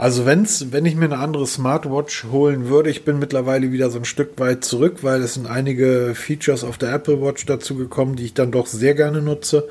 also 0.00 0.24
wenn's, 0.24 0.72
wenn 0.72 0.86
ich 0.86 0.96
mir 0.96 1.04
eine 1.04 1.18
andere 1.18 1.46
Smartwatch 1.46 2.24
holen 2.32 2.68
würde, 2.68 2.88
ich 2.88 3.04
bin 3.04 3.18
mittlerweile 3.18 3.70
wieder 3.70 3.90
so 3.90 3.98
ein 3.98 4.06
Stück 4.06 4.38
weit 4.38 4.64
zurück, 4.64 4.98
weil 5.02 5.20
es 5.20 5.34
sind 5.34 5.46
einige 5.46 6.14
Features 6.14 6.64
auf 6.64 6.78
der 6.78 6.92
Apple 6.94 7.20
Watch 7.20 7.44
dazu 7.44 7.74
gekommen, 7.74 8.16
die 8.16 8.24
ich 8.24 8.32
dann 8.32 8.50
doch 8.50 8.66
sehr 8.66 8.94
gerne 8.94 9.20
nutze. 9.20 9.68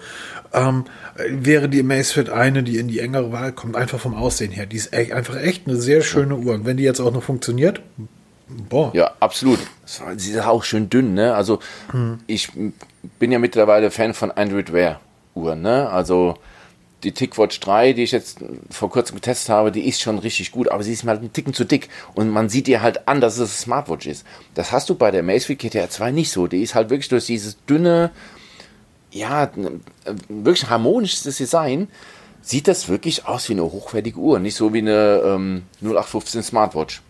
Ähm, 0.53 0.85
wäre 1.27 1.67
die 1.67 1.79
Amazfit 1.79 2.29
eine, 2.29 2.61
die 2.61 2.77
in 2.77 2.87
die 2.87 2.99
engere 2.99 3.31
Wahl 3.31 3.51
kommt, 3.51 3.75
einfach 3.75 3.99
vom 3.99 4.13
Aussehen 4.13 4.51
her. 4.51 4.67
Die 4.67 4.77
ist 4.77 4.93
echt, 4.93 5.13
einfach 5.13 5.35
echt 5.35 5.67
eine 5.67 5.77
sehr 5.77 6.01
schöne 6.01 6.35
Uhr. 6.35 6.53
Und 6.53 6.65
wenn 6.65 6.77
die 6.77 6.83
jetzt 6.83 6.99
auch 6.99 7.11
noch 7.11 7.23
funktioniert, 7.23 7.81
boah. 8.69 8.91
Ja, 8.93 9.11
absolut. 9.19 9.59
Sie 10.17 10.31
ist 10.31 10.45
auch 10.45 10.63
schön 10.63 10.89
dünn, 10.89 11.15
ne? 11.15 11.33
Also 11.33 11.59
ich 12.27 12.51
bin 13.17 13.31
ja 13.31 13.39
mittlerweile 13.39 13.89
Fan 13.89 14.13
von 14.13 14.29
Android 14.29 14.71
Wear 14.73 14.99
Uhren, 15.33 15.61
ne? 15.61 15.89
Also 15.89 16.35
die 17.03 17.11
TicWatch 17.11 17.59
3, 17.59 17.93
die 17.93 18.03
ich 18.03 18.11
jetzt 18.11 18.39
vor 18.69 18.89
kurzem 18.89 19.15
getestet 19.15 19.49
habe, 19.49 19.71
die 19.71 19.87
ist 19.87 20.01
schon 20.01 20.19
richtig 20.19 20.51
gut, 20.51 20.69
aber 20.69 20.83
sie 20.83 20.93
ist 20.93 21.03
mir 21.03 21.11
halt 21.11 21.21
einen 21.21 21.33
Ticken 21.33 21.53
zu 21.53 21.63
dick 21.63 21.89
und 22.13 22.29
man 22.29 22.49
sieht 22.49 22.67
ihr 22.67 22.81
halt 22.81 23.07
an, 23.07 23.21
dass 23.21 23.35
es 23.35 23.39
eine 23.39 23.47
Smartwatch 23.49 24.07
ist. 24.07 24.25
Das 24.53 24.71
hast 24.71 24.89
du 24.89 24.95
bei 24.95 25.11
der 25.11 25.21
Amazfit 25.21 25.59
GTR 25.59 25.89
2 25.89 26.11
nicht 26.11 26.31
so. 26.31 26.47
Die 26.47 26.61
ist 26.61 26.75
halt 26.75 26.89
wirklich 26.89 27.09
durch 27.09 27.25
dieses 27.25 27.57
dünne, 27.65 28.11
ja, 29.11 29.49
wirklich 30.27 30.69
harmonisches 30.69 31.37
Design, 31.37 31.87
sieht 32.41 32.67
das 32.67 32.89
wirklich 32.89 33.25
aus 33.25 33.49
wie 33.49 33.53
eine 33.53 33.63
hochwertige 33.63 34.17
Uhr, 34.19 34.39
nicht 34.39 34.55
so 34.55 34.73
wie 34.73 34.79
eine 34.79 35.21
ähm, 35.25 35.63
0815 35.81 36.43
Smartwatch. 36.43 37.01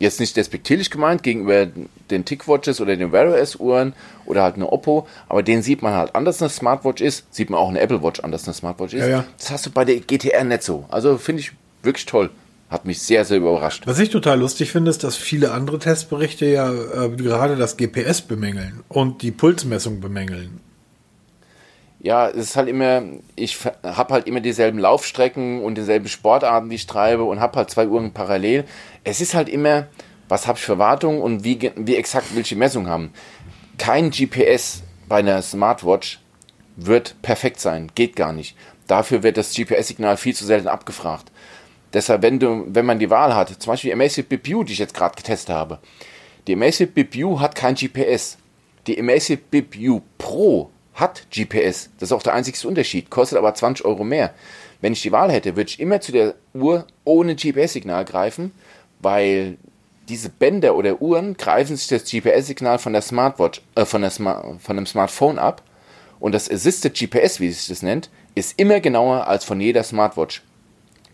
Jetzt 0.00 0.18
nicht 0.18 0.36
despektierlich 0.36 0.90
gemeint 0.90 1.22
gegenüber 1.22 1.66
den 2.10 2.24
TicWatches 2.24 2.80
oder 2.80 2.96
den 2.96 3.12
Wear 3.12 3.32
OS 3.32 3.56
Uhren 3.56 3.92
oder 4.24 4.42
halt 4.42 4.56
eine 4.56 4.72
Oppo, 4.72 5.06
aber 5.28 5.42
den 5.42 5.62
sieht 5.62 5.82
man 5.82 5.92
halt 5.92 6.14
anders 6.14 6.40
eine 6.40 6.48
Smartwatch 6.48 7.02
ist, 7.02 7.32
sieht 7.32 7.50
man 7.50 7.60
auch 7.60 7.68
eine 7.68 7.80
Apple 7.80 8.02
Watch 8.02 8.20
anders 8.20 8.44
eine 8.46 8.54
Smartwatch 8.54 8.94
ist. 8.94 9.02
Ja, 9.02 9.08
ja. 9.08 9.24
Das 9.36 9.50
hast 9.50 9.66
du 9.66 9.70
bei 9.70 9.84
der 9.84 10.00
GTR 10.00 10.42
nicht 10.44 10.62
so. 10.62 10.86
Also 10.88 11.18
finde 11.18 11.42
ich 11.42 11.52
wirklich 11.82 12.06
toll. 12.06 12.30
Hat 12.70 12.86
mich 12.86 13.02
sehr, 13.02 13.26
sehr 13.26 13.36
überrascht. 13.36 13.86
Was 13.86 13.98
ich 13.98 14.08
total 14.08 14.38
lustig 14.40 14.72
finde, 14.72 14.90
ist, 14.90 15.04
dass 15.04 15.16
viele 15.16 15.50
andere 15.52 15.78
Testberichte 15.78 16.46
ja 16.46 16.72
äh, 16.72 17.10
gerade 17.10 17.56
das 17.56 17.76
GPS 17.76 18.22
bemängeln 18.22 18.82
und 18.88 19.22
die 19.22 19.32
Pulsmessung 19.32 20.00
bemängeln. 20.00 20.60
Ja, 22.02 22.30
es 22.30 22.36
ist 22.36 22.56
halt 22.56 22.68
immer, 22.68 23.02
ich 23.36 23.58
habe 23.82 24.14
halt 24.14 24.26
immer 24.26 24.40
dieselben 24.40 24.78
Laufstrecken 24.78 25.62
und 25.62 25.74
dieselben 25.74 26.08
Sportarten, 26.08 26.70
die 26.70 26.76
ich 26.76 26.86
treibe 26.86 27.24
und 27.24 27.40
habe 27.40 27.58
halt 27.58 27.70
zwei 27.70 27.88
Uhren 27.88 28.12
parallel. 28.12 28.64
Es 29.04 29.20
ist 29.20 29.34
halt 29.34 29.48
immer, 29.48 29.86
was 30.28 30.46
habe 30.46 30.58
ich 30.58 30.64
für 30.64 30.78
Wartung 30.78 31.22
und 31.22 31.44
wie, 31.44 31.72
wie 31.76 31.96
exakt 31.96 32.34
will 32.34 32.42
ich 32.42 32.48
die 32.48 32.54
Messung 32.54 32.86
haben. 32.86 33.12
Kein 33.78 34.10
GPS 34.10 34.82
bei 35.08 35.18
einer 35.18 35.42
Smartwatch 35.42 36.20
wird 36.76 37.20
perfekt 37.22 37.60
sein, 37.60 37.90
geht 37.94 38.16
gar 38.16 38.32
nicht. 38.32 38.56
Dafür 38.86 39.22
wird 39.22 39.36
das 39.36 39.54
GPS-Signal 39.54 40.16
viel 40.16 40.34
zu 40.34 40.44
selten 40.44 40.68
abgefragt. 40.68 41.30
Deshalb, 41.92 42.22
wenn, 42.22 42.38
du, 42.38 42.64
wenn 42.68 42.86
man 42.86 42.98
die 42.98 43.10
Wahl 43.10 43.34
hat, 43.34 43.48
zum 43.60 43.72
Beispiel 43.72 43.88
die 43.90 43.94
Amazfit 43.94 44.28
BipU, 44.28 44.64
die 44.64 44.72
ich 44.72 44.78
jetzt 44.78 44.94
gerade 44.94 45.16
getestet 45.16 45.54
habe, 45.54 45.78
die 46.46 46.54
Amazfit 46.54 46.94
BipU 46.94 47.40
hat 47.40 47.54
kein 47.54 47.74
GPS. 47.74 48.38
Die 48.86 48.98
Amazfit 48.98 49.50
BipU 49.50 50.00
Pro 50.18 50.70
hat 50.94 51.26
GPS. 51.30 51.90
Das 51.98 52.08
ist 52.08 52.12
auch 52.12 52.22
der 52.22 52.34
einzigste 52.34 52.68
Unterschied, 52.68 53.10
kostet 53.10 53.38
aber 53.38 53.54
20 53.54 53.84
Euro 53.84 54.04
mehr. 54.04 54.34
Wenn 54.80 54.92
ich 54.92 55.02
die 55.02 55.12
Wahl 55.12 55.30
hätte, 55.30 55.56
würde 55.56 55.68
ich 55.68 55.80
immer 55.80 56.00
zu 56.00 56.12
der 56.12 56.34
Uhr 56.54 56.86
ohne 57.04 57.34
GPS-Signal 57.34 58.04
greifen, 58.04 58.52
weil 59.00 59.58
diese 60.08 60.28
Bänder 60.28 60.74
oder 60.74 61.00
Uhren 61.00 61.36
greifen 61.36 61.76
sich 61.76 61.86
das 61.86 62.04
GPS-Signal 62.04 62.78
von 62.78 62.92
der 62.92 63.02
Smartwatch, 63.02 63.62
äh, 63.74 63.84
von, 63.84 64.02
der 64.02 64.10
Sma 64.10 64.56
von 64.58 64.76
dem 64.76 64.86
Smartphone 64.86 65.38
ab 65.38 65.62
und 66.18 66.32
das 66.32 66.50
Assisted 66.50 66.94
GPS, 66.94 67.40
wie 67.40 67.50
sich 67.50 67.68
das 67.68 67.82
nennt, 67.82 68.10
ist 68.34 68.58
immer 68.58 68.80
genauer 68.80 69.26
als 69.26 69.44
von 69.44 69.60
jeder 69.60 69.82
Smartwatch, 69.82 70.42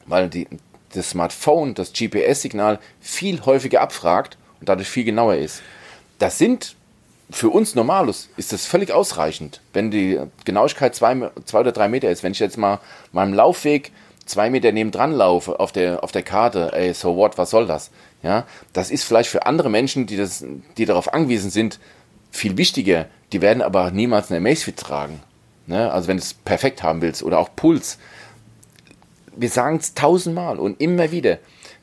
weil 0.06 0.28
die, 0.28 0.48
das 0.92 1.10
Smartphone 1.10 1.74
das 1.74 1.92
GPS-Signal 1.92 2.78
viel 3.00 3.44
häufiger 3.44 3.80
abfragt 3.80 4.38
und 4.60 4.68
dadurch 4.68 4.88
viel 4.88 5.04
genauer 5.04 5.36
ist. 5.36 5.62
Das 6.18 6.38
sind 6.38 6.76
für 7.30 7.50
uns 7.50 7.74
Normalus 7.74 8.28
ist 8.36 8.52
das 8.52 8.66
völlig 8.66 8.92
ausreichend, 8.92 9.60
wenn 9.72 9.90
die 9.90 10.20
Genauigkeit 10.44 10.94
zwei, 10.94 11.30
zwei 11.44 11.60
oder 11.60 11.72
drei 11.72 11.88
Meter 11.88 12.08
ist. 12.08 12.22
Wenn 12.22 12.32
ich 12.32 12.38
jetzt 12.38 12.56
mal 12.56 12.78
meinem 13.12 13.34
Laufweg 13.34 13.90
zwei 14.26 14.50
Meter 14.50 14.72
nebendran 14.72 15.12
laufe 15.12 15.58
auf 15.58 15.72
der, 15.72 16.04
auf 16.04 16.12
der 16.12 16.22
Karte, 16.22 16.72
ey, 16.72 16.92
so 16.92 17.16
what, 17.16 17.38
was 17.38 17.50
soll 17.50 17.66
das? 17.66 17.90
Ja, 18.22 18.46
das 18.72 18.90
ist 18.90 19.04
vielleicht 19.04 19.30
für 19.30 19.46
andere 19.46 19.70
Menschen, 19.70 20.06
die, 20.06 20.16
das, 20.16 20.44
die 20.76 20.84
darauf 20.84 21.12
angewiesen 21.14 21.50
sind, 21.50 21.78
viel 22.30 22.56
wichtiger. 22.56 23.06
Die 23.32 23.40
werden 23.40 23.62
aber 23.62 23.90
niemals 23.90 24.30
eine 24.30 24.38
Amazfit 24.38 24.76
tragen. 24.76 25.20
Ne? 25.66 25.90
Also 25.90 26.08
wenn 26.08 26.16
du 26.16 26.22
es 26.22 26.34
perfekt 26.34 26.82
haben 26.82 27.02
willst 27.02 27.22
oder 27.22 27.38
auch 27.38 27.50
Puls. 27.56 27.98
Wir 29.34 29.50
sagen 29.50 29.76
es 29.76 29.94
tausendmal 29.94 30.58
und 30.58 30.80
immer 30.80 31.10
wieder. 31.10 31.38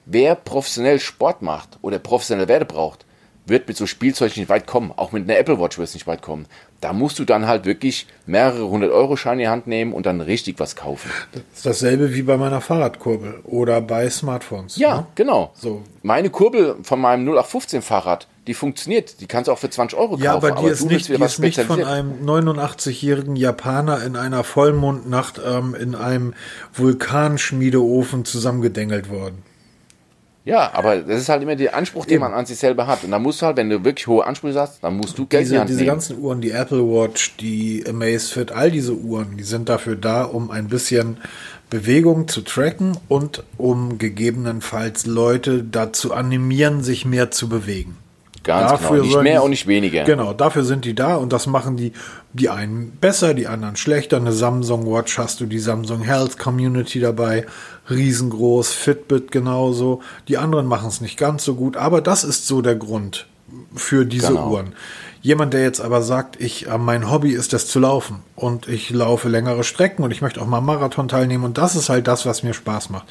Wer 0.06 0.36
professionell 0.36 1.00
Sport 1.00 1.42
macht 1.42 1.78
oder 1.82 2.00
professionelle 2.00 2.48
Werte 2.48 2.66
braucht, 2.66 3.06
wird 3.46 3.68
mit 3.68 3.78
so 3.78 3.86
Spielzeug 3.86 4.36
nicht 4.38 4.50
weit 4.50 4.68
kommen. 4.68 4.92
Auch 4.96 5.12
mit 5.12 5.24
einer 5.24 5.38
Apple 5.38 5.60
Watch 5.60 5.78
wird 5.78 5.88
es 5.90 5.94
nicht 5.94 6.08
weit 6.08 6.22
kommen. 6.22 6.46
Da 6.82 6.94
musst 6.94 7.20
du 7.20 7.26
dann 7.26 7.48
halt 7.48 7.66
wirklich 7.66 8.08
mehrere 8.26 8.68
hundert 8.68 8.92
Euro 8.92 9.16
Scheine 9.16 9.34
in 9.34 9.40
die 9.40 9.48
Hand 9.48 9.68
nehmen 9.68 9.94
und 9.94 10.06
dann 10.06 10.22
richtig 10.22 10.60
was 10.60 10.76
kaufen. 10.76 11.10
Das 11.32 11.42
ist 11.56 11.66
dasselbe 11.66 12.14
wie 12.14 12.22
bei 12.24 12.38
meiner 12.38 12.62
Fahrradkurbel 12.62 13.42
oder 13.44 13.82
bei 13.82 14.10
Smartphones. 14.10 14.78
Ja, 14.78 14.98
ne? 14.98 15.08
genau. 15.16 15.52
So. 15.56 15.82
Meine 16.02 16.30
Kurbel 16.30 16.76
von 16.84 17.00
meinem 17.00 17.24
0815 17.26 17.82
Fahrrad, 17.82 18.28
die 18.48 18.54
funktioniert. 18.54 19.22
Die 19.22 19.28
kannst 19.28 19.48
du 19.48 19.54
auch 19.54 19.60
für 19.60 19.70
20 19.70 19.98
Euro 19.98 20.18
Ja, 20.18 20.34
kaufen. 20.34 20.52
aber 20.52 20.62
die 20.62 20.68
ist 20.68 20.82
du 20.84 20.88
nicht, 20.88 21.08
die 21.08 21.14
ist 21.14 21.40
nicht 21.40 21.60
von 21.62 21.84
einem 21.84 22.26
89-jährigen 22.26 23.38
Japaner 23.38 24.04
in 24.04 24.18
einer 24.18 24.44
Vollmondnacht 24.44 25.40
ähm, 25.46 25.76
in 25.76 25.96
einem 25.96 26.34
Vulkanschmiedeofen 26.74 28.26
zusammengedengelt 28.26 29.10
worden. 29.10 29.44
Ja, 30.46 30.72
aber 30.74 30.98
das 30.98 31.22
ist 31.22 31.30
halt 31.30 31.42
immer 31.42 31.56
der 31.56 31.74
Anspruch, 31.74 32.06
den 32.06 32.16
Eben. 32.16 32.24
man 32.24 32.34
an 32.34 32.46
sich 32.46 32.58
selber 32.58 32.86
hat. 32.86 33.04
Und 33.06 33.12
dann 33.12 33.22
musst 33.22 33.42
du 33.42 33.46
halt, 33.46 33.56
wenn 33.56 33.70
du 33.70 33.84
wirklich 33.86 34.08
hohe 34.08 34.26
Ansprüche 34.26 34.60
hast, 34.60 34.84
dann 34.84 34.98
musst 34.98 35.18
du 35.18 35.26
Geld 35.26 35.46
Diese, 35.46 35.64
diese 35.66 35.86
ganzen 35.86 36.20
Uhren, 36.20 36.42
die 36.42 36.52
Apple 36.52 36.84
Watch, 36.84 37.38
die 37.38 37.84
Amazfit, 37.88 38.52
all 38.52 38.70
diese 38.70 38.94
Uhren, 38.94 39.38
die 39.38 39.44
sind 39.44 39.70
dafür 39.70 39.96
da, 39.96 40.24
um 40.24 40.52
ein 40.52 40.68
bisschen 40.68 41.18
Bewegung 41.70 42.28
zu 42.28 42.42
tracken 42.42 42.98
und 43.08 43.44
um 43.58 43.98
gegebenenfalls 43.98 45.06
Leute 45.06 45.64
dazu 45.64 46.14
animieren, 46.14 46.84
sich 46.84 47.06
mehr 47.06 47.32
zu 47.32 47.48
bewegen. 47.48 47.96
Ganz 48.44 48.82
genau. 48.82 49.02
Nicht 49.02 49.24
mehr 49.24 49.40
die- 49.40 49.44
und 49.46 49.50
nicht 49.52 49.68
weniger. 49.68 50.04
Genau, 50.04 50.34
dafür 50.34 50.66
sind 50.66 50.84
die 50.84 50.94
da 50.94 51.16
und 51.16 51.32
das 51.32 51.48
machen 51.48 51.78
die, 51.78 51.94
die 52.34 52.50
einen 52.50 52.92
besser, 53.00 53.34
die 53.34 53.48
anderen 53.48 53.78
schlechter. 53.78 54.18
Eine 54.18 54.34
Samsung 54.34 54.86
Watch 54.86 55.18
hast 55.18 55.40
du 55.40 55.46
die 55.46 55.60
Samsung 55.60 56.02
Health 56.02 56.38
Community 56.38 57.00
dabei, 57.00 57.46
riesengroß, 57.90 58.72
Fitbit 58.72 59.32
genauso. 59.32 60.02
Die 60.28 60.38
anderen 60.38 60.66
machen 60.68 60.88
es 60.90 61.02
nicht 61.02 61.18
ganz 61.18 61.44
so 61.44 61.56
gut, 61.56 61.78
aber 61.78 62.02
das 62.02 62.24
ist 62.24 62.48
so 62.48 62.62
der 62.62 62.76
Grund 62.76 63.28
für 63.76 64.06
diese 64.06 64.28
Genau. 64.30 64.50
Uhren. 64.52 64.74
Jemand, 65.22 65.54
der 65.54 65.62
jetzt 65.62 65.80
aber 65.80 66.02
sagt, 66.02 66.42
ich, 66.42 66.68
äh, 66.68 66.78
mein 66.78 67.10
Hobby 67.10 67.32
ist 67.32 67.54
es 67.54 67.68
zu 67.68 67.80
laufen 67.80 68.20
und 68.36 68.68
ich 68.68 68.90
laufe 68.90 69.30
längere 69.30 69.64
Strecken 69.64 70.04
und 70.04 70.12
ich 70.12 70.22
möchte 70.22 70.42
auch 70.42 70.48
mal 70.48 70.58
am 70.58 70.66
Marathon 70.66 71.08
teilnehmen 71.08 71.46
und 71.46 71.58
das 71.58 71.76
ist 71.76 71.90
halt 71.90 72.08
das, 72.08 72.26
was 72.26 72.44
mir 72.44 72.54
Spaß 72.54 72.90
macht. 72.90 73.06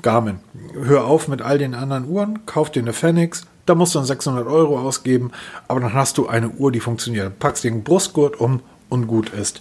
Garmin, 0.00 0.40
hör 0.82 1.04
auf 1.04 1.28
mit 1.28 1.42
all 1.42 1.58
den 1.58 1.74
anderen 1.74 2.08
Uhren, 2.08 2.46
kauf 2.46 2.70
dir 2.70 2.80
eine 2.80 2.94
Phoenix, 2.94 3.42
da 3.66 3.74
musst 3.74 3.94
du 3.94 3.98
dann 3.98 4.06
600 4.06 4.46
Euro 4.46 4.78
ausgeben, 4.80 5.30
aber 5.68 5.80
dann 5.80 5.92
hast 5.92 6.16
du 6.16 6.26
eine 6.26 6.48
Uhr, 6.48 6.72
die 6.72 6.80
funktioniert. 6.80 7.38
Packst 7.38 7.64
den 7.64 7.84
Brustgurt 7.84 8.40
um 8.40 8.60
und 8.88 9.06
gut 9.06 9.28
ist. 9.30 9.60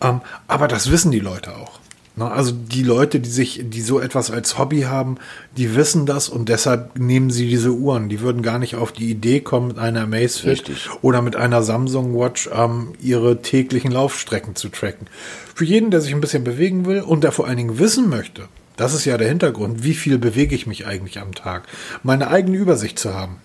Ähm, 0.00 0.20
aber 0.46 0.68
das 0.68 0.90
wissen 0.90 1.10
die 1.10 1.20
Leute 1.20 1.56
auch. 1.56 1.80
Also 2.16 2.52
die 2.52 2.84
Leute, 2.84 3.18
die 3.18 3.28
sich, 3.28 3.62
die 3.64 3.80
so 3.80 3.98
etwas 3.98 4.30
als 4.30 4.56
Hobby 4.56 4.82
haben, 4.82 5.16
die 5.56 5.74
wissen 5.74 6.06
das 6.06 6.28
und 6.28 6.48
deshalb 6.48 6.96
nehmen 6.96 7.30
sie 7.30 7.48
diese 7.48 7.72
Uhren. 7.72 8.08
Die 8.08 8.20
würden 8.20 8.42
gar 8.42 8.60
nicht 8.60 8.76
auf 8.76 8.92
die 8.92 9.10
Idee 9.10 9.40
kommen, 9.40 9.68
mit 9.68 9.78
einer 9.78 10.02
Amazfit 10.02 10.68
Richtig. 10.68 10.88
oder 11.02 11.22
mit 11.22 11.34
einer 11.34 11.64
Samsung 11.64 12.16
Watch 12.16 12.48
ähm, 12.54 12.92
ihre 13.00 13.42
täglichen 13.42 13.90
Laufstrecken 13.90 14.54
zu 14.54 14.68
tracken. 14.68 15.08
Für 15.56 15.64
jeden, 15.64 15.90
der 15.90 16.00
sich 16.00 16.14
ein 16.14 16.20
bisschen 16.20 16.44
bewegen 16.44 16.86
will 16.86 17.00
und 17.00 17.24
der 17.24 17.32
vor 17.32 17.48
allen 17.48 17.56
Dingen 17.56 17.78
wissen 17.80 18.08
möchte, 18.08 18.48
das 18.76 18.94
ist 18.94 19.04
ja 19.04 19.18
der 19.18 19.28
Hintergrund, 19.28 19.82
wie 19.82 19.94
viel 19.94 20.18
bewege 20.18 20.54
ich 20.54 20.68
mich 20.68 20.86
eigentlich 20.86 21.18
am 21.18 21.34
Tag, 21.34 21.64
meine 22.04 22.28
eigene 22.28 22.56
Übersicht 22.56 22.98
zu 22.98 23.14
haben. 23.14 23.38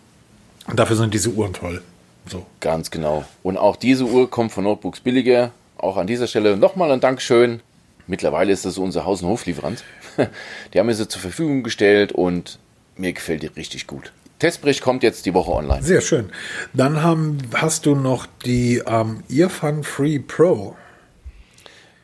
Und 0.68 0.80
dafür 0.80 0.96
sind 0.96 1.16
diese 1.16 1.32
Uhren 1.32 1.54
toll. 1.54 1.82
So. 2.28 2.46
Ganz 2.60 2.92
genau. 2.92 3.26
Und 3.42 3.58
auch 3.58 3.76
diese 3.76 4.06
Uhr 4.06 4.30
kommt 4.30 4.52
von 4.52 4.64
Notebooks 4.64 5.00
billiger. 5.00 5.52
Auch 5.78 5.98
an 5.98 6.06
dieser 6.06 6.28
Stelle 6.28 6.58
nochmal 6.58 6.92
ein 6.92 7.00
Dankeschön. 7.00 7.62
Mittlerweile 8.10 8.52
ist 8.52 8.66
das 8.66 8.80
unser 8.80 9.06
Haus- 9.06 9.22
und 9.22 9.30
Hoflieferant. 9.30 9.84
Die 10.74 10.80
haben 10.80 10.88
mir 10.88 10.96
sie 10.96 11.08
zur 11.08 11.22
Verfügung 11.22 11.62
gestellt 11.62 12.12
und 12.12 12.58
mir 12.96 13.14
gefällt 13.14 13.44
die 13.44 13.48
richtig 13.48 13.86
gut. 13.86 14.12
Testbericht 14.40 14.82
kommt 14.82 15.04
jetzt 15.04 15.28
die 15.28 15.34
Woche 15.36 15.52
online. 15.52 15.84
Sehr 15.84 16.02
schön. 16.02 16.32
Dann 16.74 17.04
haben, 17.04 17.38
hast 17.54 17.86
du 17.86 17.94
noch 17.94 18.26
die 18.46 18.82
ähm, 18.86 19.24
Earphone 19.30 19.84
Free 19.84 20.18
Pro. 20.18 20.76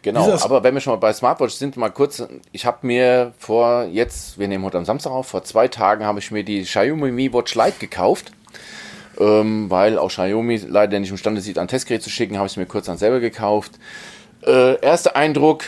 Genau, 0.04 0.32
aber 0.42 0.64
wenn 0.64 0.76
wir 0.76 0.82
schon 0.82 0.94
mal 0.94 1.00
bei 1.00 1.12
Smartwatch 1.12 1.56
sind, 1.56 1.76
mal 1.76 1.90
kurz, 1.90 2.24
ich 2.52 2.68
habe 2.68 2.86
mir 2.86 3.34
vor 3.40 3.86
jetzt, 3.86 4.38
wir 4.38 4.48
nehmen 4.48 4.64
heute 4.64 4.78
am 4.78 4.86
Samstag 4.86 5.12
auf, 5.12 5.28
vor 5.28 5.44
zwei 5.44 5.68
Tagen 5.68 6.06
habe 6.06 6.20
ich 6.20 6.30
mir 6.30 6.44
die 6.44 6.62
Xiaomi 6.62 7.12
Mi 7.12 7.34
Watch 7.34 7.56
Lite 7.56 7.80
gekauft, 7.80 8.32
ähm, 9.20 9.72
weil 9.72 9.98
auch 9.98 10.10
Xiaomi 10.10 10.58
leider 10.58 11.00
nicht 11.00 11.10
imstande 11.10 11.42
sieht, 11.42 11.58
ein 11.58 11.68
Testgerät 11.68 12.04
zu 12.04 12.12
schicken, 12.12 12.38
habe 12.38 12.46
ich 12.46 12.54
es 12.54 12.58
mir 12.58 12.68
kurz 12.68 12.86
dann 12.86 13.00
selber 13.00 13.20
gekauft. 13.20 13.72
Äh, 14.46 14.80
erster 14.82 15.16
Eindruck, 15.16 15.64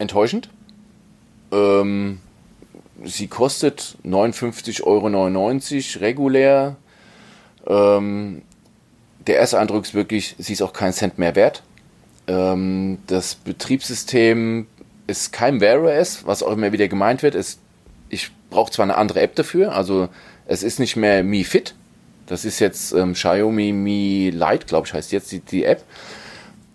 enttäuschend. 0.00 0.48
Ähm, 1.52 2.18
sie 3.04 3.28
kostet 3.28 3.96
59,99 4.04 4.84
Euro 4.84 6.00
regulär. 6.00 6.76
Ähm, 7.66 8.42
der 9.26 9.36
erste 9.36 9.58
Eindruck 9.58 9.84
ist 9.84 9.94
wirklich, 9.94 10.34
sie 10.38 10.52
ist 10.52 10.62
auch 10.62 10.72
keinen 10.72 10.92
Cent 10.92 11.18
mehr 11.18 11.36
wert. 11.36 11.62
Ähm, 12.26 12.98
das 13.06 13.34
Betriebssystem 13.34 14.66
ist 15.06 15.32
kein 15.32 15.60
Wear 15.60 15.82
OS, 15.82 16.26
was 16.26 16.42
auch 16.42 16.52
immer 16.52 16.72
wieder 16.72 16.88
gemeint 16.88 17.22
wird. 17.22 17.34
Ist, 17.34 17.60
ich 18.08 18.30
brauche 18.50 18.72
zwar 18.72 18.84
eine 18.84 18.96
andere 18.96 19.20
App 19.20 19.34
dafür, 19.34 19.74
also 19.74 20.08
es 20.46 20.62
ist 20.62 20.80
nicht 20.80 20.96
mehr 20.96 21.22
Mi 21.22 21.44
Fit. 21.44 21.74
Das 22.26 22.44
ist 22.44 22.60
jetzt 22.60 22.92
ähm, 22.92 23.14
Xiaomi 23.14 23.72
Mi 23.72 24.30
Lite, 24.32 24.66
glaube 24.66 24.86
ich, 24.86 24.94
heißt 24.94 25.12
jetzt 25.12 25.32
die, 25.32 25.40
die 25.40 25.64
App. 25.64 25.82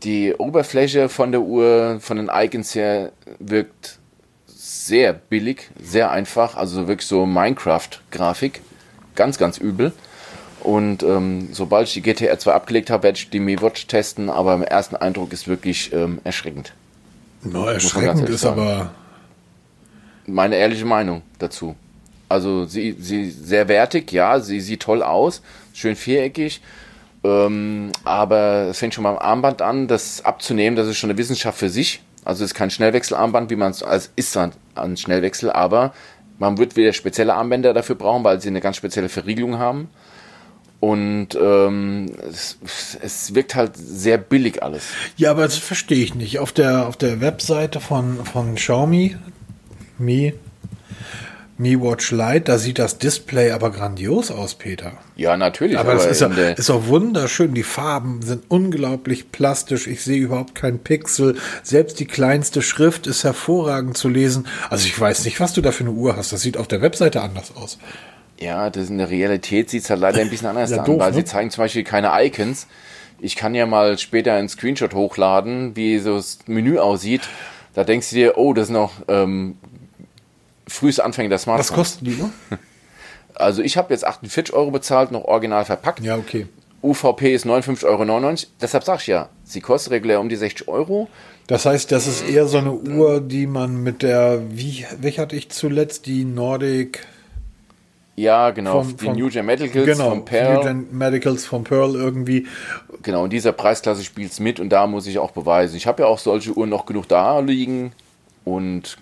Die 0.04 0.34
Oberfläche 0.34 1.10
von 1.10 1.32
der 1.32 1.42
Uhr, 1.42 1.98
von 2.00 2.18
den 2.18 2.30
Icons 2.34 2.76
her, 2.76 3.12
wirkt 3.40 4.00
sehr 4.48 5.14
billig, 5.14 5.70
sehr 5.82 6.12
einfach, 6.12 6.56
also 6.56 6.88
wirklich 6.88 7.08
so 7.08 7.26
Minecraft-Grafik. 7.26 8.62
Ganz, 9.16 9.38
ganz 9.38 9.58
übel. 9.58 9.94
Und 10.62 11.04
ähm, 11.04 11.50
sobald 11.52 11.88
ich 11.88 11.94
die 11.94 12.02
GTR 12.02 12.40
2 12.40 12.52
abgelegt 12.52 12.90
habe, 12.90 13.04
werde 13.04 13.18
ich 13.18 13.30
die 13.30 13.40
Mi 13.40 13.62
Watch 13.62 13.88
testen, 13.88 14.30
aber 14.30 14.56
im 14.56 14.64
ersten 14.64 14.96
Eindruck 14.96 15.32
ist 15.32 15.48
wirklich 15.48 15.94
ähm, 15.94 16.20
erschreckend. 16.24 16.74
No, 17.44 17.68
erschreckend 17.68 18.28
ist 18.30 18.42
sagen. 18.42 18.60
aber 18.62 18.92
Meine 20.26 20.56
ehrliche 20.56 20.86
Meinung 20.86 21.22
dazu. 21.38 21.76
Also 22.28 22.66
sie, 22.66 22.96
sie 23.00 23.30
sehr 23.30 23.68
wertig, 23.68 24.12
ja, 24.12 24.40
sie 24.40 24.60
sieht 24.60 24.82
toll 24.82 25.04
aus, 25.04 25.44
schön 25.74 25.96
viereckig. 25.96 26.62
Ähm, 27.26 27.92
aber 28.04 28.68
es 28.70 28.78
fängt 28.78 28.94
schon 28.94 29.04
beim 29.04 29.18
Armband 29.18 29.62
an, 29.62 29.88
das 29.88 30.24
abzunehmen, 30.24 30.76
das 30.76 30.88
ist 30.88 30.98
schon 30.98 31.10
eine 31.10 31.18
Wissenschaft 31.18 31.58
für 31.58 31.70
sich. 31.70 32.04
Also 32.24 32.44
es 32.44 32.52
ist 32.52 32.56
kein 32.56 32.70
Schnellwechselarmband, 32.70 33.50
wie 33.50 33.56
man 33.56 33.72
es 33.72 33.82
als 33.82 34.12
ist 34.16 34.38
an 34.38 34.98
Schnellwechsel, 34.98 35.52
aber 35.52 35.94
man 36.38 36.58
wird 36.58 36.76
wieder 36.76 36.94
spezielle 36.94 37.34
Armbänder 37.34 37.74
dafür 37.74 37.96
brauchen, 37.96 38.24
weil 38.24 38.42
sie 38.42 38.50
eine 38.50 38.62
ganz 38.62 38.78
spezielle 38.78 39.10
Verriegelung 39.10 39.58
haben. 39.58 39.90
Und 40.80 41.30
ähm, 41.42 42.12
es, 42.30 42.60
es, 43.02 43.34
wirkt 43.34 43.56
halt 43.56 43.72
sehr 43.76 44.18
billig 44.18 44.62
alles. 44.62 44.90
Ja, 45.18 45.32
aber 45.32 45.44
das 45.44 45.58
verstehe 45.58 46.04
ich 46.04 46.14
nicht. 46.14 46.38
Auf 46.38 46.52
der, 46.52 46.88
auf 46.88 46.98
der 46.98 47.22
Webseite 47.22 47.80
von, 47.80 48.24
von 48.26 48.56
Xiaomi, 48.56 49.16
Mi, 49.98 50.34
Mi 51.58 51.80
Watch 51.80 52.12
Lite, 52.12 52.42
da 52.42 52.58
sieht 52.58 52.80
das 52.80 52.98
Display 52.98 53.52
aber 53.52 53.72
grandios 53.72 54.30
aus, 54.30 54.56
Peter. 54.56 54.94
Ja, 55.16 55.38
natürlich. 55.38 55.78
Aber, 55.78 55.94
aber 55.94 56.04
das 56.04 56.22
ist, 56.22 56.60
ist 56.60 56.70
auch 56.70 56.88
wunderschön. 56.88 57.54
Die 57.54 57.64
Farben 57.64 58.22
sind 58.22 58.44
unglaublich 58.50 59.32
plastisch. 59.32 59.88
Ich 59.88 60.04
sehe 60.04 60.20
überhaupt 60.20 60.54
keinen 60.54 60.80
Pixel. 60.80 61.38
Selbst 61.64 62.02
die 62.02 62.08
kleinste 62.08 62.62
Schrift 62.62 63.08
ist 63.08 63.24
hervorragend 63.24 63.98
zu 63.98 64.10
lesen. 64.10 64.48
Also 64.70 64.86
ich 64.86 65.00
weiß 65.00 65.24
nicht, 65.24 65.40
was 65.40 65.54
du 65.54 65.62
da 65.62 65.72
für 65.72 65.86
eine 65.86 65.92
Uhr 65.92 66.18
hast. 66.18 66.34
Das 66.34 66.42
sieht 66.42 66.58
auf 66.58 66.68
der 66.68 66.82
Webseite 66.82 67.22
anders 67.22 67.56
aus. 67.56 67.78
Ja, 68.38 68.70
das 68.70 68.90
in 68.90 68.98
der 68.98 69.10
Realität 69.10 69.70
sieht 69.70 69.84
es 69.84 69.90
halt 69.90 70.02
leider 70.02 70.20
ein 70.20 70.30
bisschen 70.30 70.48
anders 70.48 70.70
ja, 70.72 70.80
an, 70.80 70.86
doof, 70.86 71.00
weil 71.00 71.12
ne? 71.12 71.18
sie 71.18 71.24
zeigen 71.24 71.52
zum 71.52 71.64
Beispiel 71.64 71.86
keine 71.86 72.12
Icons. 72.22 72.68
Ich 73.22 73.38
kann 73.38 73.56
ja 73.56 73.66
mal 73.66 73.98
später 73.98 74.34
einen 74.34 74.50
Screenshot 74.50 74.94
hochladen, 74.94 75.78
wie 75.78 76.00
so 76.00 76.18
das 76.18 76.40
Menü 76.48 76.80
aussieht. 76.80 77.22
Da 77.74 77.86
denkst 77.86 78.10
du 78.10 78.16
dir, 78.16 78.38
oh, 78.38 78.54
das 78.54 78.66
ist 78.66 78.74
noch 78.74 78.92
ähm, 79.08 79.56
frühes 80.68 81.00
Anfänge 81.00 81.30
der 81.30 81.38
Smartphones. 81.38 81.70
Was 81.70 81.76
kosten 81.76 82.06
die 82.06 82.16
nur? 82.16 82.30
Also 83.38 83.62
ich 83.62 83.76
habe 83.76 83.94
jetzt 83.94 84.06
48 84.06 84.56
Euro 84.56 84.72
bezahlt, 84.72 85.12
noch 85.12 85.26
original 85.26 85.66
verpackt. 85.66 86.00
Ja, 86.00 86.16
okay. 86.16 86.48
UVP 86.82 87.34
ist 87.34 87.46
59,99 87.46 87.86
Euro. 87.86 88.36
Deshalb 88.62 88.84
sag 88.86 89.02
ich 89.02 89.08
ja, 89.08 89.28
sie 89.44 89.60
kostet 89.60 89.92
regulär 89.92 90.22
um 90.22 90.30
die 90.30 90.38
60 90.38 90.70
Euro. 90.70 91.10
Das 91.48 91.66
heißt, 91.66 91.92
das 91.92 92.08
ist 92.08 92.28
eher 92.28 92.48
so 92.48 92.60
eine 92.60 92.72
Uhr, 92.72 93.20
die 93.20 93.46
man 93.46 93.84
mit 93.84 94.04
der, 94.04 94.42
wie, 94.52 94.86
welche 95.02 95.22
hatte 95.22 95.36
ich 95.36 95.50
zuletzt? 95.50 96.06
Die 96.06 96.24
Nordic 96.24 97.06
ja, 98.18 98.52
genau, 98.52 98.84
von, 98.84 98.96
die 98.96 99.06
von, 99.06 99.18
New 99.18 99.30
Gen 99.30 99.46
Medicals 99.46 99.86
genau, 99.86 100.10
von 100.10 100.24
Pearl. 100.26 100.56
New 100.56 100.62
Gen 100.62 100.88
Medicals 100.92 101.46
von 101.46 101.66
Pearl 101.66 101.96
irgendwie. 101.96 102.48
Genau, 103.04 103.26
in 103.26 103.30
dieser 103.30 103.52
Preisklasse 103.52 104.06
spielt 104.06 104.32
es 104.32 104.40
mit 104.40 104.62
und 104.62 104.70
da 104.70 104.88
muss 104.88 105.06
ich 105.06 105.20
auch 105.20 105.32
beweisen. 105.32 105.76
Ich 105.76 105.86
habe 105.86 106.04
ja 106.04 106.08
auch 106.08 106.20
solche 106.20 106.54
Uhren 106.54 106.70
noch 106.70 106.86
genug 106.86 107.10
da 107.10 107.40
liegen 107.40 107.92
und 108.46 108.98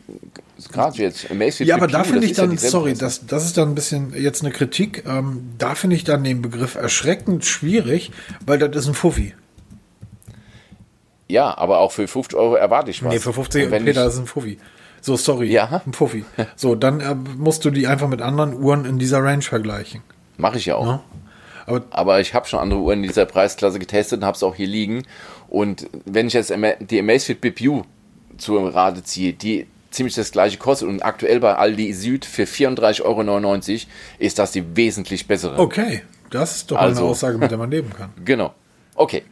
gerade 0.72 0.98
jetzt 0.98 1.30
Amazfit 1.30 1.68
Ja, 1.68 1.76
aber 1.76 1.88
da 1.88 2.06
finde 2.06 2.26
ich 2.26 2.34
dann, 2.34 2.52
ja 2.52 2.58
sorry, 2.58 2.94
das, 2.94 3.28
das 3.28 3.46
ist 3.46 3.58
dann 3.58 3.70
ein 3.70 3.76
bisschen 3.76 4.14
jetzt 4.14 4.41
eine 4.41 4.52
Kritik. 4.52 5.04
Ähm, 5.06 5.52
da 5.58 5.76
finde 5.76 5.98
ich 5.98 6.06
dann 6.06 6.24
den 6.24 6.41
Begriff 6.41 6.76
erschreckend 6.76 7.44
schwierig, 7.44 8.12
weil 8.46 8.58
das 8.58 8.74
ist 8.76 8.88
ein 8.88 8.94
Fuffi. 8.94 9.36
Ja, 11.28 11.58
aber 11.58 11.80
auch 11.80 11.91
für 11.91 12.08
50 12.08 12.39
Euro 12.39 12.56
erwarte 12.56 12.89
ich 12.89 13.04
was. 13.04 13.14
Nee, 13.14 13.20
für 13.20 13.34
50 13.34 13.64
Euro, 13.64 13.84
Peter, 13.84 14.06
das 14.06 14.14
ist 14.14 14.20
ein 14.22 14.28
Fuffi. 14.28 14.58
So, 15.02 15.18
sorry. 15.18 15.52
Ja. 15.52 15.82
Ein 15.86 15.91
Puffi. 15.91 16.24
So, 16.56 16.76
dann 16.76 17.02
äh, 17.02 17.14
musst 17.14 17.66
du 17.66 17.70
die 17.70 17.88
einfach 17.88 18.08
mit 18.08 18.22
anderen 18.22 18.54
Uhren 18.54 18.86
in 18.86 18.98
dieser 18.98 19.22
Range 19.22 19.41
vergleichen. 19.41 20.02
Mache 20.38 20.58
ich 20.58 20.66
ja 20.68 20.76
auch. 20.76 20.88
Ja? 20.88 21.04
Aber, 21.66 21.84
Aber, 21.91 22.22
ich 22.22 22.34
habe 22.34 22.48
schon 22.48 22.60
andere 22.60 22.80
Uhren 22.80 23.04
in 23.04 23.10
dieser 23.10 23.26
Preisklasse 23.26 23.80
getestet 23.80 24.20
und 24.20 24.26
habe 24.26 24.36
es 24.36 24.44
auch 24.44 24.56
hier 24.56 24.68
liegen. 24.68 25.04
Und 25.50 25.89
wenn 26.06 26.28
ich 26.28 26.34
jetzt 26.34 26.54
die 26.80 27.00
Amazfit 27.00 27.41
BPU 27.41 27.84
zur 28.44 28.74
Rate 28.74 29.04
ziehe, 29.04 29.34
die 29.34 29.68
ziemlich 29.91 30.16
das 30.16 30.32
gleiche 30.32 30.58
kostet 30.58 30.89
und 30.89 31.02
aktuell 31.02 31.39
bei 31.39 31.56
Aldi 31.56 31.94
Süd 31.94 32.26
für 32.26 32.44
34,99 32.44 33.04
Euro 33.04 33.91
ist 34.20 34.39
das 34.39 34.52
die 34.52 34.76
wesentlich 34.76 35.28
bessere. 35.28 35.60
Okay, 35.60 36.02
das 36.30 36.58
ist 36.58 36.72
doch 36.72 36.78
also, 36.78 37.02
eine 37.02 37.10
Aussage, 37.12 37.38
mit 37.38 37.52
der 37.52 37.58
man 37.58 37.72
leben 37.72 37.91
kann. 37.91 38.10
Genau. 38.26 38.54
Okay. 38.96 39.24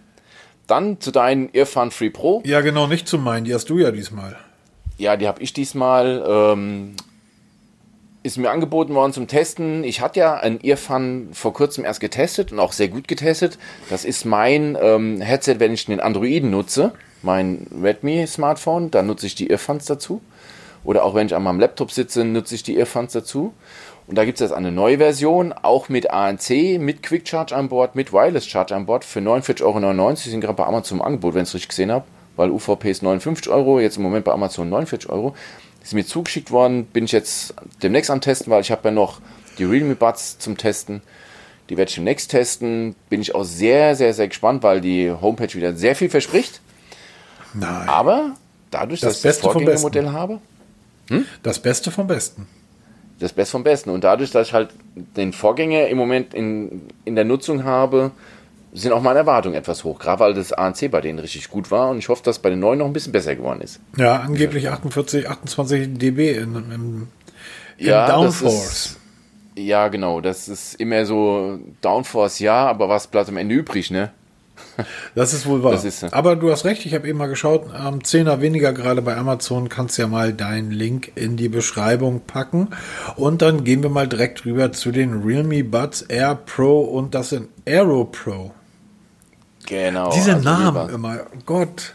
Dann 0.67 1.01
zu 1.01 1.11
deinen 1.11 1.49
Irfan 1.49 1.91
Free 1.91 2.09
Pro. 2.09 2.41
Ja, 2.45 2.61
genau, 2.61 2.87
nicht 2.87 3.07
zu 3.07 3.17
meinen, 3.17 3.45
die 3.45 3.53
hast 3.53 3.69
du 3.69 3.77
ja 3.77 3.91
diesmal. 3.91 4.37
Ja, 4.97 5.17
die 5.17 5.27
habe 5.27 5.41
ich 5.41 5.51
diesmal. 5.51 6.23
Ähm, 6.25 6.95
ist 8.23 8.37
mir 8.37 8.51
angeboten 8.51 8.93
worden 8.93 9.13
zum 9.13 9.27
Testen. 9.27 9.83
Ich 9.83 9.99
hatte 10.01 10.19
ja 10.19 10.35
ein 10.35 10.63
Earfun 10.63 11.29
vor 11.33 11.53
kurzem 11.53 11.83
erst 11.83 11.99
getestet 11.99 12.51
und 12.51 12.59
auch 12.59 12.71
sehr 12.71 12.87
gut 12.87 13.07
getestet. 13.07 13.57
Das 13.89 14.05
ist 14.05 14.25
mein 14.25 14.77
ähm, 14.79 15.21
Headset, 15.21 15.55
wenn 15.57 15.73
ich 15.73 15.87
den 15.87 15.99
Androiden 15.99 16.51
nutze, 16.51 16.93
mein 17.23 17.67
Redmi 17.81 18.25
Smartphone, 18.27 18.91
da 18.91 19.01
nutze 19.01 19.25
ich 19.25 19.35
die 19.35 19.49
Earphones 19.49 19.85
dazu. 19.85 20.21
Oder 20.83 21.03
auch 21.03 21.13
wenn 21.13 21.27
ich 21.27 21.35
an 21.35 21.43
meinem 21.43 21.59
Laptop 21.59 21.91
sitze, 21.91 22.25
nutze 22.25 22.55
ich 22.55 22.63
die 22.63 22.77
Earphones 22.77 23.13
dazu. 23.13 23.53
Und 24.07 24.17
da 24.17 24.25
gibt 24.25 24.41
es 24.41 24.49
jetzt 24.49 24.55
eine 24.55 24.71
neue 24.71 24.97
Version, 24.97 25.53
auch 25.53 25.89
mit 25.89 26.11
ANC, 26.11 26.79
mit 26.79 27.03
Quick 27.03 27.27
Charge 27.27 27.55
an 27.55 27.69
Bord, 27.69 27.95
mit 27.95 28.11
Wireless 28.11 28.47
Charge 28.47 28.75
an 28.75 28.85
Bord 28.85 29.05
für 29.05 29.19
49,99 29.19 29.63
Euro. 29.63 30.13
Die 30.13 30.29
sind 30.29 30.41
gerade 30.41 30.55
bei 30.55 30.65
Amazon 30.65 30.97
im 30.97 31.05
Angebot, 31.05 31.35
wenn 31.35 31.43
ich 31.43 31.49
es 31.49 31.53
richtig 31.53 31.69
gesehen 31.69 31.91
habe 31.91 32.05
weil 32.35 32.49
UVP 32.49 32.89
ist 32.89 33.03
59 33.03 33.49
Euro, 33.51 33.79
jetzt 33.79 33.97
im 33.97 34.03
Moment 34.03 34.25
bei 34.25 34.31
Amazon 34.31 34.69
49 34.69 35.09
Euro. 35.09 35.35
Ist 35.83 35.93
mir 35.93 36.05
zugeschickt 36.05 36.51
worden, 36.51 36.85
bin 36.85 37.05
ich 37.05 37.11
jetzt 37.11 37.53
demnächst 37.81 38.11
am 38.11 38.21
Testen, 38.21 38.51
weil 38.51 38.61
ich 38.61 38.71
habe 38.71 38.89
ja 38.89 38.91
noch 38.91 39.19
die 39.57 39.63
Realme 39.63 39.95
Buds 39.95 40.37
zum 40.37 40.57
Testen. 40.57 41.01
Die 41.69 41.77
werde 41.77 41.89
ich 41.89 41.95
demnächst 41.95 42.31
testen. 42.31 42.95
Bin 43.09 43.21
ich 43.21 43.33
auch 43.33 43.43
sehr, 43.43 43.95
sehr, 43.95 44.13
sehr 44.13 44.27
gespannt, 44.27 44.63
weil 44.63 44.81
die 44.81 45.11
Homepage 45.11 45.53
wieder 45.53 45.73
sehr 45.75 45.95
viel 45.95 46.09
verspricht. 46.09 46.61
Nein. 47.53 47.87
Aber 47.87 48.35
dadurch, 48.69 49.01
das 49.01 49.09
dass 49.09 49.17
ich 49.17 49.23
das 49.23 49.37
Vorgängermodell 49.39 50.09
habe. 50.09 50.39
Hm? 51.09 51.25
Das 51.43 51.59
Beste 51.59 51.91
vom 51.91 52.07
Besten. 52.07 52.47
Das 53.19 53.33
Beste 53.33 53.51
vom 53.51 53.63
Besten. 53.63 53.89
Und 53.89 54.03
dadurch, 54.03 54.31
dass 54.31 54.47
ich 54.47 54.53
halt 54.53 54.69
den 54.95 55.33
Vorgänger 55.33 55.87
im 55.87 55.97
Moment 55.97 56.33
in, 56.33 56.83
in 57.05 57.15
der 57.15 57.25
Nutzung 57.25 57.63
habe, 57.63 58.11
sind 58.73 58.93
auch 58.93 59.01
meine 59.01 59.19
Erwartungen 59.19 59.55
etwas 59.55 59.83
hoch, 59.83 59.99
gerade 59.99 60.19
weil 60.19 60.33
das 60.33 60.53
ANC 60.53 60.89
bei 60.89 61.01
denen 61.01 61.19
richtig 61.19 61.49
gut 61.49 61.71
war 61.71 61.89
und 61.89 61.97
ich 61.97 62.09
hoffe, 62.09 62.23
dass 62.23 62.39
bei 62.39 62.49
den 62.49 62.59
neuen 62.59 62.79
noch 62.79 62.85
ein 62.85 62.93
bisschen 62.93 63.11
besser 63.11 63.35
geworden 63.35 63.61
ist. 63.61 63.79
Ja, 63.97 64.21
angeblich 64.21 64.69
48, 64.69 65.29
28 65.29 65.97
dB 65.97 66.37
in, 66.37 66.55
in, 66.55 66.71
in 66.71 67.07
ja, 67.77 68.07
Downforce. 68.07 68.97
ja, 69.55 69.89
genau, 69.89 70.21
das 70.21 70.47
ist 70.47 70.75
immer 70.75 71.05
so 71.05 71.59
Downforce, 71.81 72.39
ja, 72.39 72.67
aber 72.67 72.87
was 72.87 73.07
bleibt 73.07 73.27
am 73.27 73.37
Ende 73.37 73.55
übrig, 73.55 73.91
ne? 73.91 74.11
Das 75.15 75.33
ist 75.33 75.45
wohl 75.45 75.63
wahr. 75.63 75.73
Ist, 75.73 76.13
Aber 76.13 76.35
du 76.35 76.51
hast 76.51 76.65
recht, 76.65 76.85
ich 76.85 76.93
habe 76.93 77.07
eben 77.07 77.17
mal 77.17 77.27
geschaut, 77.27 77.73
am 77.73 77.95
ähm, 77.95 77.99
10er 78.01 78.41
weniger 78.41 78.73
gerade 78.73 79.01
bei 79.01 79.15
Amazon, 79.17 79.69
kannst 79.69 79.97
ja 79.97 80.07
mal 80.07 80.33
deinen 80.33 80.71
Link 80.71 81.11
in 81.15 81.37
die 81.37 81.49
Beschreibung 81.49 82.21
packen. 82.21 82.69
Und 83.15 83.41
dann 83.41 83.63
gehen 83.63 83.83
wir 83.83 83.89
mal 83.89 84.07
direkt 84.07 84.45
rüber 84.45 84.71
zu 84.71 84.91
den 84.91 85.21
Realme 85.23 85.63
Buds 85.63 86.03
Air 86.03 86.35
Pro 86.35 86.81
und 86.81 87.13
das 87.13 87.29
sind 87.29 87.49
Aero 87.65 88.05
Pro. 88.05 88.51
Genau. 89.67 90.11
Diese 90.11 90.35
also 90.35 90.49
Namen 90.49 90.89
immer, 90.89 91.19
Gott. 91.45 91.93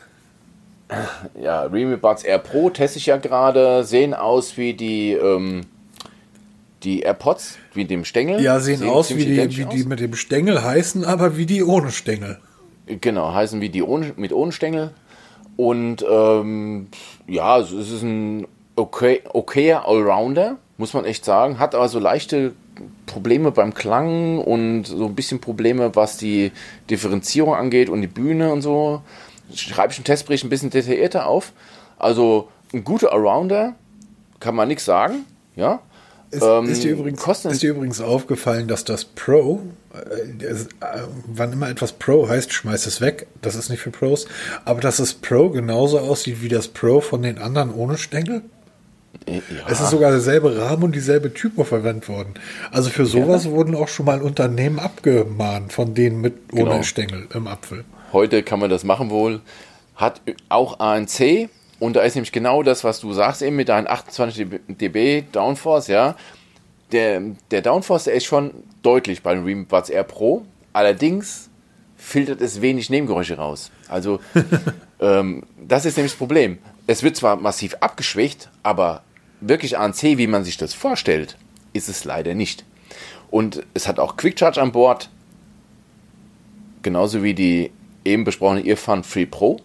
Ja, 1.40 1.62
Realme 1.62 1.98
Buds 1.98 2.22
Air 2.22 2.38
Pro 2.38 2.70
teste 2.70 2.98
ich 2.98 3.06
ja 3.06 3.16
gerade, 3.16 3.84
sehen 3.84 4.14
aus 4.14 4.56
wie 4.56 4.74
die, 4.74 5.12
ähm, 5.12 5.62
die 6.84 7.00
AirPods, 7.00 7.58
wie 7.74 7.84
dem 7.84 8.04
Stängel. 8.04 8.40
Ja, 8.40 8.60
sehen, 8.60 8.78
sehen 8.78 8.88
aus 8.88 9.14
wie, 9.14 9.24
die, 9.24 9.56
wie 9.56 9.64
die 9.64 9.84
mit 9.84 10.00
dem 10.00 10.14
Stängel, 10.14 10.62
heißen 10.62 11.04
aber 11.04 11.36
wie 11.36 11.46
die 11.46 11.64
ohne 11.64 11.90
Stängel. 11.90 12.38
Genau, 12.86 13.34
heißen 13.34 13.60
wie 13.60 13.68
die 13.68 13.82
ohne, 13.82 14.12
mit 14.16 14.32
ohne 14.32 14.52
Stängel. 14.52 14.92
Und 15.56 16.04
ähm, 16.08 16.88
ja, 17.26 17.58
es 17.58 17.72
ist 17.72 18.02
ein 18.02 18.46
okay, 18.76 19.22
okayer 19.32 19.88
Allrounder, 19.88 20.58
muss 20.76 20.94
man 20.94 21.04
echt 21.04 21.24
sagen. 21.24 21.58
Hat 21.58 21.74
aber 21.74 21.88
so 21.88 21.98
leichte 21.98 22.52
Probleme 23.06 23.50
beim 23.50 23.74
Klang 23.74 24.38
und 24.38 24.84
so 24.84 25.06
ein 25.06 25.14
bisschen 25.14 25.40
Probleme, 25.40 25.96
was 25.96 26.18
die 26.18 26.52
Differenzierung 26.90 27.54
angeht 27.54 27.88
und 27.88 28.02
die 28.02 28.06
Bühne 28.06 28.52
und 28.52 28.62
so. 28.62 29.02
Schreibe 29.54 29.92
ich 29.92 29.98
im 29.98 30.04
Testbericht 30.04 30.44
ein 30.44 30.50
bisschen 30.50 30.70
detaillierter 30.70 31.26
auf. 31.26 31.52
Also 31.98 32.48
ein 32.74 32.84
guter 32.84 33.12
Allrounder, 33.12 33.74
kann 34.40 34.54
man 34.54 34.68
nichts 34.68 34.84
sagen. 34.84 35.24
Ja. 35.54 35.80
Ist, 36.36 36.42
ähm, 36.42 36.68
ist, 36.68 36.84
dir 36.84 36.92
übrigens, 36.92 37.26
ist, 37.26 37.62
dir 37.62 37.70
übrigens, 37.70 38.00
aufgefallen, 38.00 38.68
dass 38.68 38.84
das 38.84 39.04
Pro, 39.04 39.62
äh, 39.94 40.44
äh, 40.44 40.56
wann 41.26 41.52
immer 41.52 41.68
etwas 41.68 41.92
Pro 41.92 42.28
heißt, 42.28 42.52
schmeißt 42.52 42.86
es 42.86 43.00
weg. 43.00 43.26
Das 43.42 43.54
ist 43.54 43.70
nicht 43.70 43.80
für 43.80 43.90
Pros. 43.90 44.26
Aber 44.64 44.80
dass 44.80 44.98
das 44.98 45.14
Pro 45.14 45.50
genauso 45.50 45.98
aussieht 45.98 46.42
wie 46.42 46.48
das 46.48 46.68
Pro 46.68 47.00
von 47.00 47.22
den 47.22 47.38
anderen 47.38 47.72
ohne 47.72 47.96
Stängel? 47.96 48.42
Ja. 49.26 49.40
Es 49.68 49.80
ist 49.80 49.90
sogar 49.90 50.10
derselbe 50.10 50.56
Rahmen 50.58 50.84
und 50.84 50.94
dieselbe 50.94 51.32
Typo 51.32 51.64
verwendet 51.64 52.08
worden. 52.08 52.34
Also 52.70 52.90
für 52.90 53.06
sowas 53.06 53.44
ja. 53.44 53.50
wurden 53.50 53.74
auch 53.74 53.88
schon 53.88 54.06
mal 54.06 54.20
Unternehmen 54.20 54.78
abgemahnt 54.78 55.72
von 55.72 55.94
denen 55.94 56.20
mit 56.20 56.34
ohne 56.52 56.64
genau. 56.64 56.82
Stängel 56.82 57.26
im 57.32 57.46
Apfel. 57.46 57.84
Heute 58.12 58.42
kann 58.42 58.60
man 58.60 58.70
das 58.70 58.84
machen 58.84 59.10
wohl. 59.10 59.40
Hat 59.96 60.20
auch 60.48 60.80
ANC 60.80 61.48
und 61.78 61.96
da 61.96 62.02
ist 62.02 62.14
nämlich 62.14 62.32
genau 62.32 62.62
das, 62.62 62.84
was 62.84 63.00
du 63.00 63.12
sagst, 63.12 63.42
eben 63.42 63.56
mit 63.56 63.68
deinen 63.68 63.86
28 63.86 64.46
dB 64.68 65.24
Downforce, 65.32 65.88
ja. 65.88 66.16
Der, 66.92 67.20
der 67.50 67.62
Downforce, 67.62 68.04
der 68.04 68.14
ist 68.14 68.24
schon 68.24 68.52
deutlich 68.82 69.22
bei 69.22 69.34
dem 69.34 69.44
Realme 69.44 69.64
Buds 69.64 69.90
Air 69.90 70.04
Pro. 70.04 70.44
Allerdings 70.72 71.50
filtert 71.96 72.40
es 72.40 72.60
wenig 72.60 72.90
Nebengeräusche 72.90 73.36
raus. 73.36 73.70
Also, 73.88 74.20
ähm, 75.00 75.42
das 75.56 75.84
ist 75.84 75.96
nämlich 75.96 76.12
das 76.12 76.18
Problem. 76.18 76.58
Es 76.86 77.02
wird 77.02 77.16
zwar 77.16 77.36
massiv 77.36 77.76
abgeschwächt, 77.80 78.48
aber 78.62 79.02
wirklich 79.40 79.76
ANC, 79.76 80.02
wie 80.02 80.28
man 80.28 80.44
sich 80.44 80.56
das 80.56 80.72
vorstellt, 80.72 81.36
ist 81.72 81.88
es 81.88 82.04
leider 82.04 82.34
nicht. 82.34 82.64
Und 83.30 83.64
es 83.74 83.88
hat 83.88 83.98
auch 83.98 84.16
Quick 84.16 84.38
Charge 84.38 84.62
an 84.62 84.72
Bord, 84.72 85.10
genauso 86.82 87.22
wie 87.22 87.34
die 87.34 87.72
eben 88.04 88.24
besprochene 88.24 88.64
Earphone 88.64 89.02
Free 89.02 89.26
Pro. 89.26 89.60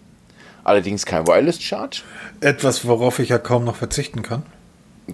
Allerdings 0.63 1.05
kein 1.05 1.27
Wireless 1.27 1.61
Charge. 1.61 2.03
Etwas, 2.39 2.85
worauf 2.85 3.19
ich 3.19 3.29
ja 3.29 3.37
kaum 3.37 3.63
noch 3.63 3.75
verzichten 3.75 4.21
kann. 4.21 4.43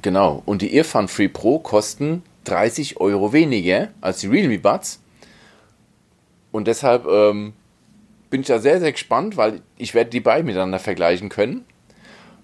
Genau. 0.02 0.42
Und 0.46 0.62
die 0.62 0.76
Earphone 0.76 1.08
Free 1.08 1.28
Pro 1.28 1.60
kosten 1.60 2.24
30 2.46 3.00
Euro 3.00 3.34
weniger 3.34 3.90
als 4.02 4.20
die 4.20 4.28
Realme 4.28 4.60
Buds. 4.60 5.00
Und 6.52 6.68
deshalb 6.68 7.06
ähm, 7.06 7.54
bin 8.30 8.42
ich 8.42 8.48
da 8.48 8.60
sehr, 8.60 8.80
sehr 8.80 8.92
gespannt, 8.92 9.38
weil 9.38 9.62
ich 9.78 9.94
werde 9.94 10.10
die 10.10 10.20
beiden 10.20 10.46
miteinander 10.46 10.80
vergleichen 10.80 11.30
können. 11.30 11.66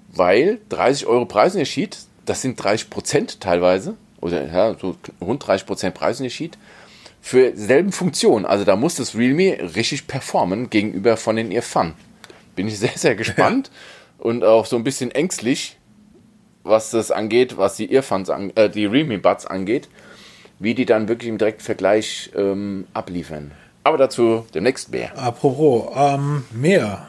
Weil 0.10 0.60
30 0.70 1.08
Euro 1.08 1.26
Preisunterschied, 1.26 1.98
das 2.26 2.42
sind 2.42 2.62
30 2.62 2.90
Prozent 2.90 3.40
teilweise, 3.40 3.96
oder 4.22 4.46
ja, 4.46 4.76
so 4.80 4.96
rund 5.20 5.46
30 5.46 5.66
Prozent 5.66 5.96
Preisunterschied 5.96 6.58
für 7.22 7.56
selben 7.56 7.92
Funktionen. 7.92 8.46
Also 8.46 8.66
da 8.66 8.76
muss 8.76 8.96
das 8.96 9.16
Realme 9.16 9.58
richtig 9.76 10.08
performen 10.08 10.70
gegenüber 10.70 11.18
von 11.18 11.36
den 11.36 11.52
Earphone. 11.52 11.94
Bin 12.56 12.68
ich 12.68 12.80
sehr, 12.80 12.98
sehr 12.98 13.16
gespannt 13.16 13.72
und 14.18 14.44
auch 14.44 14.66
so 14.66 14.76
ein 14.76 14.84
bisschen 14.84 15.12
ängstlich, 15.12 15.78
was 16.64 16.92
das 16.92 17.12
angeht, 17.12 17.58
was 17.58 17.76
die 17.76 17.92
Earphones, 17.92 18.30
an, 18.30 18.52
äh, 18.56 18.70
die 18.70 18.86
Realme 18.86 19.20
Buds 19.20 19.46
angeht, 19.46 19.90
wie 20.60 20.74
die 20.76 20.86
dann 20.86 21.08
wirklich 21.08 21.30
im 21.30 21.38
direkten 21.38 21.64
Vergleich 21.64 22.32
ähm, 22.36 22.88
abliefern. 22.94 23.52
Aber 23.84 23.98
dazu 23.98 24.46
demnächst 24.54 24.92
mehr. 24.92 25.18
Apropos, 25.18 25.92
ähm, 25.96 26.46
mehr. 26.54 27.06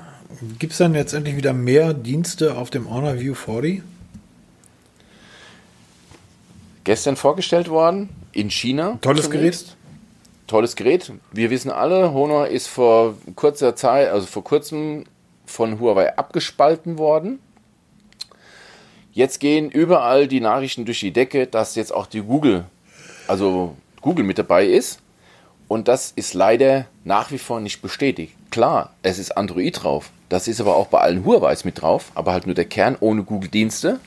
Gibt 0.58 0.72
es 0.72 0.78
dann 0.78 0.94
jetzt 0.94 1.12
endlich 1.12 1.36
wieder 1.36 1.52
mehr 1.52 1.94
Dienste 1.94 2.56
auf 2.56 2.70
dem 2.70 2.90
Honor 2.90 3.20
View 3.20 3.34
40? 3.34 3.82
Gestern 6.82 7.16
vorgestellt 7.16 7.68
worden 7.68 8.08
in 8.32 8.50
China. 8.50 8.98
Tolles 9.00 9.30
zunächst. 9.30 9.66
Gerät. 9.66 9.76
Tolles 10.48 10.76
Gerät. 10.76 11.12
Wir 11.32 11.50
wissen 11.50 11.70
alle, 11.70 12.12
Honor 12.12 12.48
ist 12.48 12.66
vor 12.66 13.14
kurzer 13.36 13.76
Zeit, 13.76 14.10
also 14.10 14.26
vor 14.26 14.44
kurzem 14.44 15.04
von 15.54 15.78
Huawei 15.78 16.16
abgespalten 16.18 16.98
worden. 16.98 17.38
Jetzt 19.12 19.38
gehen 19.38 19.70
überall 19.70 20.26
die 20.26 20.40
Nachrichten 20.40 20.84
durch 20.84 21.00
die 21.00 21.12
Decke, 21.12 21.46
dass 21.46 21.76
jetzt 21.76 21.94
auch 21.94 22.06
die 22.06 22.22
Google, 22.22 22.64
also 23.28 23.76
Google 24.00 24.24
mit 24.24 24.38
dabei 24.38 24.66
ist. 24.66 24.98
Und 25.68 25.86
das 25.86 26.12
ist 26.16 26.34
leider 26.34 26.86
nach 27.04 27.30
wie 27.30 27.38
vor 27.38 27.60
nicht 27.60 27.80
bestätigt. 27.80 28.34
Klar, 28.50 28.92
es 29.02 29.18
ist 29.18 29.36
Android 29.36 29.82
drauf. 29.82 30.10
Das 30.28 30.48
ist 30.48 30.60
aber 30.60 30.76
auch 30.76 30.88
bei 30.88 31.00
allen 31.00 31.24
Huawei's 31.24 31.64
mit 31.64 31.80
drauf, 31.80 32.10
aber 32.16 32.32
halt 32.32 32.46
nur 32.46 32.56
der 32.56 32.64
Kern 32.64 32.96
ohne 32.98 33.22
Google-Dienste. 33.22 34.00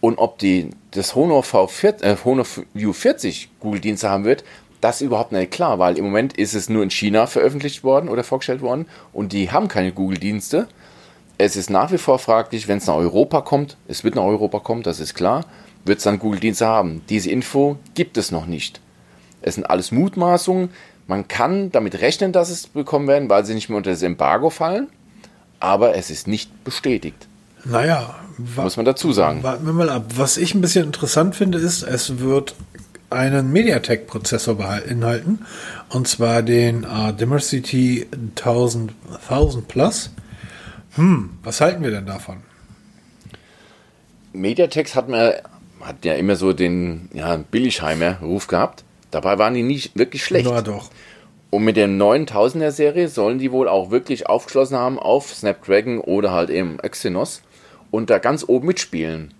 Und 0.00 0.16
ob 0.16 0.38
die, 0.38 0.70
das 0.92 1.14
Honor, 1.14 1.42
V40, 1.42 2.02
äh, 2.02 2.16
Honor 2.24 2.46
View 2.72 2.92
40 2.92 3.50
Google-Dienste 3.60 4.08
haben 4.08 4.24
wird, 4.24 4.44
das 4.80 5.00
ist 5.00 5.06
überhaupt 5.06 5.32
nicht 5.32 5.50
klar, 5.50 5.78
weil 5.78 5.98
im 5.98 6.04
Moment 6.04 6.38
ist 6.38 6.54
es 6.54 6.68
nur 6.68 6.82
in 6.82 6.90
China 6.90 7.26
veröffentlicht 7.26 7.82
worden 7.82 8.08
oder 8.08 8.22
vorgestellt 8.22 8.60
worden 8.60 8.86
und 9.12 9.32
die 9.32 9.50
haben 9.50 9.68
keine 9.68 9.92
Google-Dienste. 9.92 10.68
Es 11.40 11.54
ist 11.54 11.70
nach 11.70 11.92
wie 11.92 11.98
vor 11.98 12.18
fraglich, 12.18 12.66
wenn 12.66 12.78
es 12.78 12.86
nach 12.86 12.96
Europa 12.96 13.42
kommt, 13.42 13.76
es 13.86 14.02
wird 14.02 14.16
nach 14.16 14.24
Europa 14.24 14.58
kommen, 14.58 14.82
das 14.82 14.98
ist 14.98 15.14
klar, 15.14 15.44
wird 15.84 15.98
es 15.98 16.04
dann 16.04 16.18
Google-Dienste 16.18 16.66
haben. 16.66 17.02
Diese 17.08 17.30
Info 17.30 17.78
gibt 17.94 18.16
es 18.18 18.32
noch 18.32 18.46
nicht. 18.46 18.80
Es 19.40 19.54
sind 19.54 19.64
alles 19.64 19.92
Mutmaßungen. 19.92 20.70
Man 21.06 21.28
kann 21.28 21.70
damit 21.70 22.00
rechnen, 22.00 22.32
dass 22.32 22.50
es 22.50 22.66
bekommen 22.66 23.06
werden, 23.06 23.30
weil 23.30 23.44
sie 23.44 23.54
nicht 23.54 23.68
mehr 23.68 23.78
unter 23.78 23.90
das 23.90 24.02
Embargo 24.02 24.50
fallen, 24.50 24.88
aber 25.60 25.94
es 25.94 26.10
ist 26.10 26.26
nicht 26.26 26.64
bestätigt. 26.64 27.28
Naja, 27.64 28.16
muss 28.56 28.76
man 28.76 28.84
dazu 28.84 29.12
sagen. 29.12 29.44
Warten 29.44 29.64
wir 29.64 29.72
mal 29.72 29.90
ab. 29.90 30.06
Was 30.16 30.38
ich 30.38 30.56
ein 30.56 30.60
bisschen 30.60 30.86
interessant 30.86 31.36
finde, 31.36 31.58
ist, 31.58 31.84
es 31.84 32.18
wird 32.18 32.56
einen 33.10 33.52
MediaTek-Prozessor 33.52 34.56
beinhalten, 34.56 35.46
und 35.88 36.08
zwar 36.08 36.42
den 36.42 36.84
uh, 36.84 37.12
Dimensity 37.12 38.06
1000, 38.36 38.92
1000 39.28 39.68
Plus. 39.68 40.10
Hm, 40.98 41.30
was 41.44 41.60
halten 41.60 41.84
wir 41.84 41.92
denn 41.92 42.06
davon? 42.06 42.38
MediaTek 44.32 44.94
hat, 44.96 45.08
mir, 45.08 45.42
hat 45.80 46.04
ja 46.04 46.14
immer 46.14 46.34
so 46.34 46.52
den 46.52 47.08
ja, 47.12 47.36
Billigheimer-Ruf 47.36 48.48
gehabt. 48.48 48.84
Dabei 49.12 49.38
waren 49.38 49.54
die 49.54 49.62
nicht 49.62 49.96
wirklich 49.96 50.24
schlecht. 50.24 50.50
Na 50.50 50.60
doch. 50.60 50.90
Und 51.50 51.64
mit 51.64 51.76
der 51.76 51.88
9000er 51.88 52.72
Serie 52.72 53.08
sollen 53.08 53.38
die 53.38 53.52
wohl 53.52 53.68
auch 53.68 53.90
wirklich 53.92 54.28
aufgeschlossen 54.28 54.76
haben 54.76 54.98
auf 54.98 55.32
Snapdragon 55.32 56.00
oder 56.00 56.32
halt 56.32 56.50
eben 56.50 56.78
Exynos 56.80 57.42
und 57.90 58.10
da 58.10 58.18
ganz 58.18 58.44
oben 58.46 58.66
mitspielen. 58.66 59.32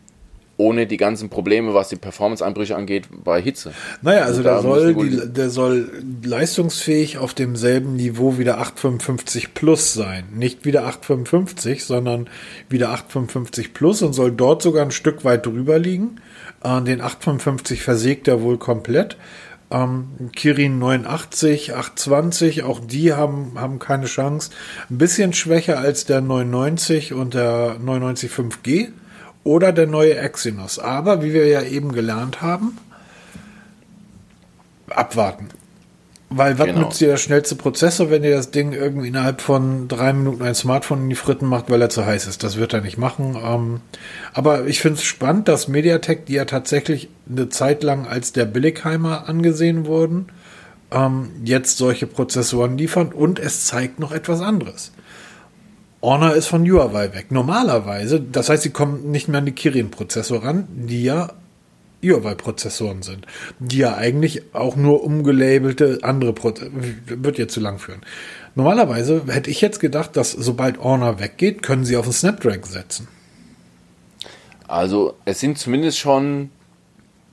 Ohne 0.61 0.89
die 0.89 0.97
ganzen 0.97 1.29
Probleme, 1.31 1.73
was 1.73 1.89
die 1.89 1.97
Performance-Einbrüche 1.97 2.75
angeht, 2.75 3.09
bei 3.25 3.41
Hitze. 3.41 3.73
Naja, 4.03 4.25
also 4.25 4.43
der 4.43 4.61
soll, 4.61 4.93
die, 4.93 5.33
der 5.33 5.51
soll 5.51 5.89
leistungsfähig 6.25 7.17
auf 7.19 7.33
demselben 7.33 7.95
Niveau 7.95 8.39
wie 8.39 8.45
der 8.45 8.59
855 8.59 9.55
Plus 9.55 9.95
sein. 9.95 10.25
Nicht 10.35 10.65
wieder 10.65 10.85
855, 10.85 11.85
sondern 11.85 12.29
wieder 12.69 12.91
855 12.91 13.73
Plus 13.73 14.03
und 14.03 14.15
soll 14.15 14.33
dort 14.33 14.61
sogar 14.61 14.85
ein 14.85 14.91
Stück 14.91 15.25
weit 15.25 15.47
drüber 15.47 15.79
liegen. 15.79 16.17
Äh, 16.65 16.83
den 16.83 17.01
855 17.01 17.83
versägt 17.83 18.27
er 18.27 18.43
wohl 18.43 18.59
komplett. 18.59 19.17
Ähm, 19.71 20.31
Kirin 20.35 20.81
89, 20.81 21.75
820, 21.75 22.63
auch 22.65 22.81
die 22.81 23.13
haben, 23.13 23.53
haben 23.55 23.79
keine 23.79 24.07
Chance. 24.07 24.51
Ein 24.91 24.99
bisschen 24.99 25.35
schwächer 25.35 25.79
als 25.79 26.05
der 26.05 26.21
990 26.21 27.13
und 27.13 27.35
der 27.35 27.77
995 27.79 28.31
5G 28.33 28.89
oder 29.49 29.73
der 29.73 29.87
neue 29.87 30.17
Exynos. 30.17 30.79
Aber 30.79 31.23
wie 31.23 31.33
wir 31.33 31.47
ja 31.47 31.63
eben 31.63 31.93
gelernt 31.93 32.43
haben, 32.43 32.77
abwarten. 34.91 35.49
Weil 36.31 36.59
was 36.59 36.67
genau. 36.67 36.81
nützt 36.81 37.01
dir 37.01 37.09
der 37.09 37.17
schnellste 37.17 37.55
Prozessor, 37.55 38.11
wenn 38.11 38.21
dir 38.21 38.37
das 38.37 38.51
Ding 38.51 38.73
irgendwie 38.73 39.09
innerhalb 39.09 39.41
von 39.41 39.89
drei 39.89 40.13
Minuten 40.13 40.43
ein 40.43 40.55
Smartphone 40.55 41.05
in 41.05 41.09
die 41.09 41.15
Fritten 41.15 41.47
macht, 41.47 41.71
weil 41.71 41.81
er 41.81 41.89
zu 41.89 42.05
heiß 42.05 42.27
ist? 42.27 42.45
Das 42.45 42.59
wird 42.59 42.75
er 42.75 42.83
nicht 42.83 42.99
machen. 42.99 43.35
Ähm, 43.43 43.81
aber 44.35 44.67
ich 44.67 44.81
finde 44.81 44.99
es 44.99 45.05
spannend, 45.05 45.49
dass 45.49 45.69
MediaTek, 45.69 46.27
die 46.27 46.35
ja 46.35 46.45
tatsächlich 46.45 47.09
eine 47.31 47.49
Zeit 47.49 47.83
lang 47.83 48.07
als 48.07 48.35
der 48.35 48.45
Billigheimer 48.45 49.27
angesehen 49.27 49.87
wurden, 49.87 50.27
ähm, 50.91 51.31
jetzt 51.45 51.79
solche 51.79 52.07
Prozessoren 52.07 52.77
liefern 52.77 53.13
und 53.13 53.39
es 53.39 53.65
zeigt 53.65 53.99
noch 53.99 54.13
etwas 54.13 54.43
anderes. 54.43 54.93
Honor 56.01 56.35
ist 56.35 56.47
von 56.47 56.69
Huawei 56.69 57.13
weg. 57.15 57.31
Normalerweise, 57.31 58.21
das 58.21 58.49
heißt, 58.49 58.63
sie 58.63 58.71
kommen 58.71 59.11
nicht 59.11 59.29
mehr 59.29 59.39
an 59.39 59.47
die 59.47 59.53
Kirin-Prozessor 59.53 60.45
ran, 60.45 60.69
die 60.71 61.03
ja 61.03 61.33
Huawei-Prozessoren 62.03 63.03
sind, 63.03 63.27
die 63.59 63.79
ja 63.79 63.97
eigentlich 63.97 64.55
auch 64.55 64.77
nur 64.77 65.03
umgelabelte 65.03 65.99
andere 66.03 66.33
Prozessoren, 66.33 67.03
wird 67.07 67.39
jetzt 67.39 67.55
zu 67.55 67.61
lang 67.61 67.79
führen. 67.79 68.03
Normalerweise 68.55 69.23
hätte 69.27 69.51
ich 69.51 69.61
jetzt 69.61 69.81
gedacht, 69.81 70.17
dass 70.17 70.33
sobald 70.33 70.79
Honor 70.79 71.19
weggeht, 71.19 71.63
können 71.63 71.85
sie 71.85 71.97
auf 71.97 72.07
den 72.07 72.13
Snapdragon 72.13 72.71
setzen. 72.71 73.09
Also 74.69 75.15
es 75.25 75.41
sind 75.41 75.59
zumindest 75.59 75.99
schon 75.99 76.51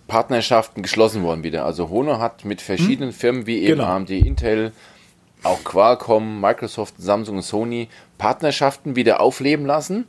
Partnerschaften 0.08 0.82
geschlossen 0.82 1.24
worden 1.24 1.44
wieder. 1.44 1.66
Also 1.66 1.90
Honor 1.90 2.20
hat 2.20 2.46
mit 2.46 2.62
verschiedenen 2.62 3.10
hm? 3.10 3.16
Firmen 3.16 3.48
wie 3.48 3.60
eben 3.60 3.80
genau. 3.80 3.86
AMD, 3.86 4.10
Intel, 4.10 4.72
auch 5.46 5.64
Qualcomm, 5.64 6.42
Microsoft, 6.42 6.96
Samsung 6.98 7.38
und 7.38 7.44
Sony 7.44 7.88
Partnerschaften 8.18 8.96
wieder 8.96 9.22
aufleben 9.22 9.66
lassen 9.66 10.06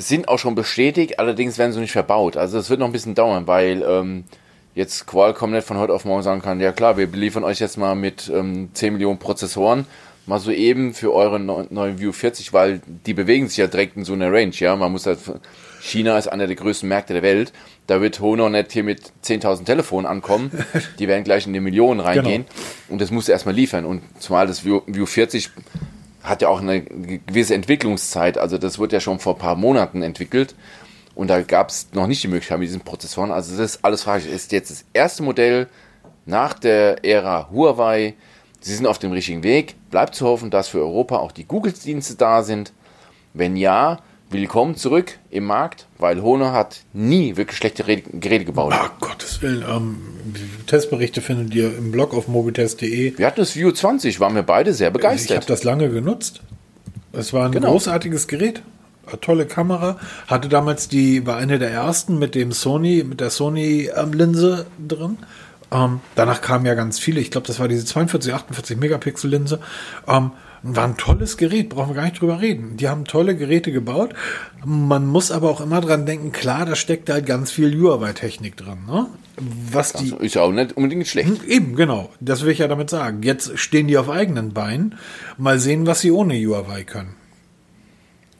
sind 0.00 0.28
auch 0.28 0.38
schon 0.38 0.54
bestätigt, 0.54 1.18
allerdings 1.18 1.58
werden 1.58 1.72
sie 1.72 1.80
nicht 1.80 1.92
verbaut. 1.92 2.36
Also 2.36 2.58
es 2.58 2.70
wird 2.70 2.80
noch 2.80 2.86
ein 2.86 2.92
bisschen 2.92 3.14
dauern, 3.14 3.46
weil 3.46 3.84
ähm, 3.86 4.24
jetzt 4.74 5.06
Qualcomm 5.06 5.50
nicht 5.52 5.66
von 5.66 5.78
heute 5.78 5.92
auf 5.92 6.04
morgen 6.04 6.22
sagen 6.22 6.42
kann, 6.42 6.60
ja 6.60 6.72
klar, 6.72 6.96
wir 6.96 7.06
beliefern 7.06 7.44
euch 7.44 7.60
jetzt 7.60 7.76
mal 7.76 7.94
mit 7.94 8.30
ähm, 8.34 8.70
10 8.72 8.94
Millionen 8.94 9.18
Prozessoren, 9.18 9.86
mal 10.26 10.38
so 10.38 10.50
eben 10.50 10.94
für 10.94 11.12
eure 11.12 11.38
neuen 11.38 11.98
View 11.98 12.12
40, 12.12 12.52
weil 12.52 12.80
die 13.06 13.14
bewegen 13.14 13.48
sich 13.48 13.58
ja 13.58 13.66
direkt 13.66 13.96
in 13.96 14.04
so 14.04 14.12
einer 14.12 14.32
Range, 14.32 14.54
ja. 14.54 14.74
Man 14.76 14.92
muss 14.92 15.06
halt, 15.06 15.18
China 15.80 16.18
ist 16.18 16.28
einer 16.28 16.46
der 16.46 16.56
größten 16.56 16.88
Märkte 16.88 17.14
der 17.14 17.22
Welt, 17.22 17.52
da 17.86 18.00
wird 18.00 18.20
Honor 18.20 18.50
nicht 18.50 18.72
hier 18.72 18.84
mit 18.84 19.12
10.000 19.24 19.64
Telefonen 19.64 20.06
ankommen, 20.06 20.50
die 20.98 21.08
werden 21.08 21.24
gleich 21.24 21.46
in 21.46 21.52
die 21.52 21.60
Millionen 21.60 22.00
reingehen 22.00 22.44
genau. 22.44 22.68
und 22.88 23.00
das 23.00 23.10
muss 23.10 23.28
erstmal 23.28 23.54
liefern 23.54 23.84
und 23.84 24.02
zumal 24.18 24.46
das 24.46 24.64
View, 24.64 24.82
View 24.86 25.06
40 25.06 25.50
hat 26.22 26.42
ja 26.42 26.48
auch 26.48 26.60
eine 26.60 26.82
gewisse 26.82 27.54
Entwicklungszeit. 27.54 28.38
Also 28.38 28.58
das 28.58 28.78
wurde 28.78 28.96
ja 28.96 29.00
schon 29.00 29.18
vor 29.18 29.34
ein 29.34 29.38
paar 29.38 29.56
Monaten 29.56 30.02
entwickelt. 30.02 30.54
Und 31.14 31.28
da 31.28 31.42
gab 31.42 31.70
es 31.70 31.88
noch 31.92 32.06
nicht 32.06 32.22
die 32.22 32.28
Möglichkeit 32.28 32.58
mit 32.58 32.68
diesen 32.68 32.82
Prozessoren. 32.82 33.30
Also 33.30 33.56
das 33.56 33.76
ist 33.76 33.84
alles 33.84 34.02
fraglich. 34.02 34.32
Ist 34.32 34.52
jetzt 34.52 34.70
das 34.70 34.84
erste 34.92 35.22
Modell 35.22 35.68
nach 36.26 36.54
der 36.54 37.04
Ära 37.04 37.50
Huawei. 37.50 38.14
Sie 38.60 38.74
sind 38.74 38.86
auf 38.86 38.98
dem 38.98 39.12
richtigen 39.12 39.42
Weg. 39.42 39.76
Bleibt 39.90 40.14
zu 40.14 40.26
hoffen, 40.26 40.50
dass 40.50 40.68
für 40.68 40.80
Europa 40.80 41.16
auch 41.18 41.32
die 41.32 41.46
Google-Dienste 41.46 42.14
da 42.16 42.42
sind. 42.42 42.72
Wenn 43.32 43.56
ja, 43.56 43.98
willkommen 44.30 44.76
zurück 44.76 45.18
im 45.30 45.44
Markt, 45.44 45.86
weil 45.98 46.22
Honor 46.22 46.52
hat 46.52 46.80
nie 46.92 47.36
wirklich 47.36 47.56
schlechte 47.56 47.82
Geräte 47.82 48.44
gebaut. 48.44 48.72
Ach 48.74 48.92
Gottes 49.00 49.42
Willen, 49.42 49.64
ähm, 49.68 49.98
Testberichte 50.66 51.20
findet 51.20 51.54
ihr 51.54 51.76
im 51.76 51.90
Blog 51.90 52.14
auf 52.14 52.28
mobitest.de. 52.28 53.18
Wir 53.18 53.26
hatten 53.26 53.40
das 53.40 53.56
View 53.56 53.72
20, 53.72 54.20
waren 54.20 54.34
wir 54.36 54.44
beide 54.44 54.72
sehr 54.72 54.90
begeistert. 54.90 55.30
Ich 55.30 55.36
habe 55.36 55.46
das 55.46 55.64
lange 55.64 55.90
genutzt. 55.90 56.42
Es 57.12 57.32
war 57.32 57.46
ein 57.46 57.52
genau. 57.52 57.72
großartiges 57.72 58.28
Gerät. 58.28 58.62
tolle 59.20 59.46
Kamera. 59.46 59.98
Hatte 60.28 60.48
damals 60.48 60.88
die, 60.88 61.26
war 61.26 61.36
eine 61.36 61.58
der 61.58 61.72
ersten 61.72 62.18
mit 62.18 62.36
dem 62.36 62.52
Sony, 62.52 63.04
mit 63.04 63.20
der 63.20 63.30
Sony-Linse 63.30 64.66
ähm, 64.78 64.88
drin. 64.88 65.18
Ähm, 65.72 66.00
danach 66.14 66.40
kamen 66.40 66.66
ja 66.66 66.74
ganz 66.74 67.00
viele. 67.00 67.20
Ich 67.20 67.32
glaube, 67.32 67.48
das 67.48 67.58
war 67.58 67.66
diese 67.66 67.84
42, 67.84 68.32
48 68.32 68.76
Megapixel 68.76 69.30
Linse. 69.30 69.58
Ähm, 70.06 70.30
war 70.62 70.84
ein 70.84 70.96
tolles 70.96 71.36
Gerät, 71.36 71.70
brauchen 71.70 71.90
wir 71.90 71.94
gar 71.94 72.04
nicht 72.04 72.20
drüber 72.20 72.40
reden. 72.40 72.76
Die 72.76 72.88
haben 72.88 73.04
tolle 73.04 73.36
Geräte 73.36 73.72
gebaut. 73.72 74.14
Man 74.64 75.06
muss 75.06 75.30
aber 75.30 75.48
auch 75.48 75.60
immer 75.60 75.80
dran 75.80 76.06
denken, 76.06 76.32
klar, 76.32 76.66
da 76.66 76.76
steckt 76.76 77.08
halt 77.08 77.26
ganz 77.26 77.50
viel 77.50 77.78
Huawei-Technik 77.78 78.56
drin. 78.56 78.78
Ne? 78.86 79.06
Was 79.72 79.94
die, 79.94 80.14
ist 80.20 80.34
ja 80.34 80.42
auch 80.42 80.52
nicht 80.52 80.76
unbedingt 80.76 81.06
schlecht. 81.06 81.28
Hm, 81.28 81.48
eben, 81.48 81.76
genau. 81.76 82.10
Das 82.20 82.42
will 82.42 82.52
ich 82.52 82.58
ja 82.58 82.68
damit 82.68 82.90
sagen. 82.90 83.22
Jetzt 83.22 83.58
stehen 83.58 83.88
die 83.88 83.96
auf 83.96 84.10
eigenen 84.10 84.52
Beinen. 84.52 84.96
Mal 85.38 85.58
sehen, 85.58 85.86
was 85.86 86.00
sie 86.00 86.10
ohne 86.10 86.34
Huawei 86.34 86.84
können. 86.84 87.14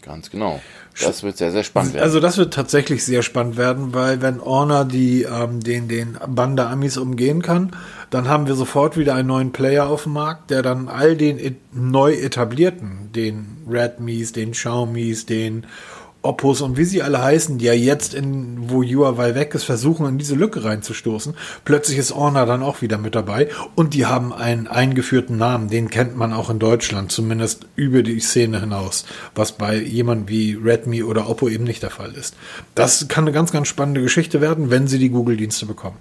Ganz 0.03 0.31
genau. 0.31 0.61
Das 1.01 1.23
wird 1.23 1.37
sehr, 1.37 1.53
sehr 1.53 1.65
spannend 1.65 1.95
werden. 1.95 2.05
Also 2.05 2.21
das 2.21 2.37
wird 2.37 2.53
tatsächlich 2.53 3.05
sehr 3.05 3.23
spannend 3.23 3.57
werden, 3.57 3.95
weil 3.95 4.23
wenn 4.23 4.41
Orner 4.41 4.85
die, 4.85 5.23
ähm, 5.23 5.61
den, 5.61 5.89
den 5.89 6.19
Bann 6.27 6.59
Amis 6.59 6.97
umgehen 6.97 7.43
kann, 7.43 7.71
dann 8.11 8.29
haben 8.29 8.47
wir 8.47 8.55
sofort 8.55 8.97
wieder 8.97 9.15
einen 9.15 9.29
neuen 9.29 9.53
Player 9.53 9.89
auf 9.89 10.03
dem 10.05 10.13
Markt, 10.13 10.51
der 10.51 10.63
dann 10.63 10.89
all 10.89 11.17
den 11.17 11.57
neu 11.73 12.15
etablierten, 12.15 13.11
den 13.15 13.59
Redmis, 13.71 14.33
den 14.33 14.53
Xiaomis, 14.53 15.27
den 15.27 15.65
Oppos 16.23 16.61
und 16.61 16.77
wie 16.77 16.85
sie 16.85 17.03
alle 17.03 17.23
heißen, 17.23 17.57
die 17.57 17.65
ja 17.65 17.73
jetzt 17.73 18.13
in, 18.13 18.71
wo 18.71 18.83
Huawei 18.83 19.35
weg 19.35 19.55
ist, 19.55 19.65
versuchen 19.65 20.07
in 20.07 20.19
diese 20.19 20.35
Lücke 20.35 20.65
reinzustoßen. 20.65 21.35
Plötzlich 21.65 21.97
ist 21.97 22.15
Honor 22.15 22.45
dann 22.45 22.63
auch 22.63 22.83
wieder 22.83 22.99
mit 22.99 23.15
dabei 23.15 23.49
und 23.75 23.95
die 23.95 24.05
haben 24.05 24.33
einen 24.33 24.67
eingeführten 24.67 25.39
Namen, 25.39 25.69
den 25.69 25.89
kennt 25.89 26.17
man 26.17 26.35
auch 26.35 26.51
in 26.51 26.59
Deutschland, 26.59 27.11
zumindest 27.11 27.67
über 27.75 28.03
die 28.03 28.21
Szene 28.21 28.61
hinaus, 28.61 29.07
was 29.35 29.53
bei 29.53 29.77
jemand 29.77 30.29
wie 30.29 30.59
Redmi 30.63 31.03
oder 31.03 31.29
Oppo 31.29 31.49
eben 31.49 31.65
nicht 31.65 31.83
der 31.83 31.91
Fall 31.91 32.13
ist. 32.13 32.37
Das 32.75 33.09
kann 33.09 33.25
eine 33.25 33.33
ganz, 33.33 33.51
ganz 33.51 33.69
spannende 33.69 34.03
Geschichte 34.03 34.43
werden, 34.43 34.71
wenn 34.71 34.89
sie 34.89 34.99
die 34.99 35.09
Google-Dienste 35.09 35.65
bekommen. 35.65 35.97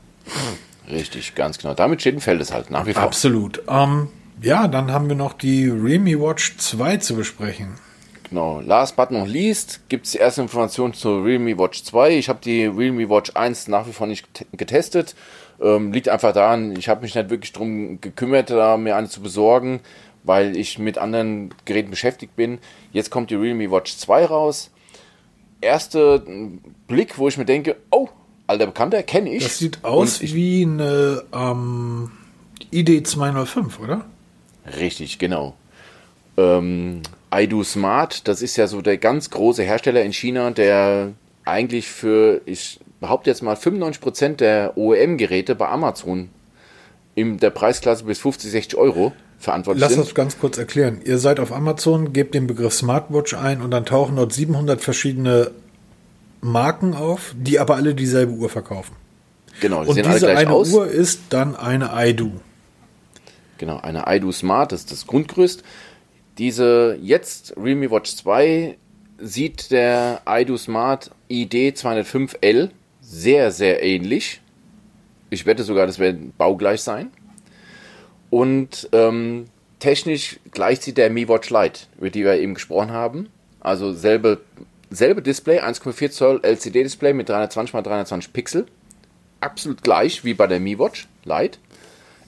Richtig, 0.90 1.36
ganz 1.36 1.60
genau. 1.60 1.74
Damit 1.76 2.02
steht 2.02 2.16
ein 2.16 2.22
Feld 2.22 2.42
es 2.42 2.52
halt 2.52 2.72
nach 2.72 2.86
wie 2.86 2.94
vor. 2.94 3.04
Absolut. 3.04 3.62
Ähm, 3.70 4.10
ja, 4.42 4.68
dann 4.68 4.92
haben 4.92 5.08
wir 5.08 5.16
noch 5.16 5.34
die 5.34 5.68
Realme 5.68 6.20
Watch 6.20 6.58
2 6.58 6.98
zu 6.98 7.16
besprechen. 7.16 7.76
Genau, 8.30 8.62
last 8.62 8.96
but 8.96 9.10
not 9.10 9.28
least 9.28 9.82
gibt 9.90 10.06
es 10.06 10.12
die 10.12 10.20
erste 10.20 10.42
Information 10.42 10.94
zur 10.94 11.26
Realme 11.26 11.58
Watch 11.58 11.84
2. 11.84 12.18
Ich 12.18 12.30
habe 12.30 12.40
die 12.44 12.66
Realme 12.66 13.10
Watch 13.10 13.32
1 13.34 13.68
nach 13.70 13.88
wie 13.88 13.92
vor 13.92 14.06
nicht 14.06 14.28
getestet. 14.52 15.16
Ähm, 15.60 15.92
liegt 15.92 16.10
einfach 16.10 16.32
daran, 16.32 16.76
ich 16.76 16.90
habe 16.90 17.02
mich 17.02 17.16
nicht 17.16 17.30
wirklich 17.32 17.54
darum 17.54 18.00
gekümmert, 18.02 18.52
da 18.52 18.78
mir 18.78 18.96
eine 18.96 19.10
zu 19.10 19.22
besorgen, 19.22 19.80
weil 20.24 20.56
ich 20.56 20.78
mit 20.78 21.00
anderen 21.00 21.56
Geräten 21.66 21.90
beschäftigt 21.90 22.36
bin. 22.36 22.60
Jetzt 22.92 23.10
kommt 23.10 23.32
die 23.32 23.36
Realme 23.36 23.72
Watch 23.72 23.98
2 23.98 24.26
raus. 24.26 24.70
Erster 25.60 26.22
Blick, 26.88 27.18
wo 27.18 27.28
ich 27.28 27.38
mir 27.38 27.46
denke, 27.46 27.78
oh, 27.90 28.10
alter 28.46 28.68
Bekannter, 28.68 29.02
kenne 29.02 29.34
ich. 29.34 29.44
Das 29.44 29.58
sieht 29.58 29.84
aus 29.84 30.22
wie 30.22 30.64
eine 30.66 31.24
ähm, 31.34 32.12
ID 32.72 33.08
205, 33.08 33.80
oder? 33.80 34.06
Richtig, 34.78 35.18
genau. 35.18 35.56
Ähm, 36.38 37.02
Aidu 37.30 37.64
Smart, 37.64 38.28
das 38.28 38.42
ist 38.42 38.58
ja 38.58 38.68
so 38.68 38.82
der 38.82 38.98
ganz 38.98 39.30
große 39.30 39.64
Hersteller 39.64 40.04
in 40.04 40.14
China, 40.14 40.52
der 40.52 41.14
eigentlich 41.46 41.88
für, 41.88 42.42
ich 42.46 42.80
behaupte 43.00 43.30
jetzt 43.30 43.44
mal, 43.44 43.56
95% 43.56 44.36
der 44.36 44.78
OEM-Geräte 44.78 45.56
bei 45.56 45.68
Amazon 45.68 46.30
in 47.16 47.38
der 47.38 47.50
Preisklasse 47.50 48.04
bis 48.04 48.20
50, 48.20 48.52
60 48.52 48.80
Euro 48.80 49.14
verantwortlich 49.38 49.82
Lass 49.82 49.92
sind. 49.92 50.00
Lass 50.00 50.08
uns 50.08 50.16
ganz 50.16 50.40
kurz 50.40 50.58
erklären. 50.58 51.02
Ihr 51.04 51.18
seid 51.18 51.40
auf 51.40 51.52
Amazon, 51.52 52.14
gebt 52.14 52.34
den 52.34 52.48
Begriff 52.48 52.74
Smartwatch 52.74 53.34
ein 53.34 53.62
und 53.62 53.72
dann 53.72 53.86
tauchen 53.86 54.16
dort 54.16 54.34
700 54.34 54.82
verschiedene 54.82 55.52
Marken 56.42 56.94
auf, 56.94 57.34
die 57.38 57.60
aber 57.60 57.76
alle 57.76 57.96
dieselbe 57.96 58.34
Uhr 58.34 58.50
verkaufen. 58.50 58.96
Genau, 59.60 59.84
die 59.84 59.90
und 59.90 59.98
diese 59.98 60.10
alle 60.10 60.20
gleich 60.20 60.38
eine 60.38 60.52
aus. 60.52 60.72
Uhr 60.72 60.88
ist 60.88 61.22
dann 61.30 61.56
eine 61.56 61.94
Aidu. 61.94 62.32
Genau, 63.58 63.78
eine 63.78 64.08
Aidu 64.08 64.32
Smart, 64.32 64.72
das 64.72 64.82
ist 64.82 64.92
das 64.92 65.08
Grundgerüst. 65.08 65.64
Diese 66.40 66.98
jetzt 67.02 67.54
Realme 67.58 67.92
Watch 67.92 68.16
2 68.16 68.78
sieht 69.18 69.72
der 69.72 70.22
iDo 70.26 70.56
Smart 70.56 71.12
ID 71.28 71.76
205L 71.78 72.70
sehr, 73.02 73.52
sehr 73.52 73.84
ähnlich. 73.84 74.40
Ich 75.30 75.46
wette 75.46 75.64
sogar, 75.64 75.86
das 75.86 76.00
werden 76.00 76.32
baugleich 76.38 76.82
sein. 76.82 77.12
Und 78.30 78.88
ähm, 78.94 79.48
technisch 79.80 80.40
gleicht 80.52 80.84
sie 80.84 80.94
der 80.94 81.10
Mi 81.10 81.28
Watch 81.28 81.50
Lite, 81.50 81.82
über 81.98 82.10
die 82.10 82.24
wir 82.24 82.36
eben 82.36 82.54
gesprochen 82.54 82.92
haben. 82.92 83.28
Also 83.60 83.92
selbe, 83.92 84.40
selbe 84.90 85.22
Display, 85.22 85.60
1,4 85.60 86.12
Zoll 86.12 86.40
LCD-Display 86.42 87.12
mit 87.12 87.28
320 87.28 87.74
x 87.74 87.84
320 87.84 88.32
Pixel. 88.32 88.66
Absolut 89.42 89.84
gleich 89.84 90.24
wie 90.24 90.36
bei 90.36 90.48
der 90.48 90.62
Mi 90.62 90.80
Watch 90.80 91.10
Lite. 91.26 91.60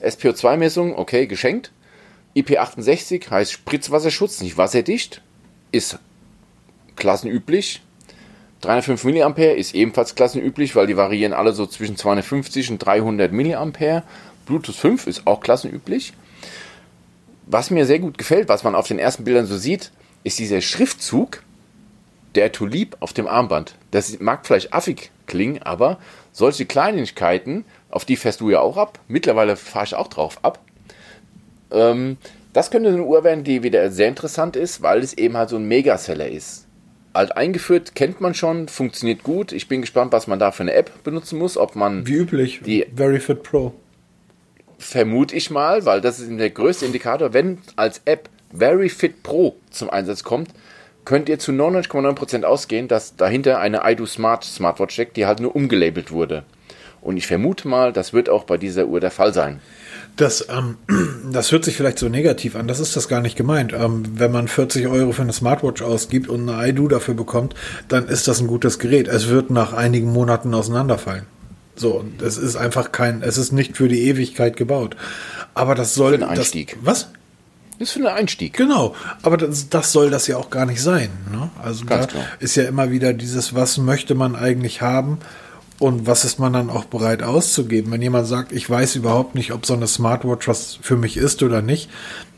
SPO2-Messung, 0.02 0.98
okay, 0.98 1.26
geschenkt. 1.26 1.72
IP68 2.36 3.30
heißt 3.30 3.52
Spritzwasserschutz, 3.52 4.40
nicht 4.40 4.56
wasserdicht, 4.56 5.22
ist 5.70 5.98
klassenüblich. 6.96 7.82
305 8.62 9.04
mA 9.04 9.28
ist 9.42 9.74
ebenfalls 9.74 10.14
klassenüblich, 10.14 10.76
weil 10.76 10.86
die 10.86 10.96
variieren 10.96 11.32
alle 11.32 11.52
so 11.52 11.66
zwischen 11.66 11.96
250 11.96 12.70
und 12.70 12.78
300 12.78 13.32
mA. 13.32 14.02
Bluetooth 14.46 14.74
5 14.74 15.06
ist 15.08 15.26
auch 15.26 15.40
klassenüblich. 15.40 16.12
Was 17.46 17.70
mir 17.70 17.86
sehr 17.86 17.98
gut 17.98 18.18
gefällt, 18.18 18.48
was 18.48 18.62
man 18.62 18.74
auf 18.74 18.86
den 18.86 18.98
ersten 18.98 19.24
Bildern 19.24 19.46
so 19.46 19.58
sieht, 19.58 19.90
ist 20.22 20.38
dieser 20.38 20.60
Schriftzug 20.60 21.42
der 22.34 22.52
Tulip 22.52 22.96
auf 23.00 23.12
dem 23.12 23.26
Armband. 23.26 23.74
Das 23.90 24.18
mag 24.20 24.46
vielleicht 24.46 24.72
affig 24.72 25.10
klingen, 25.26 25.62
aber 25.62 25.98
solche 26.32 26.64
Kleinigkeiten, 26.64 27.64
auf 27.90 28.04
die 28.04 28.16
fährst 28.16 28.40
du 28.40 28.50
ja 28.50 28.60
auch 28.60 28.76
ab. 28.76 29.00
Mittlerweile 29.08 29.56
fahre 29.56 29.84
ich 29.84 29.94
auch 29.94 30.08
drauf 30.08 30.38
ab. 30.42 30.60
Ähm, 31.72 32.16
das 32.52 32.70
könnte 32.70 32.90
eine 32.90 33.02
Uhr 33.02 33.24
werden, 33.24 33.44
die 33.44 33.62
wieder 33.62 33.90
sehr 33.90 34.08
interessant 34.08 34.56
ist, 34.56 34.82
weil 34.82 35.00
es 35.00 35.14
eben 35.14 35.36
halt 35.36 35.48
so 35.48 35.56
ein 35.56 35.66
Megaseller 35.66 36.28
ist. 36.28 36.66
Alt 37.14 37.36
eingeführt, 37.36 37.94
kennt 37.94 38.20
man 38.20 38.34
schon, 38.34 38.68
funktioniert 38.68 39.22
gut. 39.22 39.52
Ich 39.52 39.68
bin 39.68 39.80
gespannt, 39.82 40.12
was 40.12 40.26
man 40.26 40.38
da 40.38 40.50
für 40.50 40.62
eine 40.62 40.74
App 40.74 41.02
benutzen 41.02 41.38
muss. 41.38 41.56
Ob 41.56 41.76
man. 41.76 42.06
Wie 42.06 42.14
üblich, 42.14 42.60
die 42.64 42.86
VeryFit 42.94 43.42
Pro. 43.42 43.74
Vermute 44.78 45.36
ich 45.36 45.50
mal, 45.50 45.84
weil 45.84 46.00
das 46.00 46.18
ist 46.18 46.30
der 46.30 46.50
größte 46.50 46.86
Indikator. 46.86 47.32
Wenn 47.32 47.58
als 47.76 48.00
App 48.04 48.28
VeryFit 48.52 49.22
Pro 49.22 49.56
zum 49.70 49.90
Einsatz 49.90 50.24
kommt, 50.24 50.50
könnt 51.04 51.28
ihr 51.28 51.38
zu 51.38 51.52
99,9% 51.52 52.44
ausgehen, 52.44 52.88
dass 52.88 53.16
dahinter 53.16 53.58
eine 53.58 53.82
iDo 53.84 54.06
Smart 54.06 54.44
Smartwatch 54.44 54.94
steckt, 54.94 55.16
die 55.16 55.26
halt 55.26 55.40
nur 55.40 55.54
umgelabelt 55.54 56.12
wurde. 56.12 56.44
Und 57.00 57.16
ich 57.16 57.26
vermute 57.26 57.66
mal, 57.68 57.92
das 57.92 58.12
wird 58.12 58.28
auch 58.28 58.44
bei 58.44 58.56
dieser 58.56 58.86
Uhr 58.86 59.00
der 59.00 59.10
Fall 59.10 59.34
sein. 59.34 59.60
Das, 60.16 60.46
ähm, 60.50 60.76
das 61.32 61.52
hört 61.52 61.64
sich 61.64 61.76
vielleicht 61.76 61.98
so 61.98 62.08
negativ 62.08 62.56
an, 62.56 62.68
das 62.68 62.80
ist 62.80 62.96
das 62.96 63.08
gar 63.08 63.20
nicht 63.20 63.36
gemeint. 63.36 63.72
Ähm, 63.72 64.04
wenn 64.14 64.32
man 64.32 64.48
40 64.48 64.86
Euro 64.88 65.12
für 65.12 65.22
eine 65.22 65.32
Smartwatch 65.32 65.82
ausgibt 65.82 66.28
und 66.28 66.48
eine 66.48 66.68
iDo 66.68 66.88
dafür 66.88 67.14
bekommt, 67.14 67.54
dann 67.88 68.06
ist 68.08 68.28
das 68.28 68.40
ein 68.40 68.46
gutes 68.46 68.78
Gerät. 68.78 69.08
Es 69.08 69.28
wird 69.28 69.50
nach 69.50 69.72
einigen 69.72 70.12
Monaten 70.12 70.54
auseinanderfallen. 70.54 71.24
So, 71.74 72.04
es 72.22 72.36
ist 72.36 72.56
einfach 72.56 72.92
kein, 72.92 73.22
es 73.22 73.38
ist 73.38 73.52
nicht 73.52 73.76
für 73.76 73.88
die 73.88 74.02
Ewigkeit 74.02 74.56
gebaut. 74.56 74.96
Aber 75.54 75.74
das 75.74 75.94
soll. 75.94 76.18
Für 76.18 76.26
einen 76.26 76.38
Einstieg. 76.38 76.76
Das, 76.76 76.86
was? 76.86 77.08
Ist 77.78 77.92
für 77.92 78.00
einen 78.00 78.08
Einstieg. 78.08 78.52
Genau, 78.52 78.94
aber 79.22 79.36
das, 79.36 79.68
das 79.68 79.92
soll 79.92 80.10
das 80.10 80.26
ja 80.26 80.36
auch 80.36 80.50
gar 80.50 80.66
nicht 80.66 80.82
sein. 80.82 81.10
Ne? 81.32 81.50
Also 81.62 81.84
Ganz 81.86 82.06
da 82.06 82.12
klar. 82.12 82.24
ist 82.38 82.54
ja 82.54 82.64
immer 82.64 82.90
wieder 82.90 83.12
dieses, 83.12 83.54
was 83.54 83.78
möchte 83.78 84.14
man 84.14 84.36
eigentlich 84.36 84.82
haben 84.82 85.18
und 85.82 86.06
was 86.06 86.24
ist 86.24 86.38
man 86.38 86.52
dann 86.52 86.70
auch 86.70 86.84
bereit 86.84 87.24
auszugeben? 87.24 87.90
Wenn 87.90 88.02
jemand 88.02 88.28
sagt, 88.28 88.52
ich 88.52 88.70
weiß 88.70 88.94
überhaupt 88.94 89.34
nicht, 89.34 89.52
ob 89.52 89.66
so 89.66 89.74
eine 89.74 89.88
Smartwatch 89.88 90.46
was 90.46 90.78
für 90.80 90.96
mich 90.96 91.16
ist 91.16 91.42
oder 91.42 91.60
nicht, 91.60 91.90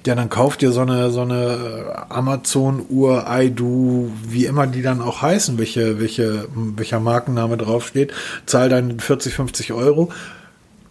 ja, 0.06 0.14
dann 0.14 0.30
kauft 0.30 0.62
ihr 0.62 0.72
so 0.72 0.80
eine, 0.80 1.10
so 1.10 1.20
eine 1.20 2.06
Amazon-Uhr, 2.08 3.26
iDo, 3.28 4.10
wie 4.26 4.46
immer 4.46 4.66
die 4.66 4.80
dann 4.80 5.02
auch 5.02 5.20
heißen, 5.20 5.58
welche, 5.58 6.00
welche, 6.00 6.48
welcher 6.54 7.00
Markenname 7.00 7.58
draufsteht, 7.58 8.14
zahl 8.46 8.70
dann 8.70 8.98
40, 8.98 9.34
50 9.34 9.74
Euro, 9.74 10.10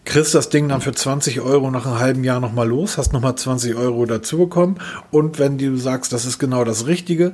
kriegst 0.06 0.36
das 0.36 0.49
Ding 0.49 0.70
dann 0.70 0.82
für 0.82 0.93
20 0.93 1.41
Euro 1.41 1.72
nach 1.72 1.88
einem 1.88 1.99
halben 1.99 2.24
Jahr 2.24 2.39
nochmal 2.39 2.68
los, 2.68 2.99
hast 2.99 3.14
nochmal 3.14 3.36
20 3.36 3.74
Euro 3.74 4.06
dazu 4.06 4.38
bekommen 4.38 4.76
und 5.10 5.39
wenn 5.39 5.58
du 5.58 5.76
sagst, 5.76 6.14
das 6.14 6.26
ist 6.26 6.38
genau 6.38 6.64
das 6.66 6.86
Richtige, 6.86 7.34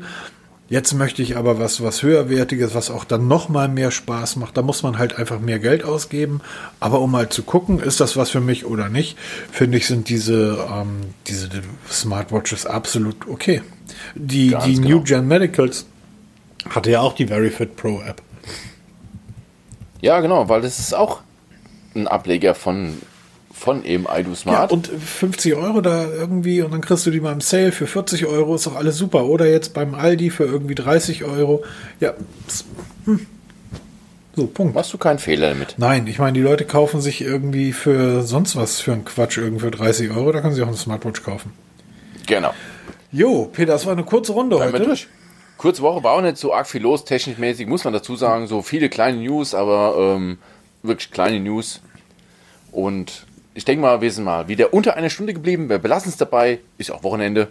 Jetzt 0.70 0.93
möchte 0.93 1.24
ich 1.24 1.36
aber 1.36 1.57
was, 1.57 1.82
was 1.82 2.03
höherwertiges, 2.03 2.76
was 2.76 2.91
auch 2.91 3.03
dann 3.03 3.28
noch 3.28 3.49
mal 3.49 3.67
mehr 3.67 3.89
Spaß 3.89 4.36
macht. 4.36 4.55
Da 4.55 4.61
muss 4.61 4.84
man 4.84 4.99
halt 4.99 5.17
einfach 5.17 5.39
mehr 5.39 5.57
Geld 5.57 5.84
ausgeben. 5.84 6.41
Aber 6.80 7.01
um 7.01 7.11
mal 7.11 7.30
zu 7.30 7.41
gucken, 7.41 7.80
ist 7.80 7.99
das 7.99 8.15
was 8.15 8.30
für 8.30 8.39
mich 8.39 8.65
oder 8.65 8.88
nicht, 8.88 9.17
finde 9.51 9.80
ich, 9.80 9.88
sind 9.88 10.09
diese, 10.09 10.63
ähm, 10.72 10.99
diese 11.26 11.49
Smartwatches 11.89 12.67
absolut 12.67 13.28
okay. 13.28 13.63
Die, 14.13 14.55
die 14.65 14.76
genau. 14.76 14.89
New 14.89 15.03
Gen 15.03 15.28
Medicals 15.28 15.88
hatte 16.70 16.91
ja 16.91 17.01
auch 17.01 17.13
die 17.13 17.30
VeryFit 17.30 17.76
Pro 17.76 18.01
App. 18.01 18.22
Ja, 20.01 20.20
genau, 20.22 20.49
weil 20.49 20.61
das 20.61 20.78
ist 20.78 20.93
auch 20.93 21.22
ein 21.95 22.07
Ableger 22.07 22.53
von, 22.53 22.97
von 23.60 23.84
eben 23.84 24.05
iDo 24.10 24.30
Ja, 24.30 24.36
Smart. 24.36 24.72
und 24.72 24.88
50 24.88 25.55
Euro 25.55 25.82
da 25.82 26.05
irgendwie 26.05 26.62
und 26.62 26.72
dann 26.72 26.82
kriegst 26.82 27.05
du 27.05 27.12
die 27.12 27.20
mal 27.20 27.34
im 27.34 27.41
Sale 27.41 27.72
für 27.74 27.88
40 27.88 28.26
Euro, 28.26 28.55
ist 28.55 28.66
doch 28.66 28.76
alles 28.76 28.97
super. 28.97 29.26
Oder 29.26 29.47
jetzt 29.47 29.74
beim 29.74 29.95
Aldi 29.95 30.30
für 30.30 30.45
irgendwie 30.45 30.76
30 30.76 31.26
Euro. 31.26 31.64
Ja, 31.99 32.14
hm. 33.03 33.28
so, 34.36 34.47
Punkt. 34.47 34.76
Machst 34.76 34.93
du 34.93 34.97
keinen 34.97 35.20
Fehler 35.20 35.49
damit. 35.49 35.76
Nein, 35.78 36.07
ich 36.07 36.20
meine, 36.20 36.34
die 36.34 36.41
Leute 36.41 36.64
kaufen 36.64 37.01
sich 37.01 37.22
irgendwie 37.22 37.74
für 37.74 38.24
sonst 38.24 38.55
was 38.55 38.80
für 38.80 38.93
einen 38.93 39.03
Quatsch 39.03 39.38
irgendwie 39.38 39.62
für 39.62 39.72
30 39.72 40.12
Euro, 40.12 40.32
da 40.32 40.39
können 40.39 40.53
sie 40.53 40.64
auch 40.64 40.68
eine 40.68 40.78
Smartwatch 40.78 41.22
kaufen. 41.22 41.51
Genau. 42.28 42.53
Jo, 43.12 43.45
Peter, 43.51 43.74
das 43.74 43.86
war 43.86 43.93
eine 43.93 44.03
kurze 44.03 44.32
Runde 44.32 44.55
Einmal 44.55 44.74
heute. 44.74 44.86
durch. 44.86 45.07
Kurze 45.57 45.82
Woche 45.82 46.01
war 46.03 46.14
auch 46.14 46.22
nicht 46.22 46.38
so 46.38 46.53
arg 46.53 46.68
viel 46.68 46.82
los, 46.82 47.03
technikmäßig, 47.03 47.68
muss 47.68 47.84
man 47.84 47.91
dazu 47.91 48.16
sagen. 48.16 48.47
So 48.47 48.62
viele 48.62 48.88
kleine 48.88 49.18
News, 49.18 49.53
aber 49.53 50.16
ähm, 50.16 50.38
wirklich 50.82 51.12
kleine 51.12 51.41
News. 51.41 51.82
Und 52.72 53.26
ich 53.60 53.66
denke 53.66 53.82
mal, 53.82 53.99
wir 53.99 54.10
sind 54.10 54.24
mal 54.24 54.47
wieder 54.47 54.74
unter 54.74 54.95
einer 54.95 55.10
Stunde 55.10 55.34
geblieben. 55.34 55.68
Wir 55.68 55.80
belassen 55.80 56.07
es 56.10 56.16
dabei. 56.16 56.60
Ist 56.78 56.91
auch 56.93 57.03
Wochenende. 57.03 57.49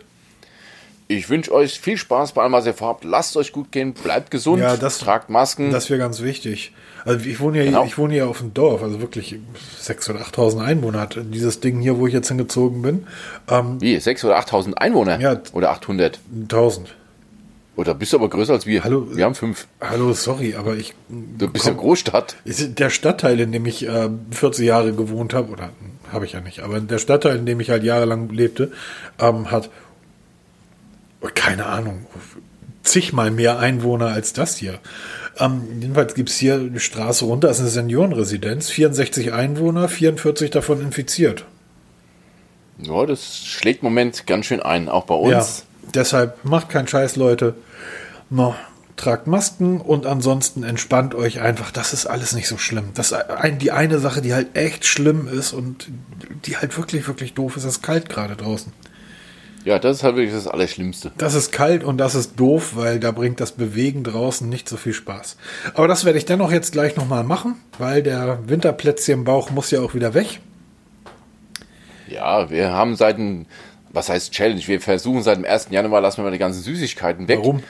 Ich 1.06 1.28
wünsche 1.28 1.52
euch 1.52 1.78
viel 1.80 1.98
Spaß 1.98 2.32
bei 2.32 2.40
allem, 2.42 2.52
was 2.52 2.64
ihr 2.64 2.72
vorhabt. 2.72 3.04
Lasst 3.04 3.36
euch 3.36 3.52
gut 3.52 3.70
gehen, 3.72 3.92
bleibt 3.92 4.30
gesund, 4.30 4.62
Ja, 4.62 4.78
das- 4.78 4.98
tragt 5.00 5.28
Masken. 5.28 5.70
Das 5.70 5.90
wäre 5.90 5.98
ganz 6.00 6.22
wichtig. 6.22 6.72
Also 7.04 7.26
ich 7.26 7.40
wohne 7.40 7.59
ja, 7.59 7.64
Genau. 7.64 7.84
ich 7.84 7.98
wohne 7.98 8.16
ja 8.16 8.24
auf 8.26 8.38
dem 8.38 8.54
Dorf, 8.54 8.82
also 8.82 9.00
wirklich 9.02 9.36
6.000 9.82 10.11
oder 10.16 10.20
8.000 10.24 10.62
Einwohner 10.62 11.00
hat 11.00 11.18
dieses 11.30 11.61
Ding 11.61 11.80
hier, 11.80 11.98
wo 11.98 12.06
ich 12.06 12.14
jetzt 12.14 12.28
hingezogen 12.28 12.80
bin. 12.80 13.06
Ähm, 13.50 13.78
Wie, 13.82 13.96
6.000 13.98 14.24
oder 14.26 14.38
8.000 14.38 14.74
Einwohner? 14.78 15.20
Ja. 15.20 15.40
Oder 15.52 15.70
800? 15.70 16.20
1000. 16.48 16.94
Oder 17.78 17.94
bist 17.94 18.12
du 18.12 18.16
aber 18.16 18.28
größer 18.28 18.54
als 18.54 18.66
wir? 18.66 18.82
Hallo? 18.82 19.06
Wir 19.12 19.24
haben 19.24 19.36
fünf. 19.36 19.68
Hallo, 19.80 20.12
sorry, 20.12 20.56
aber 20.56 20.74
ich. 20.74 20.94
Du 21.08 21.46
bist 21.46 21.64
ja 21.64 21.72
Großstadt. 21.72 22.34
Der 22.44 22.90
Stadtteil, 22.90 23.38
in 23.38 23.52
dem 23.52 23.66
ich 23.66 23.86
äh, 23.86 24.08
40 24.32 24.66
Jahre 24.66 24.92
gewohnt 24.92 25.32
habe, 25.32 25.52
oder 25.52 25.66
hm, 25.66 26.12
habe 26.12 26.24
ich 26.24 26.32
ja 26.32 26.40
nicht, 26.40 26.58
aber 26.58 26.80
der 26.80 26.98
Stadtteil, 26.98 27.36
in 27.36 27.46
dem 27.46 27.60
ich 27.60 27.70
halt 27.70 27.84
jahrelang 27.84 28.30
lebte, 28.30 28.72
ähm, 29.20 29.52
hat 29.52 29.70
keine 31.36 31.66
Ahnung, 31.66 32.04
zigmal 32.82 33.30
mehr 33.30 33.60
Einwohner 33.60 34.08
als 34.08 34.32
das 34.32 34.56
hier. 34.56 34.80
Ähm, 35.38 35.62
jedenfalls 35.80 36.14
gibt's 36.14 36.36
hier 36.36 36.54
eine 36.56 36.80
Straße 36.80 37.26
runter, 37.26 37.46
das 37.46 37.58
ist 37.58 37.62
eine 37.62 37.70
Seniorenresidenz, 37.70 38.70
64 38.70 39.32
Einwohner, 39.32 39.88
44 39.88 40.50
davon 40.50 40.80
infiziert. 40.80 41.44
Ja, 42.80 43.06
das 43.06 43.46
schlägt 43.46 43.84
im 43.84 43.90
Moment 43.90 44.26
ganz 44.26 44.46
schön 44.46 44.60
ein, 44.60 44.88
auch 44.88 45.04
bei 45.04 45.14
uns. 45.14 45.30
Ja, 45.30 45.67
deshalb 45.95 46.45
macht 46.45 46.68
keinen 46.68 46.89
Scheiß, 46.89 47.16
Leute. 47.16 47.55
No, 48.30 48.55
tragt 48.97 49.26
Masken 49.26 49.80
und 49.80 50.07
ansonsten 50.07 50.62
entspannt 50.62 51.14
euch 51.14 51.41
einfach. 51.41 51.70
Das 51.70 51.93
ist 51.93 52.07
alles 52.07 52.34
nicht 52.34 52.49
so 52.49 52.59
schlimm. 52.59 52.91
Das 52.95 53.12
ein, 53.12 53.59
die 53.59 53.70
eine 53.70 53.99
Sache, 53.99 54.20
die 54.20 54.34
halt 54.34 54.57
echt 54.57 54.84
schlimm 54.84 55.28
ist 55.28 55.53
und 55.53 55.89
die 56.45 56.57
halt 56.57 56.76
wirklich, 56.76 57.07
wirklich 57.07 57.34
doof 57.34 57.57
ist, 57.57 57.64
ist 57.64 57.82
kalt 57.82 58.09
gerade 58.09 58.36
draußen. 58.36 58.72
Ja, 59.64 59.78
das 59.78 59.99
ist 59.99 60.03
halt 60.03 60.16
wirklich 60.16 60.34
das 60.34 60.47
Allerschlimmste. 60.47 61.12
Das 61.18 61.34
ist 61.34 61.53
kalt 61.53 61.84
und 61.84 61.99
das 61.99 62.14
ist 62.14 62.39
doof, 62.39 62.72
weil 62.74 63.01
da 63.01 63.11
bringt 63.11 63.41
das 63.41 63.53
Bewegen 63.53 64.05
draußen 64.05 64.49
nicht 64.49 64.68
so 64.68 64.76
viel 64.76 64.95
Spaß. 64.95 65.36
Aber 65.74 65.89
das 65.89 66.05
werde 66.05 66.18
ich 66.18 66.24
dennoch 66.24 66.53
jetzt 66.53 66.72
gleich 66.72 66.97
nochmal 66.97 67.24
machen, 67.24 67.57
weil 67.78 68.03
der 68.03 68.39
Winterplätzchen 68.49 69.20
im 69.20 69.24
Bauch 69.24 69.51
muss 69.51 69.70
ja 69.70 69.80
auch 69.80 69.95
wieder 69.95 70.14
weg. 70.14 70.41
Ja, 72.09 72.49
wir 72.51 72.72
haben 72.72 72.97
seit 72.97 73.18
was 73.93 74.09
heißt 74.09 74.32
Challenge? 74.32 74.61
Wir 74.66 74.80
versuchen 74.80 75.22
seit 75.22 75.36
dem 75.36 75.45
1. 75.45 75.68
Januar, 75.70 76.01
lassen 76.01 76.18
wir 76.18 76.24
mal 76.24 76.30
die 76.30 76.39
ganzen 76.39 76.62
Süßigkeiten 76.62 77.28
weg. 77.28 77.39
Warum? 77.39 77.62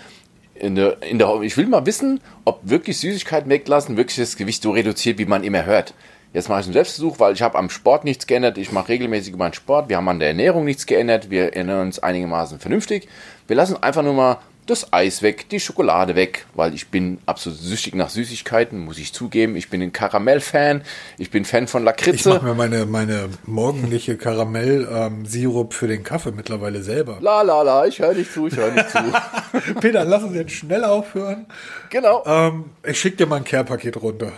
In 0.55 0.75
der, 0.75 1.03
in 1.03 1.19
der, 1.19 1.41
ich 1.43 1.57
will 1.57 1.67
mal 1.67 1.87
wissen, 1.87 2.21
ob 2.45 2.61
wirklich 2.65 2.99
Süßigkeiten 2.99 3.49
weglassen 3.49 3.97
wirklich 3.97 4.17
das 4.17 4.37
Gewicht 4.37 4.63
so 4.63 4.73
reduziert, 4.73 5.19
wie 5.19 5.25
man 5.25 5.45
immer 5.45 5.65
hört. 5.65 5.95
Jetzt 6.35 6.49
mache 6.49 6.61
ich 6.61 6.67
einen 6.67 6.75
Selbstversuch, 6.75 7.21
weil 7.21 7.33
ich 7.33 7.43
habe 7.43 7.57
am 7.57 7.71
Sport 7.71 8.05
nichts 8.05 8.27
geändert. 8.27 8.59
Ich 8.59 8.71
mache 8.73 8.89
regelmäßig 8.89 9.35
meinen 9.37 9.55
Sport. 9.55 9.89
Wir 9.89 9.97
haben 9.97 10.09
an 10.09 10.19
der 10.19 10.29
Ernährung 10.29 10.65
nichts 10.65 10.85
geändert. 10.87 11.31
Wir 11.31 11.55
ernähren 11.55 11.87
uns 11.87 12.01
einigermaßen 12.01 12.59
vernünftig. 12.59 13.09
Wir 13.47 13.57
lassen 13.57 13.83
einfach 13.83 14.03
nur 14.03 14.13
mal 14.13 14.39
das 14.71 14.93
Eis 14.93 15.23
weg, 15.23 15.49
die 15.49 15.59
Schokolade 15.61 16.15
weg, 16.15 16.47
weil 16.55 16.75
ich 16.75 16.89
bin 16.89 17.19
absolut 17.27 17.59
süchtig 17.59 17.95
nach 17.95 18.11
Süßigkeiten, 18.11 18.79
muss 18.79 18.99
ich 18.99 19.13
zugeben. 19.13 19.57
Ich 19.57 19.71
bin 19.71 19.83
ein 19.83 19.93
Karamell-Fan. 19.93 20.83
Ich 21.19 21.31
bin 21.31 21.45
Fan 21.45 21.67
von 21.67 21.83
Ich 21.83 21.87
Lakritze. 21.87 22.29
mache 22.31 22.45
mir 22.45 22.55
meine, 22.55 22.87
meine 22.87 23.29
morgendliche 23.45 24.17
Karamell-Sirup 24.17 25.75
für 25.75 25.89
den 25.89 26.03
Kaffee 26.05 26.33
mittlerweile 26.33 26.83
selber. 26.83 27.19
La 27.21 27.43
la 27.43 27.63
la, 27.63 27.87
ich 27.87 27.99
höre 27.99 28.15
nicht 28.15 28.33
zu, 28.33 28.47
ich 28.47 28.57
höre 28.57 28.71
nicht 28.73 28.91
zu. 28.91 28.99
Peter, 29.81 30.05
lass 30.05 30.23
uns 30.23 30.35
jetzt 30.35 30.53
schnell 30.53 30.85
aufhören. 30.85 31.47
genau. 31.91 32.23
Ähm, 32.27 32.65
ich 32.87 33.01
schicke 33.01 33.17
dir 33.17 33.27
mal 33.27 33.37
ein 33.37 33.45
Care-Paket 33.45 33.97
runter. 34.03 34.33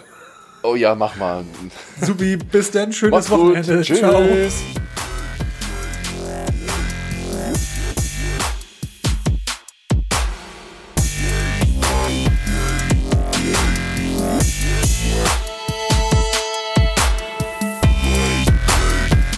Oh 0.63 0.75
ja, 0.75 0.95
mach 0.95 1.17
mal. 1.17 1.45
Subi, 2.01 2.37
bis 2.37 2.71
dann, 2.71 2.93
schönes 2.93 3.13
Mach's. 3.13 3.31
Wochenende. 3.31 3.81
Tschüss. 3.83 3.99
Ciao. 3.99 4.23